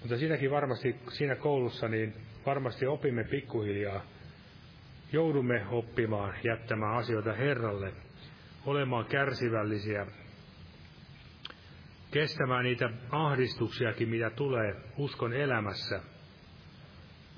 Mutta 0.00 0.16
siinäkin 0.18 0.50
varmasti, 0.50 0.96
siinä 1.10 1.36
koulussa, 1.36 1.88
niin 1.88 2.14
varmasti 2.46 2.86
opimme 2.86 3.24
pikkuhiljaa. 3.24 4.04
Joudumme 5.12 5.66
oppimaan 5.70 6.34
jättämään 6.44 6.96
asioita 6.96 7.32
Herralle, 7.32 7.92
olemaan 8.66 9.04
kärsivällisiä, 9.04 10.06
kestämään 12.10 12.64
niitä 12.64 12.90
ahdistuksiakin, 13.10 14.08
mitä 14.08 14.30
tulee 14.30 14.76
uskon 14.96 15.32
elämässä. 15.32 16.00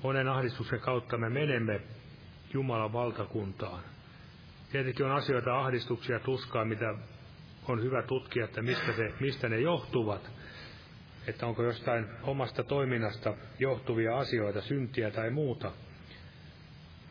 Monen 0.03 0.27
ahdistuksen 0.27 0.79
kautta 0.79 1.17
me 1.17 1.29
menemme 1.29 1.81
Jumalan 2.53 2.93
valtakuntaan. 2.93 3.83
Tietenkin 4.71 5.05
on 5.05 5.11
asioita, 5.11 5.59
ahdistuksia, 5.59 6.19
tuskaa, 6.19 6.65
mitä 6.65 6.95
on 7.67 7.83
hyvä 7.83 8.03
tutkia, 8.03 8.45
että 8.45 8.61
mistä, 8.61 8.93
se, 8.93 9.13
mistä 9.19 9.49
ne 9.49 9.59
johtuvat. 9.59 10.31
Että 11.27 11.45
onko 11.47 11.63
jostain 11.63 12.07
omasta 12.23 12.63
toiminnasta 12.63 13.33
johtuvia 13.59 14.17
asioita, 14.17 14.61
syntiä 14.61 15.11
tai 15.11 15.29
muuta. 15.29 15.71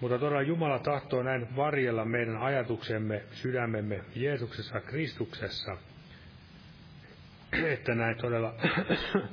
Mutta 0.00 0.18
todella 0.18 0.42
Jumala 0.42 0.78
tahtoo 0.78 1.22
näin 1.22 1.56
varjella 1.56 2.04
meidän 2.04 2.36
ajatuksemme, 2.36 3.22
sydämemme 3.32 4.04
Jeesuksessa 4.14 4.80
Kristuksessa– 4.80 5.76
että 7.52 7.94
näin 7.94 8.16
todella 8.16 8.54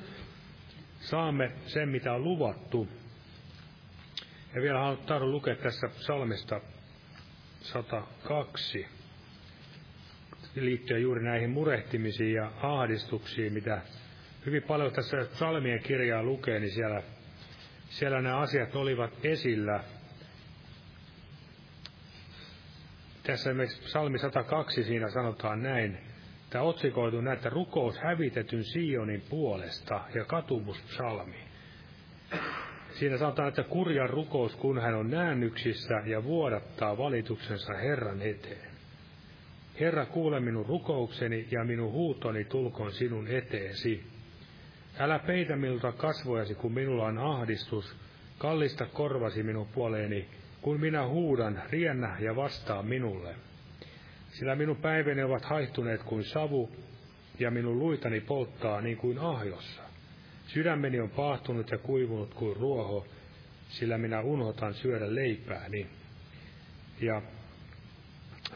saamme 1.12 1.52
sen, 1.66 1.90
mitä 1.90 2.14
on 2.14 2.24
luvattu. 2.24 2.88
Ja 4.56 4.62
vielä 4.62 4.98
tahdon 5.06 5.32
lukea 5.32 5.56
tässä 5.56 5.90
salmista 5.96 6.62
102 7.62 8.88
liittyen 10.56 11.02
juuri 11.02 11.24
näihin 11.24 11.50
murehtimisiin 11.50 12.34
ja 12.34 12.52
ahdistuksiin, 12.62 13.54
mitä 13.54 13.82
hyvin 14.46 14.64
paljon 14.64 14.92
tässä 14.92 15.26
salmien 15.34 15.84
kirjaa 15.84 16.24
lukee, 16.24 16.60
niin 16.60 16.72
siellä, 16.72 17.04
siellä 17.90 18.22
nämä 18.22 18.38
asiat 18.38 18.76
olivat 18.76 19.26
esillä. 19.26 19.84
Tässä 23.24 23.50
esimerkiksi 23.50 23.90
salmi 23.90 24.20
102 24.20 24.84
siinä 24.84 25.10
sanotaan 25.10 25.64
näin, 25.64 25.98
Tämä 26.50 26.64
otsikoitu 26.64 27.22
näitä 27.22 27.50
rukous 27.50 28.00
hävitetyn 28.00 28.64
Sionin 28.64 29.24
puolesta 29.30 30.02
ja 30.16 30.26
katumuspsalmi. 30.26 31.48
Siinä 32.92 33.18
sanotaan, 33.18 33.48
että 33.48 33.64
kurja 33.64 34.08
rukous, 34.08 34.56
kun 34.56 34.82
hän 34.82 34.96
on 34.96 35.12
näännyksissä 35.12 36.02
ja 36.06 36.24
vuodattaa 36.24 36.98
valituksensa 36.98 37.74
Herran 37.74 38.22
eteen. 38.22 38.72
Herra, 39.80 40.06
kuule 40.06 40.40
minun 40.40 40.66
rukoukseni 40.66 41.48
ja 41.52 41.64
minun 41.64 41.92
huutoni 41.92 42.44
tulkoon 42.44 42.92
sinun 42.92 43.28
eteesi. 43.28 44.04
Älä 45.00 45.20
peitä 45.20 45.56
minulta 45.56 45.92
kasvojasi, 45.92 46.56
kun 46.56 46.74
minulla 46.74 47.06
on 47.06 47.18
ahdistus. 47.18 47.96
Kallista 48.38 48.86
korvasi 48.86 49.44
minun 49.44 49.68
puoleeni, 49.68 50.30
kun 50.62 50.80
minä 50.80 51.08
huudan, 51.08 51.64
riennä 51.70 52.18
ja 52.20 52.36
vastaa 52.36 52.84
minulle. 52.84 53.36
Sillä 54.40 54.56
minun 54.56 54.78
päiväni 54.78 55.24
ovat 55.24 55.46
haihtuneet 55.46 56.04
kuin 56.04 56.24
savu, 56.24 56.70
ja 57.40 57.52
minun 57.52 57.80
luitani 57.80 58.22
polttaa 58.22 58.82
niin 58.82 58.98
kuin 58.98 59.20
ahjossa. 59.20 59.82
Sydämeni 60.48 61.00
on 61.00 61.10
paahtunut 61.10 61.72
ja 61.72 61.78
kuivunut 61.78 62.34
kuin 62.34 62.56
ruoho, 62.56 63.08
sillä 63.70 63.98
minä 63.98 64.22
unohtan 64.22 64.74
syödä 64.74 65.16
leipääni. 65.16 65.88
Ja 67.02 67.22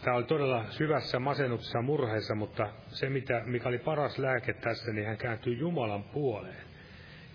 tämä 0.01 0.17
oli 0.17 0.23
todella 0.23 0.65
syvässä 0.69 1.19
masennuksessa 1.19 1.81
murheessa, 1.81 2.35
mutta 2.35 2.69
se, 2.87 3.09
mitä, 3.09 3.41
mikä 3.45 3.69
oli 3.69 3.79
paras 3.79 4.17
lääke 4.17 4.53
tässä, 4.53 4.93
niin 4.93 5.07
hän 5.07 5.17
kääntyy 5.17 5.53
Jumalan 5.53 6.03
puoleen. 6.03 6.65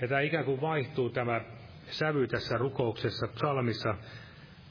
Ja 0.01 0.09
tämä 0.09 0.21
ikään 0.21 0.45
kuin 0.45 0.61
vaihtuu 0.61 1.11
tämä 1.11 1.41
sävy 1.91 2.27
tässä 2.27 2.59
rukouksessa, 2.59 3.29
psalmissa, 3.29 3.95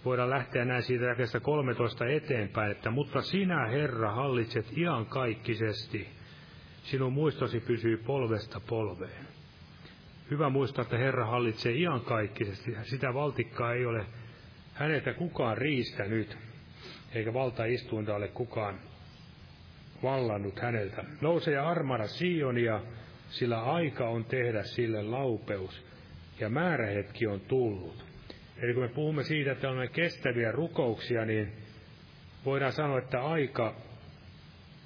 voidaan 0.06 0.30
lähteä 0.30 0.66
näin 0.66 0.84
siitä 0.84 1.06
jakeesta 1.06 1.40
13 1.40 2.08
eteenpäin, 2.08 2.72
että 2.72 2.92
mutta 2.92 3.22
sinä, 3.22 3.66
Herra, 3.66 4.12
hallitset 4.12 4.78
iankaikkisesti. 4.78 6.08
Sinun 6.84 7.14
muistosi 7.14 7.60
pysyy 7.60 7.98
polvesta 7.98 8.60
polveen. 8.60 9.28
Hyvä 10.32 10.50
muistaa, 10.50 10.82
että 10.82 10.98
Herra 10.98 11.26
hallitsee 11.26 11.74
iankaikkisesti. 11.74 12.76
Sitä 12.84 13.14
valtikkaa 13.14 13.74
ei 13.74 13.86
ole 13.86 14.06
häneltä 14.74 15.14
kukaan 15.14 15.58
riistänyt, 15.58 16.38
eikä 17.14 17.34
valtaistuinta 17.34 18.16
ole 18.16 18.28
kukaan 18.28 18.80
vallannut 20.04 20.60
häneltä. 20.60 21.04
Nouse 21.22 21.52
ja 21.52 21.70
armara 21.70 22.08
Sionia, 22.08 22.82
sillä 23.30 23.64
aika 23.64 24.08
on 24.08 24.26
tehdä 24.26 24.64
sille 24.64 25.04
laupeus, 25.04 25.86
ja 26.40 26.50
määrähetki 26.50 27.28
on 27.28 27.40
tullut. 27.40 28.05
Eli 28.66 28.74
kun 28.74 28.84
me 28.84 28.90
puhumme 28.90 29.24
siitä, 29.24 29.52
että 29.52 29.70
olemme 29.70 29.88
kestäviä 29.88 30.52
rukouksia, 30.52 31.26
niin 31.26 31.52
voidaan 32.46 32.72
sanoa, 32.72 33.00
että 33.00 33.24
aika 33.24 33.76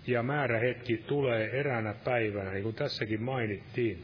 ja 0.07 0.23
määrähetki 0.23 0.97
tulee 0.97 1.59
eräänä 1.59 1.93
päivänä, 1.93 2.51
niin 2.51 2.63
kuin 2.63 2.75
tässäkin 2.75 3.23
mainittiin. 3.23 4.03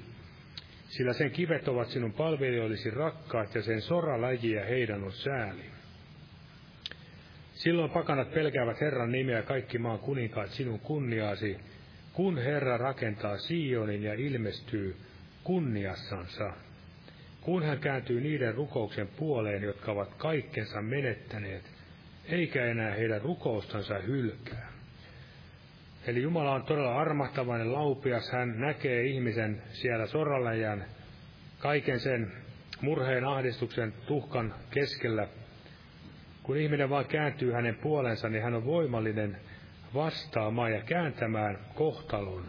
Sillä 0.87 1.13
sen 1.13 1.31
kivet 1.31 1.67
ovat 1.67 1.87
sinun 1.87 2.13
palvelijoillesi 2.13 2.89
rakkaat 2.89 3.55
ja 3.55 3.61
sen 3.61 3.81
soraläjiä 3.81 4.65
heidän 4.65 5.03
on 5.03 5.11
sääli. 5.11 5.65
Silloin 7.53 7.91
pakanat 7.91 8.33
pelkäävät 8.33 8.81
Herran 8.81 9.11
nimeä 9.11 9.41
kaikki 9.41 9.77
maan 9.77 9.99
kuninkaat 9.99 10.49
sinun 10.49 10.79
kunniaasi, 10.79 11.57
kun 12.13 12.37
Herra 12.37 12.77
rakentaa 12.77 13.37
Sionin 13.37 14.03
ja 14.03 14.13
ilmestyy 14.13 14.95
kunniassansa 15.43 16.53
kun 17.45 17.63
hän 17.63 17.79
kääntyy 17.79 18.21
niiden 18.21 18.55
rukouksen 18.55 19.07
puoleen, 19.07 19.63
jotka 19.63 19.91
ovat 19.91 20.13
kaikkensa 20.17 20.81
menettäneet, 20.81 21.71
eikä 22.25 22.65
enää 22.65 22.91
heidän 22.91 23.21
rukoustansa 23.21 23.99
hylkää. 23.99 24.71
Eli 26.07 26.21
Jumala 26.21 26.51
on 26.51 26.63
todella 26.63 26.95
armahtavainen 26.95 27.73
laupias, 27.73 28.31
hän 28.31 28.59
näkee 28.59 29.03
ihmisen 29.03 29.61
siellä 29.69 30.07
soraläjän, 30.07 30.85
kaiken 31.59 31.99
sen 31.99 32.31
murheen, 32.81 33.25
ahdistuksen, 33.25 33.93
tuhkan 34.07 34.53
keskellä. 34.71 35.27
Kun 36.43 36.57
ihminen 36.57 36.89
vaan 36.89 37.05
kääntyy 37.05 37.51
hänen 37.51 37.75
puolensa, 37.75 38.29
niin 38.29 38.43
hän 38.43 38.53
on 38.53 38.65
voimallinen 38.65 39.37
vastaamaan 39.93 40.71
ja 40.71 40.81
kääntämään 40.81 41.59
kohtalon. 41.75 42.45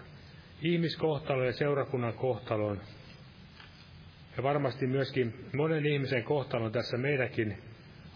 Ihmiskohtalon 0.63 1.47
ja 1.47 1.53
seurakunnan 1.53 2.15
kohtalon 2.15 2.81
ja 4.37 4.43
varmasti 4.43 4.87
myöskin 4.87 5.35
monen 5.57 5.87
ihmisen 5.87 6.25
kohtalon 6.25 6.73
tässä 6.73 6.97
meidänkin 6.97 7.59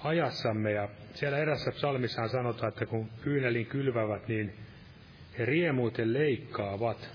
ajassamme. 0.05 0.73
Ja 0.73 0.89
siellä 1.15 1.39
erässä 1.39 1.71
psalmissaan 1.71 2.29
sanotaan, 2.29 2.69
että 2.69 2.87
kun 2.87 3.11
kyynelin 3.23 3.67
kylvävät, 3.67 4.29
niin 4.29 4.55
he 5.39 5.45
riemuiten 5.45 6.13
leikkaavat. 6.13 7.11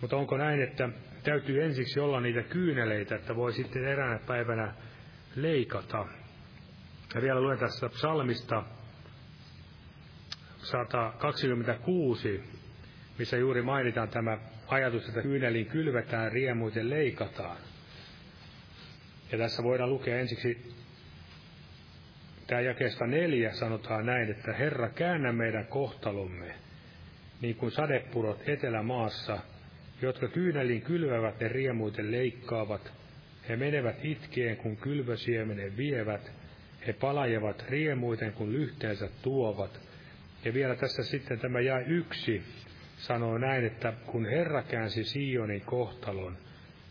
Mutta 0.00 0.16
onko 0.16 0.36
näin, 0.36 0.62
että 0.62 0.88
täytyy 1.22 1.64
ensiksi 1.64 2.00
olla 2.00 2.20
niitä 2.20 2.42
kyyneleitä, 2.42 3.14
että 3.14 3.36
voi 3.36 3.52
sitten 3.52 3.84
eräänä 3.84 4.18
päivänä 4.26 4.74
leikata. 5.36 6.06
Ja 7.14 7.22
vielä 7.22 7.40
luen 7.40 7.58
tässä 7.58 7.88
psalmista 7.88 8.62
126, 10.56 12.44
missä 13.18 13.36
juuri 13.36 13.62
mainitaan 13.62 14.08
tämä 14.08 14.38
ajatus, 14.66 15.08
että 15.08 15.22
kyynelin 15.22 15.66
kylvetään, 15.66 16.32
riemuiten 16.32 16.90
leikataan. 16.90 17.56
Ja 19.32 19.38
tässä 19.38 19.62
voidaan 19.62 19.90
lukea 19.90 20.20
ensiksi 20.20 20.72
tämä 22.46 22.60
jakeesta 22.60 23.06
neljä 23.06 23.52
sanotaan 23.52 24.06
näin, 24.06 24.30
että 24.30 24.52
Herra 24.52 24.88
käännä 24.88 25.32
meidän 25.32 25.66
kohtalomme, 25.66 26.54
niin 27.40 27.56
kuin 27.56 27.70
sadepurot 27.72 28.48
etelämaassa, 28.48 29.38
jotka 30.02 30.28
kyynelin 30.28 30.82
kylvävät 30.82 31.40
ja 31.40 31.48
riemuiten 31.48 32.12
leikkaavat. 32.12 32.92
He 33.48 33.56
menevät 33.56 34.04
itkeen, 34.04 34.56
kun 34.56 34.76
kylvösiemenen 34.76 35.76
vievät. 35.76 36.32
He 36.86 36.92
palajevat 36.92 37.64
riemuiten, 37.68 38.32
kun 38.32 38.52
lyhteensä 38.52 39.08
tuovat. 39.22 39.80
Ja 40.44 40.54
vielä 40.54 40.76
tässä 40.76 41.02
sitten 41.02 41.38
tämä 41.38 41.60
jäi 41.60 41.84
yksi, 41.86 42.42
sanoo 42.96 43.38
näin, 43.38 43.64
että 43.64 43.92
kun 44.06 44.26
Herra 44.26 44.62
käänsi 44.62 45.04
Sionin 45.04 45.60
kohtalon, 45.60 46.36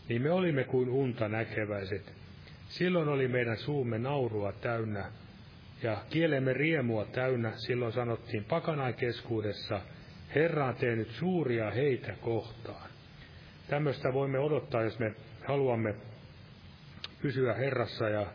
niin 0.08 0.22
me 0.22 0.30
olimme 0.30 0.64
kuin 0.64 0.88
unta 0.88 1.28
näkeväiset. 1.28 2.21
Silloin 2.72 3.08
oli 3.08 3.28
meidän 3.28 3.56
suumme 3.56 3.98
naurua 3.98 4.52
täynnä 4.52 5.04
ja 5.82 5.96
kielemme 6.10 6.52
riemua 6.52 7.04
täynnä. 7.04 7.52
Silloin 7.56 7.92
sanottiin 7.92 8.44
pakanain 8.44 8.94
keskuudessa, 8.94 9.80
Herra 10.34 10.66
on 10.66 10.74
tehnyt 10.74 11.10
suuria 11.10 11.70
heitä 11.70 12.12
kohtaan. 12.20 12.90
Tämmöistä 13.68 14.12
voimme 14.12 14.38
odottaa, 14.38 14.82
jos 14.82 14.98
me 14.98 15.14
haluamme 15.44 15.94
pysyä 17.22 17.54
Herrassa 17.54 18.08
ja 18.08 18.26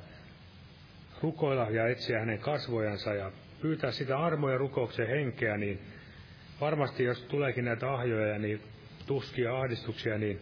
rukoilla 1.21 1.69
ja 1.69 1.87
etsiä 1.87 2.19
hänen 2.19 2.39
kasvojansa 2.39 3.13
ja 3.13 3.31
pyytää 3.61 3.91
sitä 3.91 4.19
armoja 4.19 4.53
ja 4.53 4.57
rukouksen 4.57 5.07
henkeä, 5.07 5.57
niin 5.57 5.79
varmasti 6.61 7.03
jos 7.03 7.21
tuleekin 7.21 7.65
näitä 7.65 7.93
ahjoja, 7.93 8.39
niin 8.39 8.61
tuskia 9.05 9.57
ahdistuksia, 9.57 10.17
niin 10.17 10.41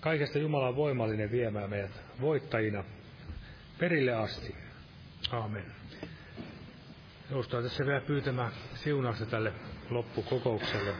kaikesta 0.00 0.38
Jumala 0.38 0.68
on 0.68 0.76
voimallinen 0.76 1.30
viemään 1.30 1.70
meidät 1.70 2.00
voittajina 2.20 2.84
perille 3.78 4.12
asti. 4.12 4.54
Aamen. 5.32 5.64
Joustaa 7.30 7.62
tässä 7.62 7.86
vielä 7.86 8.00
pyytämään 8.00 8.52
siunausta 8.74 9.26
tälle 9.26 9.52
loppukokoukselle. 9.90 10.92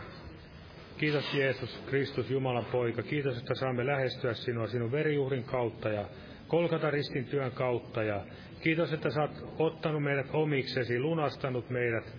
Kiitos 0.98 1.34
Jeesus, 1.34 1.82
Kristus, 1.86 2.30
Jumalan 2.30 2.64
poika. 2.64 3.02
Kiitos, 3.02 3.38
että 3.38 3.54
saamme 3.54 3.86
lähestyä 3.86 4.34
sinua 4.34 4.66
sinun 4.66 4.92
veriuhrin 4.92 5.44
kautta 5.44 5.88
ja 5.88 6.04
kolkataristin 6.48 7.24
työn 7.24 7.52
kautta. 7.52 8.02
Ja 8.02 8.24
kiitos, 8.60 8.92
että 8.92 9.08
oot 9.20 9.54
ottanut 9.58 10.02
meidät 10.02 10.26
omiksesi, 10.32 11.00
lunastanut 11.00 11.70
meidät 11.70 12.16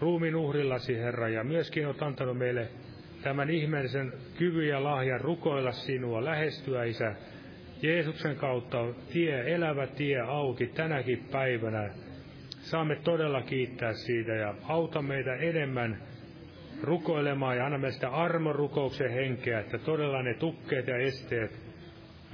ruumin 0.00 0.36
uhrillasi, 0.36 0.98
Herra, 0.98 1.28
ja 1.28 1.44
myöskin 1.44 1.86
oot 1.86 2.02
antanut 2.02 2.38
meille 2.38 2.68
tämän 3.22 3.50
ihmeellisen 3.50 4.12
kyvyn 4.38 4.68
ja 4.68 4.84
lahjan 4.84 5.20
rukoilla 5.20 5.72
sinua, 5.72 6.24
lähestyä, 6.24 6.84
Isä, 6.84 7.14
Jeesuksen 7.82 8.36
kautta 8.36 8.78
tie, 9.12 9.54
elävä 9.54 9.86
tie 9.86 10.20
auki 10.20 10.66
tänäkin 10.66 11.24
päivänä. 11.32 11.90
Saamme 12.60 12.96
todella 12.96 13.42
kiittää 13.42 13.92
siitä 13.92 14.32
ja 14.32 14.54
auta 14.62 15.02
meitä 15.02 15.34
enemmän 15.34 16.02
rukoilemaan 16.82 17.56
ja 17.56 17.66
anna 17.66 17.78
meille 17.78 17.94
sitä 17.94 18.08
armorukouksen 18.08 19.10
henkeä, 19.10 19.60
että 19.60 19.78
todella 19.78 20.22
ne 20.22 20.34
tukkeet 20.34 20.86
ja 20.86 20.96
esteet 20.96 21.60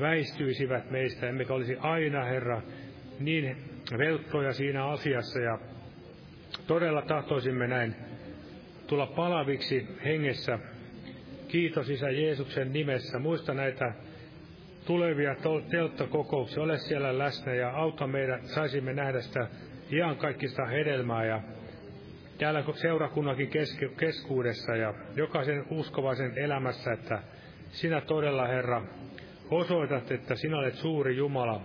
väistyisivät 0.01 0.91
meistä, 0.91 1.29
emmekä 1.29 1.55
olisi 1.55 1.77
aina, 1.77 2.25
Herra, 2.25 2.63
niin 3.21 3.57
velttoja 3.99 4.53
siinä 4.53 4.87
asiassa 4.87 5.41
ja 5.41 5.59
todella 6.67 7.03
tahtoisimme 7.03 7.67
näin 7.67 7.95
tulla 8.87 9.07
palaviksi 9.07 9.89
hengessä. 10.05 10.59
Kiitos 11.49 11.91
Isä 11.91 12.11
Jeesuksen 12.11 12.73
nimessä. 12.73 13.19
Muista 13.19 13.55
näitä 13.55 13.95
tulevia 14.87 15.37
telttakokouksia. 15.71 16.63
Ole 16.63 16.79
siellä 16.79 17.19
läsnä 17.19 17.55
ja 17.55 17.71
auta 17.71 18.07
meidät, 18.07 18.47
saisimme 18.47 18.93
nähdä 18.93 19.21
sitä 19.21 19.49
kaikista 20.19 20.67
hedelmää 20.67 21.25
ja 21.25 21.41
täällä 22.39 22.65
seurakunnakin 22.75 23.51
keskuudessa 23.97 24.77
ja 24.77 24.95
jokaisen 25.17 25.65
uskovaisen 25.71 26.39
elämässä, 26.39 26.93
että 26.93 27.23
sinä 27.71 28.01
todella, 28.01 28.47
Herra, 28.47 28.83
osoitat, 29.51 30.11
että 30.11 30.35
sinä 30.35 30.59
olet 30.59 30.75
suuri 30.75 31.17
Jumala. 31.17 31.63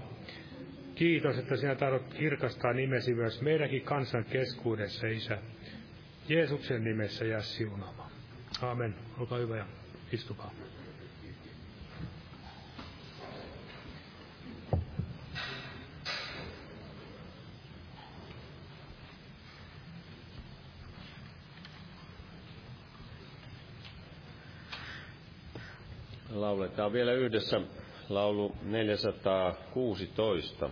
Kiitos, 0.96 1.38
että 1.38 1.56
sinä 1.56 1.76
tahdot 1.76 2.14
kirkastaa 2.14 2.74
nimesi 2.74 3.14
myös 3.14 3.42
meidänkin 3.42 3.82
kansan 3.82 4.26
keskuudessa, 4.26 5.08
Isä. 5.08 5.38
Jeesuksen 6.30 6.84
nimessä 6.84 7.26
jää 7.26 7.42
siunaamaan. 7.42 8.12
Aamen. 8.62 8.96
Olkaa 9.20 9.38
hyvä 9.38 9.58
ja 9.58 9.66
istukaa. 10.12 10.52
Lauletaan 26.42 26.94
vielä 26.94 27.14
yhdessä 27.14 27.62
laulu 28.10 28.56
416. 28.62 30.70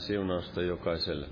siunausta 0.00 0.62
jokaiselle. 0.62 1.26